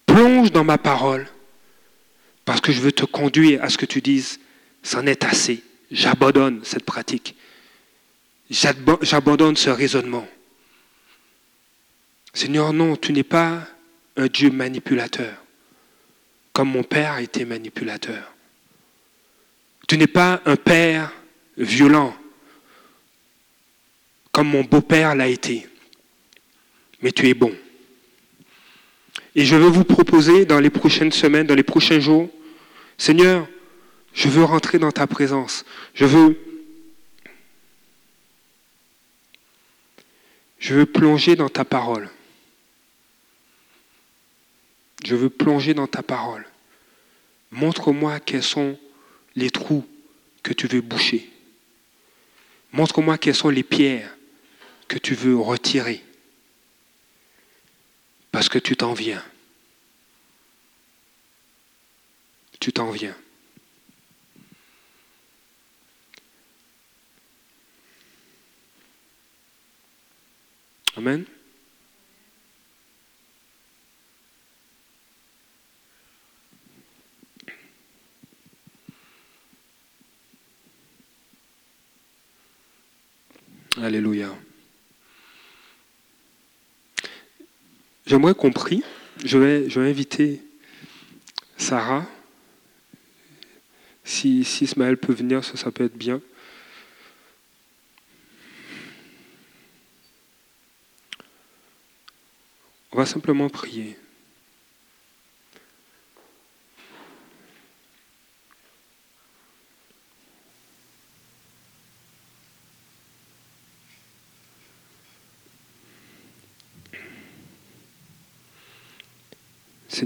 plonges 0.05 0.53
dans 0.53 0.65
ma 0.65 0.79
parole, 0.79 1.27
parce 2.45 2.61
que 2.61 2.71
je 2.71 2.81
veux 2.81 2.93
te 2.93 3.05
conduire 3.05 3.65
à 3.65 3.71
ce 3.71 3.79
que 3.79 3.87
tu 3.87 4.01
dises, 4.01 4.39
c'en 4.83 5.07
est 5.07 5.25
assez, 5.25 5.65
j'abandonne 5.91 6.61
cette 6.63 6.85
pratique, 6.85 7.35
j'abandonne 8.51 9.57
ce 9.57 9.71
raisonnement. 9.71 10.29
Seigneur, 12.35 12.73
non, 12.73 12.97
tu 12.97 13.13
n'es 13.13 13.25
pas 13.25 13.67
un 14.17 14.27
Dieu 14.27 14.51
manipulateur, 14.51 15.35
comme 16.53 16.71
mon 16.71 16.83
père 16.83 17.13
a 17.13 17.23
été 17.23 17.45
manipulateur. 17.45 18.35
Tu 19.89 19.99
n'es 19.99 20.07
pas 20.07 20.41
un 20.47 20.57
père 20.57 21.13
violent, 21.57 22.17
comme 24.33 24.49
mon 24.49 24.65
beau-père 24.65 25.15
l'a 25.15 25.29
été, 25.29 25.67
mais 27.03 27.13
tu 27.13 27.29
es 27.29 27.35
bon. 27.35 27.55
Et 29.35 29.45
je 29.45 29.55
veux 29.55 29.69
vous 29.69 29.85
proposer 29.85 30.47
dans 30.47 30.61
les 30.61 30.71
prochaines 30.71 31.13
semaines, 31.13 31.47
dans 31.47 31.55
les 31.55 31.63
prochains 31.63 32.01
jours, 32.01 32.31
Seigneur, 32.99 33.47
je 34.15 34.29
veux 34.29 34.45
rentrer 34.45 34.79
dans 34.79 34.93
ta 34.93 35.07
présence. 35.07 35.65
Je 35.95 36.07
veux 36.07 36.39
Je 40.59 40.75
veux 40.75 40.87
plonger 40.87 41.37
dans 41.37 41.49
ta 41.49 41.65
parole. 41.65 42.09
Je 45.07 45.15
veux 45.15 45.31
plonger 45.31 45.73
dans 45.73 45.87
ta 45.87 46.03
parole. 46.03 46.45
Montre-moi 47.53 48.19
quels 48.19 48.43
sont 48.43 48.77
les 49.37 49.51
trous 49.51 49.87
que 50.43 50.53
tu 50.53 50.67
veux 50.67 50.81
boucher. 50.81 51.31
Montre-moi 52.73 53.17
quelles 53.17 53.37
sont 53.37 53.51
les 53.51 53.63
pierres 53.63 54.13
que 54.89 54.99
tu 54.99 55.15
veux 55.15 55.39
retirer. 55.39 56.03
Parce 58.33 58.49
que 58.49 58.59
tu 58.59 58.77
t'en 58.77 58.95
viens. 58.95 59.25
Tu 62.59 62.73
t'en 62.73 62.91
viens. 62.91 63.17
Amen. 70.97 71.25
Alléluia. 83.83 84.35
J'aimerais 88.07 88.35
qu'on 88.35 88.53
prie. 88.53 88.83
Je 89.25 89.37
vais, 89.37 89.77
inviter 89.77 90.43
Sarah. 91.59 92.07
Si, 94.05 94.45
si 94.45 94.65
Ismaël 94.65 94.97
peut 94.97 95.13
venir, 95.13 95.45
ça, 95.45 95.57
ça 95.57 95.71
peut 95.71 95.85
être 95.85 95.97
bien. 95.97 96.21
On 102.93 102.99
va 102.99 103.05
simplement 103.05 103.51
prier. 103.51 103.99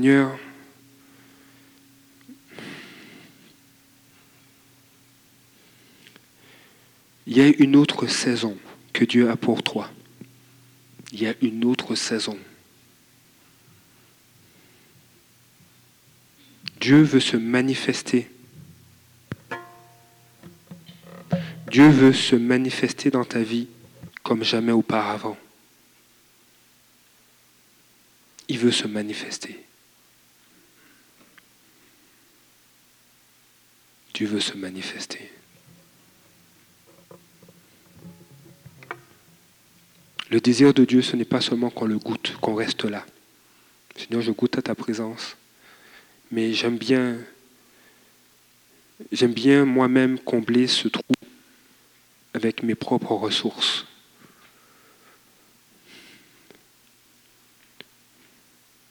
Seigneur, 0.01 0.39
il 7.27 7.37
y 7.37 7.43
a 7.43 7.49
une 7.49 7.77
autre 7.77 8.07
saison 8.07 8.57
que 8.95 9.05
Dieu 9.05 9.29
a 9.29 9.37
pour 9.37 9.63
toi. 9.63 9.91
Il 11.13 11.21
y 11.21 11.27
a 11.27 11.35
une 11.43 11.67
autre 11.67 11.97
saison. 11.97 12.39
Dieu 16.81 17.03
veut 17.03 17.21
se 17.21 17.37
manifester. 17.37 18.31
Dieu 21.71 21.91
veut 21.91 22.15
se 22.15 22.37
manifester 22.37 23.11
dans 23.11 23.27
ta 23.27 23.43
vie 23.43 23.69
comme 24.23 24.45
jamais 24.45 24.73
auparavant. 24.73 25.37
Il 28.49 28.57
veut 28.57 28.73
se 28.73 28.87
manifester. 28.87 29.67
Dieu 34.21 34.29
veut 34.29 34.41
se 34.41 34.53
manifester. 34.53 35.31
Le 40.29 40.43
désir 40.43 40.75
de 40.75 40.85
Dieu, 40.85 41.01
ce 41.01 41.17
n'est 41.17 41.25
pas 41.25 41.41
seulement 41.41 41.71
qu'on 41.71 41.87
le 41.87 41.99
goûte, 41.99 42.37
qu'on 42.39 42.55
reste 42.55 42.85
là. 42.85 43.07
Seigneur, 43.97 44.21
je 44.21 44.31
goûte 44.31 44.59
à 44.59 44.61
ta 44.61 44.75
présence, 44.75 45.39
mais 46.31 46.53
j'aime 46.53 46.77
bien, 46.77 47.17
j'aime 49.11 49.33
bien 49.33 49.65
moi-même 49.65 50.19
combler 50.19 50.67
ce 50.67 50.89
trou 50.89 51.15
avec 52.35 52.63
mes 52.63 52.75
propres 52.75 53.15
ressources. 53.15 53.87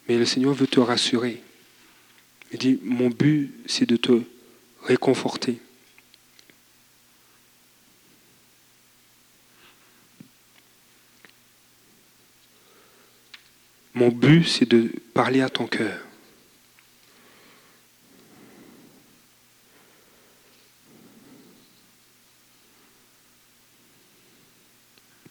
Mais 0.07 0.17
le 0.17 0.25
Seigneur 0.25 0.55
veut 0.55 0.65
te 0.65 0.79
rassurer. 0.79 1.43
Il 2.51 2.57
dit, 2.57 2.79
mon 2.81 3.09
but, 3.11 3.53
c'est 3.67 3.87
de 3.87 3.95
te 3.95 4.23
réconforter. 4.83 5.59
Mon 13.93 14.09
but, 14.09 14.45
c'est 14.45 14.69
de 14.69 14.89
parler 15.13 15.41
à 15.41 15.49
ton 15.49 15.67
cœur. 15.67 15.99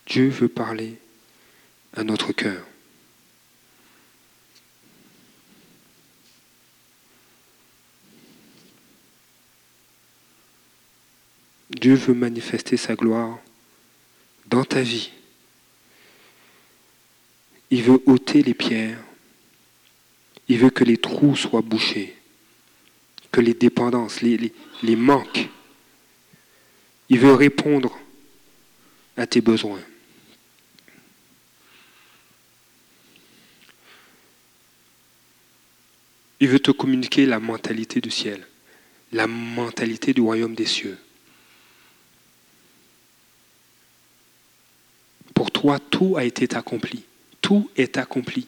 Dieu 0.05 0.29
veut 0.29 0.49
parler 0.49 0.97
à 1.95 2.03
notre 2.03 2.31
cœur. 2.31 2.68
Dieu 11.69 11.95
veut 11.95 12.13
manifester 12.13 12.77
sa 12.77 12.95
gloire 12.95 13.39
dans 14.47 14.63
ta 14.63 14.81
vie. 14.81 15.11
Il 17.71 17.83
veut 17.83 18.01
ôter 18.05 18.41
les 18.41 18.53
pierres. 18.53 18.99
Il 20.47 20.57
veut 20.57 20.71
que 20.71 20.83
les 20.83 20.97
trous 20.97 21.35
soient 21.35 21.61
bouchés, 21.61 22.15
que 23.31 23.39
les 23.39 23.53
dépendances, 23.53 24.21
les, 24.21 24.95
manques. 24.95 25.47
Il 27.07 27.19
veut 27.19 27.33
répondre 27.33 27.97
à 29.15 29.27
tes 29.27 29.41
besoins. 29.41 29.81
Il 36.39 36.47
veut 36.47 36.59
te 36.59 36.71
communiquer 36.71 37.27
la 37.27 37.39
mentalité 37.39 38.01
du 38.01 38.09
ciel, 38.09 38.47
la 39.11 39.27
mentalité 39.27 40.13
du 40.13 40.21
royaume 40.21 40.55
des 40.55 40.65
cieux. 40.65 40.97
Pour 45.35 45.48
toi, 45.59 45.77
tout 45.77 46.15
a 46.15 46.23
été 46.23 46.55
accompli. 46.55 47.03
Tout 47.41 47.69
est 47.75 47.97
accompli. 47.97 48.47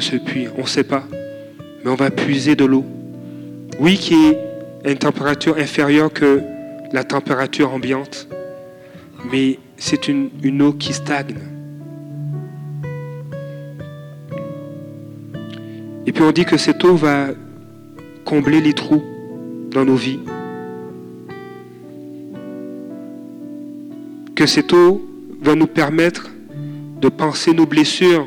Ce 0.00 0.16
puits 0.16 0.48
On 0.56 0.62
ne 0.62 0.66
sait 0.66 0.84
pas. 0.84 1.04
Mais 1.84 1.90
on 1.90 1.94
va 1.94 2.10
puiser 2.10 2.56
de 2.56 2.64
l'eau. 2.64 2.84
Oui, 3.78 3.96
qui 3.96 4.14
est 4.14 4.38
à 4.84 4.90
une 4.90 4.98
température 4.98 5.56
inférieure 5.58 6.12
que 6.12 6.40
la 6.92 7.04
température 7.04 7.72
ambiante. 7.72 8.28
Mais 9.30 9.58
c'est 9.76 10.08
une, 10.08 10.30
une 10.42 10.62
eau 10.62 10.72
qui 10.72 10.92
stagne. 10.92 11.36
Et 16.06 16.12
puis 16.12 16.22
on 16.24 16.32
dit 16.32 16.44
que 16.44 16.56
cette 16.56 16.84
eau 16.84 16.96
va 16.96 17.28
combler 18.24 18.60
les 18.60 18.72
trous 18.72 19.02
dans 19.70 19.84
nos 19.84 19.94
vies. 19.94 20.20
Que 24.34 24.46
cette 24.46 24.72
eau 24.72 25.06
va 25.40 25.54
nous 25.54 25.66
permettre 25.66 26.30
de 27.00 27.08
penser 27.08 27.52
nos 27.52 27.66
blessures 27.66 28.26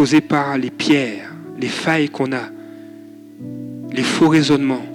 causés 0.00 0.22
par 0.22 0.56
les 0.56 0.70
pierres, 0.70 1.30
les 1.58 1.68
failles 1.68 2.08
qu'on 2.08 2.32
a, 2.32 2.48
les 3.92 4.02
faux 4.02 4.30
raisonnements 4.30 4.86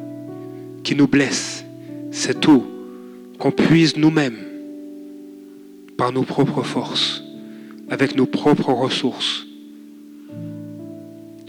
qui 0.84 0.96
nous 0.96 1.06
blessent, 1.06 1.64
cette 2.10 2.48
eau 2.48 2.66
qu'on 3.38 3.52
puise 3.52 3.98
nous-mêmes 3.98 4.40
par 5.96 6.12
nos 6.12 6.24
propres 6.24 6.64
forces, 6.64 7.22
avec 7.88 8.16
nos 8.16 8.26
propres 8.26 8.74
ressources. 8.74 9.46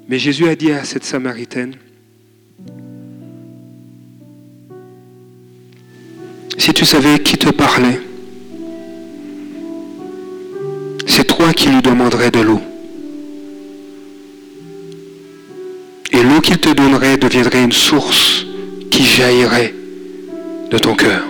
Mais 0.06 0.18
Jésus 0.18 0.46
a 0.48 0.54
dit 0.54 0.70
à 0.70 0.84
cette 0.84 1.04
Samaritaine, 1.04 1.76
si 6.58 6.74
tu 6.74 6.84
savais 6.84 7.20
qui 7.20 7.38
te 7.38 7.48
parlait, 7.48 8.02
c'est 11.06 11.24
toi 11.26 11.54
qui 11.54 11.70
lui 11.70 11.80
demanderais 11.80 12.30
de 12.30 12.40
l'eau. 12.40 12.60
Donnerait 16.74 17.16
deviendrait 17.16 17.62
une 17.62 17.72
source 17.72 18.46
qui 18.90 19.04
jaillirait 19.04 19.74
de 20.70 20.78
ton 20.78 20.94
cœur. 20.94 21.22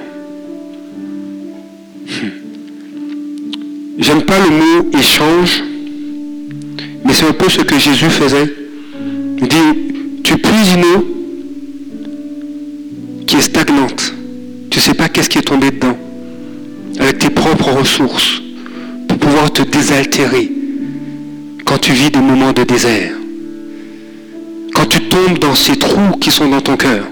Hmm. 2.06 2.28
J'aime 3.98 4.22
pas 4.22 4.38
le 4.38 4.50
mot 4.50 4.90
échange, 4.98 5.62
mais 7.04 7.12
c'est 7.12 7.26
un 7.26 7.32
peu 7.32 7.48
ce 7.48 7.62
que 7.62 7.78
Jésus 7.78 8.10
faisait. 8.10 8.52
Il 9.38 9.48
dit, 9.48 10.22
tu 10.22 10.38
puises 10.38 10.74
une 10.74 10.84
eau 10.84 11.06
qui 13.26 13.36
est 13.36 13.40
stagnante. 13.40 14.12
Tu 14.70 14.80
sais 14.80 14.94
pas 14.94 15.08
qu'est-ce 15.08 15.28
qui 15.28 15.38
est 15.38 15.42
tombé 15.42 15.70
dedans. 15.70 15.96
Avec 16.98 17.18
tes 17.18 17.30
propres 17.30 17.72
ressources. 17.72 18.42
Pour 19.08 19.18
pouvoir 19.18 19.52
te 19.52 19.62
désaltérer 19.62 20.50
quand 21.64 21.78
tu 21.78 21.92
vis 21.92 22.10
des 22.10 22.20
moments 22.20 22.52
de 22.52 22.62
désert 22.62 23.12
dans 25.40 25.54
ces 25.54 25.76
trous 25.76 26.16
qui 26.20 26.30
sont 26.30 26.48
dans 26.48 26.60
ton 26.60 26.76
cœur. 26.76 27.04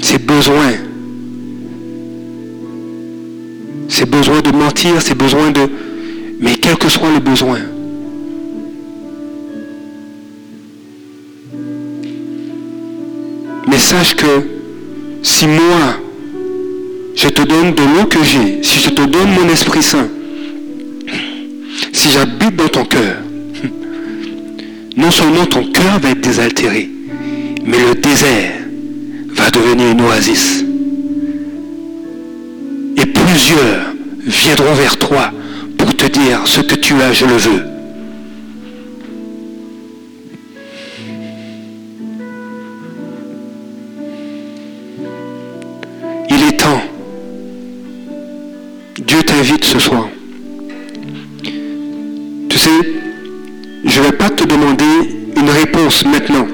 Ces 0.00 0.18
besoins, 0.18 0.72
ces 3.88 4.06
besoins 4.06 4.40
de 4.40 4.50
mentir, 4.50 5.00
ces 5.00 5.14
besoins 5.14 5.50
de... 5.50 5.68
Mais 6.40 6.56
quel 6.56 6.76
que 6.76 6.88
soit 6.88 7.10
le 7.10 7.20
besoin, 7.20 7.60
mais 13.68 13.78
sache 13.78 14.16
que 14.16 14.42
si 15.22 15.46
moi, 15.46 16.00
je 17.14 17.28
te 17.28 17.42
donne 17.42 17.74
de 17.74 17.82
l'eau 17.82 18.06
que 18.06 18.22
j'ai, 18.24 18.62
si 18.62 18.80
je 18.80 18.90
te 18.90 19.02
donne 19.02 19.30
mon 19.30 19.48
Esprit 19.48 19.82
Saint, 19.82 20.08
si 22.02 22.10
j'habite 22.10 22.56
dans 22.56 22.66
ton 22.66 22.84
cœur, 22.84 23.14
non 24.96 25.12
seulement 25.12 25.46
ton 25.46 25.62
cœur 25.70 26.00
va 26.00 26.10
être 26.10 26.20
désaltéré, 26.20 26.90
mais 27.64 27.78
le 27.78 27.94
désert 27.94 28.54
va 29.28 29.48
devenir 29.50 29.92
une 29.92 30.00
oasis. 30.00 30.64
Et 32.96 33.06
plusieurs 33.06 33.94
viendront 34.26 34.74
vers 34.74 34.96
toi 34.96 35.30
pour 35.78 35.94
te 35.94 36.06
dire 36.06 36.40
ce 36.44 36.60
que 36.62 36.74
tu 36.74 37.00
as, 37.00 37.12
je 37.12 37.24
le 37.24 37.36
veux. 37.36 37.64
Il 46.30 46.48
est 46.48 46.56
temps. 46.56 46.82
Dieu 48.98 49.22
t'invite 49.22 49.64
ce 49.64 49.78
soir. 49.78 50.08
Te 54.30 54.44
demander 54.44 54.84
une 55.36 55.50
réponse 55.50 56.04
maintenant. 56.04 56.46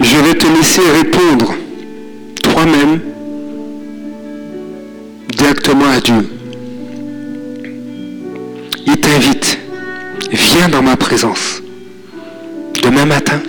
Je 0.00 0.16
vais 0.18 0.34
te 0.34 0.46
laisser 0.46 0.82
répondre 1.02 1.54
toi-même 2.42 3.00
directement 5.36 5.90
à 5.90 6.00
Dieu. 6.00 6.28
Il 8.86 8.96
t'invite, 9.00 9.58
viens 10.30 10.68
dans 10.68 10.82
ma 10.82 10.96
présence. 10.96 11.62
demain 12.82 13.06
matin 13.06 13.40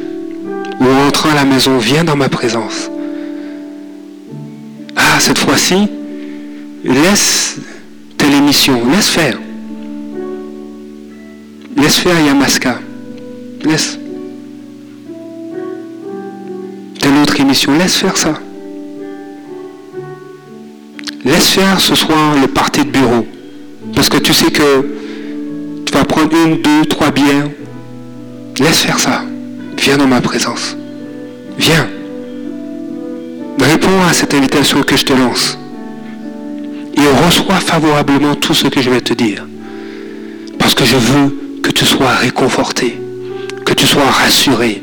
ou 0.79 0.85
en 0.85 1.03
rentrant 1.05 1.29
à 1.29 1.35
la 1.35 1.45
maison, 1.45 1.77
viens 1.77 2.03
dans 2.03 2.15
ma 2.15 2.29
présence. 2.29 2.89
Ah, 5.17 5.19
cette 5.21 5.37
fois-ci, 5.37 5.87
laisse 6.83 7.55
telle 8.17 8.33
émission, 8.33 8.81
laisse 8.91 9.07
faire. 9.07 9.39
Laisse 11.77 11.99
faire 11.99 12.19
Yamaska. 12.19 12.79
Laisse. 13.63 13.97
Telle 16.99 17.15
autre 17.21 17.39
émission, 17.39 17.77
laisse 17.77 17.95
faire 17.95 18.17
ça. 18.17 18.33
Laisse 21.23 21.47
faire 21.47 21.79
ce 21.79 21.95
soir 21.95 22.35
le 22.35 22.47
party 22.47 22.83
de 22.83 22.91
bureau. 22.91 23.25
Parce 23.95 24.09
que 24.09 24.17
tu 24.17 24.33
sais 24.33 24.51
que 24.51 24.85
tu 25.85 25.93
vas 25.93 26.03
prendre 26.03 26.35
une, 26.45 26.61
deux, 26.61 26.85
trois 26.89 27.11
bières. 27.11 27.47
Laisse 28.59 28.81
faire 28.81 28.99
ça. 28.99 29.23
Viens 29.77 29.95
dans 29.95 30.07
ma 30.07 30.19
présence. 30.19 30.75
Viens. 31.57 31.87
À 33.87 34.13
cette 34.13 34.33
invitation 34.33 34.81
que 34.81 34.97
je 34.97 35.05
te 35.05 35.13
lance. 35.13 35.59
Et 36.95 37.25
reçois 37.25 37.55
favorablement 37.55 38.33
tout 38.33 38.55
ce 38.55 38.67
que 38.67 38.81
je 38.81 38.89
vais 38.89 39.01
te 39.01 39.13
dire. 39.13 39.45
Parce 40.57 40.73
que 40.73 40.83
je 40.85 40.95
veux 40.95 41.59
que 41.61 41.69
tu 41.69 41.85
sois 41.85 42.09
réconforté, 42.09 42.99
que 43.63 43.73
tu 43.73 43.85
sois 43.85 44.05
rassuré. 44.05 44.81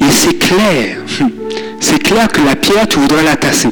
Et 0.00 0.10
c'est 0.10 0.38
clair, 0.38 0.98
c'est 1.80 2.02
clair 2.02 2.28
que 2.28 2.42
la 2.42 2.56
pierre, 2.56 2.86
tu 2.86 2.98
voudrais 2.98 3.22
la 3.22 3.36
tasser. 3.36 3.70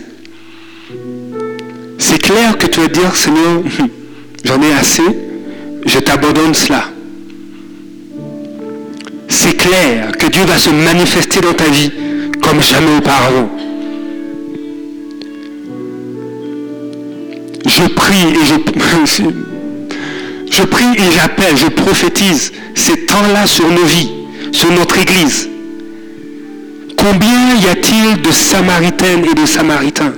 C'est 1.98 2.22
clair 2.22 2.56
que 2.56 2.66
tu 2.66 2.80
vas 2.80 2.88
dire, 2.88 3.14
Seigneur, 3.14 3.62
j'en 4.44 4.62
ai 4.62 4.72
assez, 4.72 5.25
je 5.86 5.98
t'abandonne 6.00 6.54
cela. 6.54 6.84
C'est 9.28 9.56
clair 9.56 10.12
que 10.18 10.26
Dieu 10.26 10.44
va 10.44 10.58
se 10.58 10.68
manifester 10.70 11.40
dans 11.40 11.54
ta 11.54 11.64
vie 11.64 11.90
comme 12.42 12.62
jamais 12.62 12.98
auparavant. 12.98 13.48
Je 17.66 17.86
prie 17.88 18.28
et 18.30 18.44
je, 20.50 20.62
prie 20.62 20.94
et 20.96 21.12
j'appelle, 21.14 21.56
je 21.56 21.66
prophétise 21.66 22.52
ces 22.74 23.06
temps-là 23.06 23.46
sur 23.46 23.68
nos 23.68 23.84
vies, 23.84 24.10
sur 24.52 24.70
notre 24.70 24.98
Église. 24.98 25.48
Combien 26.96 27.56
y 27.62 27.68
a-t-il 27.68 28.22
de 28.22 28.30
Samaritaines 28.30 29.26
et 29.30 29.34
de 29.34 29.44
Samaritains? 29.46 30.14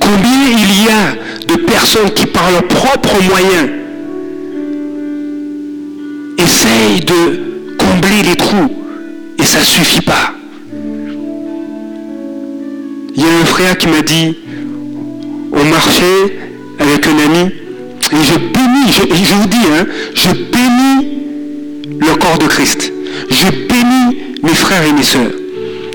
Combien 0.00 0.50
il 0.50 0.84
y 0.84 0.88
a 0.88 1.14
de 1.46 1.54
personnes 1.62 2.10
qui, 2.10 2.26
par 2.26 2.50
leurs 2.50 2.68
propres 2.68 3.22
moyens, 3.22 3.79
essayent 6.44 7.00
de 7.00 7.76
combler 7.78 8.22
les 8.22 8.36
trous 8.36 8.70
et 9.38 9.44
ça 9.44 9.58
ne 9.58 9.64
suffit 9.64 10.00
pas. 10.00 10.34
Il 13.14 13.22
y 13.22 13.26
a 13.26 13.40
un 13.42 13.44
frère 13.44 13.76
qui 13.76 13.88
m'a 13.88 14.02
dit, 14.02 14.36
on 15.52 15.64
marchait 15.64 16.38
avec 16.78 17.06
un 17.06 17.18
ami 17.18 17.50
et 18.12 18.24
je 18.24 18.38
bénis, 18.38 18.90
je, 18.90 19.34
vous 19.34 19.46
dis, 19.46 19.56
hein, 19.56 19.86
je 20.14 20.30
bénis 20.30 21.18
le 22.00 22.16
corps 22.16 22.38
de 22.38 22.46
Christ. 22.46 22.92
Je 23.28 23.50
bénis 23.68 24.36
mes 24.42 24.54
frères 24.54 24.84
et 24.84 24.92
mes 24.92 25.02
soeurs. 25.02 25.32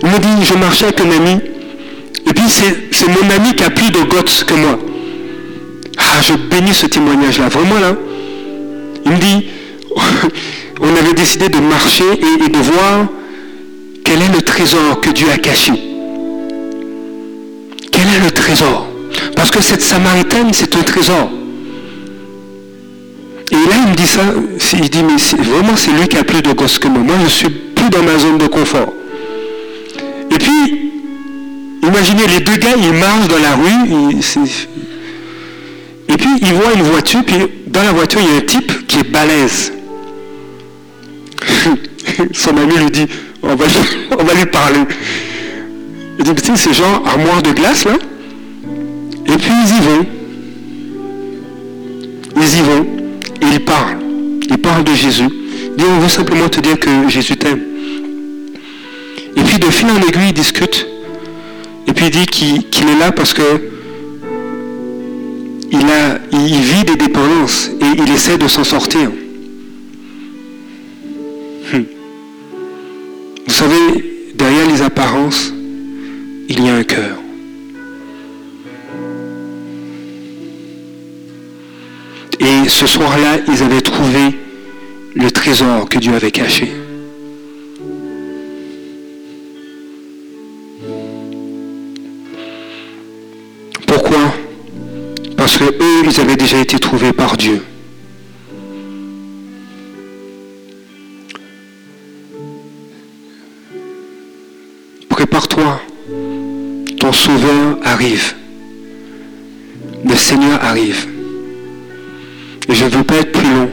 Il 0.03 0.09
me 0.09 0.19
dit, 0.19 0.45
je 0.45 0.53
marchais 0.55 0.85
avec 0.85 1.01
un 1.01 1.11
ami 1.11 1.39
et 2.27 2.33
puis 2.33 2.45
c'est 2.49 3.07
mon 3.07 3.29
ami 3.29 3.55
qui 3.55 3.63
a 3.63 3.69
plus 3.69 3.91
de 3.91 4.01
gouttes 4.03 4.45
que 4.45 4.53
moi. 4.53 4.79
Ah, 5.97 6.21
je 6.21 6.33
bénis 6.33 6.73
ce 6.73 6.87
témoignage-là, 6.87 7.49
vraiment 7.49 7.79
là. 7.79 7.95
Il 9.05 9.11
me 9.11 9.17
dit, 9.17 9.45
avait 10.97 11.13
décidé 11.13 11.49
de 11.49 11.59
marcher 11.59 12.05
et, 12.13 12.49
de 12.49 12.57
voir 12.57 13.07
quel 14.03 14.21
est 14.21 14.33
le 14.33 14.41
trésor 14.41 15.01
que 15.01 15.09
Dieu 15.09 15.27
a 15.33 15.37
caché. 15.37 15.73
Quel 17.91 18.01
est 18.01 18.23
le 18.23 18.31
trésor? 18.31 18.87
Parce 19.35 19.51
que 19.51 19.61
cette 19.61 19.81
Samaritaine, 19.81 20.53
c'est 20.53 20.75
un 20.75 20.83
trésor. 20.83 21.29
Et 23.51 23.55
là, 23.55 23.75
il 23.83 23.91
me 23.91 23.95
dit 23.95 24.07
ça, 24.07 24.21
il 24.73 24.89
dit, 24.89 25.03
mais 25.03 25.43
vraiment, 25.43 25.75
c'est 25.75 25.91
lui 25.91 26.07
qui 26.07 26.17
a 26.17 26.23
plus 26.23 26.41
de 26.41 26.51
gosses 26.53 26.79
que 26.79 26.87
moi. 26.87 27.03
Moi, 27.03 27.15
je 27.25 27.29
suis 27.29 27.49
plus 27.49 27.89
dans 27.89 28.03
ma 28.03 28.17
zone 28.17 28.37
de 28.37 28.47
confort. 28.47 28.93
Et 30.31 30.37
puis, 30.37 30.91
imaginez, 31.83 32.27
les 32.27 32.39
deux 32.39 32.57
gars, 32.57 32.75
ils 32.77 32.93
marchent 32.93 33.27
dans 33.27 33.39
la 33.39 33.55
rue, 33.55 34.21
et 36.07 36.17
puis 36.17 36.29
ils 36.41 36.53
voient 36.53 36.73
une 36.75 36.83
voiture, 36.83 37.23
puis 37.25 37.35
dans 37.67 37.83
la 37.83 37.91
voiture, 37.91 38.19
il 38.21 38.31
y 38.31 38.33
a 38.33 38.37
un 38.37 38.41
type 38.41 38.87
qui 38.87 38.99
est 38.99 39.11
balèze. 39.11 39.74
Son 42.33 42.57
ami 42.57 42.77
lui 42.77 42.91
dit, 42.91 43.07
on 43.43 43.55
va, 43.55 43.65
lui 43.65 44.45
parler. 44.51 44.79
Il 46.17 46.25
dit, 46.25 46.31
c'est 46.41 46.55
ces 46.55 46.73
gens 46.73 47.03
armoire 47.05 47.41
de 47.41 47.51
glace 47.51 47.85
là. 47.85 47.93
Et 49.25 49.37
puis 49.37 49.51
ils 49.63 49.75
y 49.75 49.81
vont. 49.81 50.05
Ils 52.37 52.57
y 52.57 52.61
vont 52.61 52.85
et 53.41 53.53
ils 53.53 53.65
parlent. 53.65 53.97
Ils 54.49 54.57
parlent 54.57 54.83
de 54.83 54.93
Jésus. 54.93 55.29
Ils 55.71 55.75
disent, 55.77 55.87
on 55.89 55.99
veut 55.99 56.09
simplement 56.09 56.49
te 56.49 56.59
dire 56.59 56.79
que 56.79 57.09
Jésus 57.09 57.37
t'aime. 57.37 57.61
Et 59.35 59.41
puis 59.41 59.59
de 59.59 59.69
fil 59.69 59.89
en 59.89 59.97
aiguille, 59.97 60.29
ils 60.29 60.33
discutent. 60.33 60.87
Et 61.87 61.93
puis 61.93 62.05
il 62.05 62.11
dit 62.11 62.25
qu'il 62.25 62.89
est 62.89 62.99
là 62.99 63.11
parce 63.11 63.33
que 63.33 63.71
il 66.31 66.61
vit 66.61 66.83
des 66.83 66.95
dépendances 66.95 67.69
et 67.81 68.01
il 68.01 68.11
essaie 68.11 68.37
de 68.37 68.47
s'en 68.47 68.63
sortir. 68.63 69.09
Savez, 73.55 74.33
derrière 74.35 74.67
les 74.67 74.81
apparences, 74.81 75.53
il 76.49 76.65
y 76.65 76.69
a 76.69 76.75
un 76.75 76.83
cœur. 76.83 77.17
Et 82.41 82.67
ce 82.67 82.85
soir-là, 82.85 83.37
ils 83.47 83.63
avaient 83.63 83.81
trouvé 83.81 84.35
le 85.15 85.31
trésor 85.31 85.87
que 85.87 85.99
Dieu 85.99 86.13
avait 86.13 86.31
caché. 86.31 86.69
Pourquoi? 93.87 94.33
Parce 95.37 95.57
que 95.57 95.63
eux, 95.63 96.03
ils 96.03 96.19
avaient 96.19 96.35
déjà 96.35 96.59
été 96.59 96.77
trouvés 96.77 97.13
par 97.13 97.37
Dieu. 97.37 97.61
Prépare-toi. 105.25 105.81
Ton 106.99 107.11
Sauveur 107.11 107.79
arrive. 107.83 108.35
Le 110.07 110.15
Seigneur 110.15 110.63
arrive. 110.63 111.07
Et 112.69 112.75
je 112.75 112.85
ne 112.85 112.89
veux 112.91 113.03
pas 113.03 113.15
être 113.15 113.31
plus 113.31 113.49
long. 113.49 113.69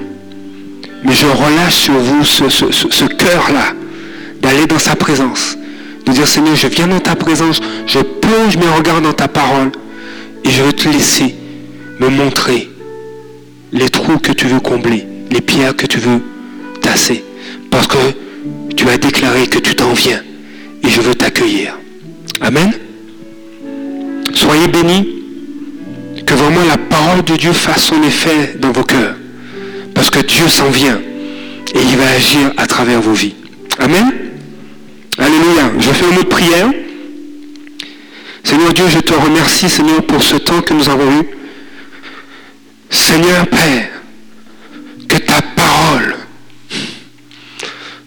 Mais 1.05 1.13
je 1.13 1.27
relâche 1.27 1.75
sur 1.75 1.93
vous 1.93 2.25
ce, 2.25 3.05
cœur-là 3.05 3.75
d'aller 4.41 4.67
dans 4.67 4.79
sa 4.79 4.97
présence. 4.97 5.59
De 6.07 6.13
dire 6.13 6.27
Seigneur, 6.27 6.57
je 6.57 6.69
viens 6.69 6.89
dans 6.89 7.01
ta 7.01 7.17
présence. 7.17 7.61
Je 7.87 7.99
plonge 7.99 8.57
mes 8.57 8.75
regards 8.75 9.03
dans 9.03 9.13
ta 9.13 9.29
parole. 9.29 9.73
Et 10.45 10.51
je 10.51 10.63
veux 10.63 10.73
te 10.73 10.89
laisser 10.89 11.35
me 12.01 12.09
montrer 12.09 12.71
les 13.73 13.91
trous 13.91 14.19
que 14.19 14.33
tu 14.33 14.47
veux 14.47 14.61
combler, 14.61 15.07
les 15.31 15.43
pierres 15.43 15.77
que 15.77 15.85
tu 15.85 15.99
veux 15.99 16.23
tasser. 16.81 17.23
Parce 17.71 17.89
que 17.89 17.99
tu 18.75 18.89
as 18.89 18.97
déclaré 18.97 19.49
que 19.49 19.59
tu 19.59 19.75
t'en 19.75 19.93
viens 19.93 20.23
et 20.85 20.89
je 20.89 21.01
veux 21.01 21.15
t'accueillir. 21.15 21.79
Amen. 22.41 22.73
Soyez 24.35 24.69
bénis. 24.69 25.19
Que 26.27 26.35
vraiment 26.35 26.65
la 26.69 26.77
parole 26.77 27.23
de 27.25 27.37
Dieu 27.37 27.53
fasse 27.53 27.85
son 27.85 28.03
effet 28.03 28.57
dans 28.59 28.71
vos 28.71 28.85
cœurs. 28.85 29.17
Parce 29.95 30.11
que 30.11 30.21
Dieu 30.21 30.49
s'en 30.49 30.71
vient 30.71 31.01
et 31.75 31.79
il 31.79 31.97
va 31.97 32.09
agir 32.11 32.53
à 32.57 32.67
travers 32.67 33.01
vos 33.01 33.13
vies. 33.13 33.35
Amen. 33.79 34.13
Alléluia. 35.19 35.73
Je 35.79 35.91
fais 35.91 36.07
un 36.07 36.13
mot 36.13 36.23
de 36.23 36.29
prière. 36.29 36.71
Seigneur 38.45 38.73
Dieu, 38.73 38.85
je 38.89 38.99
te 39.01 39.15
remercie, 39.15 39.69
Seigneur, 39.69 40.03
pour 40.03 40.23
ce 40.23 40.37
temps 40.37 40.61
que 40.63 40.75
nous 40.75 40.89
avons 40.89 41.11
eu. 41.21 41.27
Seigneur 42.91 43.47
Père, 43.47 43.89
que 45.09 45.17
ta 45.17 45.41
parole 45.55 46.17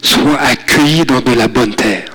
soit 0.01 0.39
accueillie 0.39 1.05
dans 1.05 1.21
de 1.21 1.33
la 1.33 1.47
bonne 1.47 1.73
terre. 1.73 2.14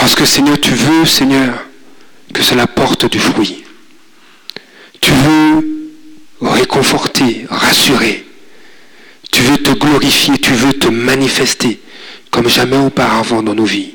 Parce 0.00 0.14
que 0.14 0.24
Seigneur, 0.24 0.58
tu 0.58 0.70
veux, 0.70 1.04
Seigneur, 1.04 1.66
que 2.32 2.42
cela 2.42 2.66
porte 2.66 3.04
du 3.12 3.20
fruit. 3.20 3.64
Tu 4.98 5.10
veux 5.10 5.90
réconforter, 6.40 7.46
rassurer. 7.50 8.24
Tu 9.30 9.42
veux 9.42 9.58
te 9.58 9.72
glorifier, 9.72 10.38
tu 10.38 10.54
veux 10.54 10.72
te 10.72 10.88
manifester 10.88 11.82
comme 12.30 12.48
jamais 12.48 12.78
auparavant 12.78 13.42
dans 13.42 13.54
nos 13.54 13.66
vies. 13.66 13.92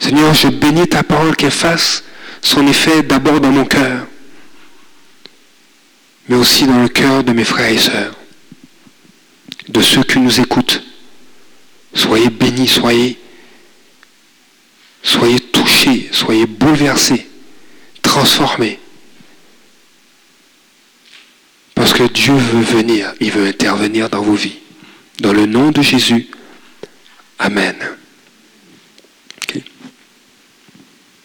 Seigneur, 0.00 0.34
je 0.34 0.48
bénis 0.48 0.88
ta 0.88 1.04
parole 1.04 1.36
qu'elle 1.36 1.52
fasse 1.52 2.02
son 2.40 2.66
effet 2.66 3.04
d'abord 3.04 3.40
dans 3.40 3.52
mon 3.52 3.64
cœur, 3.64 4.08
mais 6.28 6.34
aussi 6.34 6.66
dans 6.66 6.82
le 6.82 6.88
cœur 6.88 7.22
de 7.22 7.32
mes 7.32 7.44
frères 7.44 7.70
et 7.70 7.78
sœurs, 7.78 8.14
de 9.68 9.80
ceux 9.80 10.02
qui 10.02 10.18
nous 10.18 10.40
écoutent. 10.40 10.82
Soyez 11.94 12.30
bénis, 12.30 12.66
soyez, 12.66 13.21
soyez 15.02 15.40
touchés, 15.40 16.08
soyez 16.12 16.46
bouleversés, 16.46 17.26
transformés. 18.02 18.78
Parce 21.74 21.92
que 21.92 22.04
Dieu 22.04 22.34
veut 22.34 22.62
venir, 22.62 23.12
il 23.20 23.30
veut 23.30 23.46
intervenir 23.46 24.08
dans 24.08 24.22
vos 24.22 24.34
vies. 24.34 24.58
Dans 25.20 25.32
le 25.32 25.46
nom 25.46 25.70
de 25.70 25.82
Jésus, 25.82 26.28
Amen. 27.42 27.74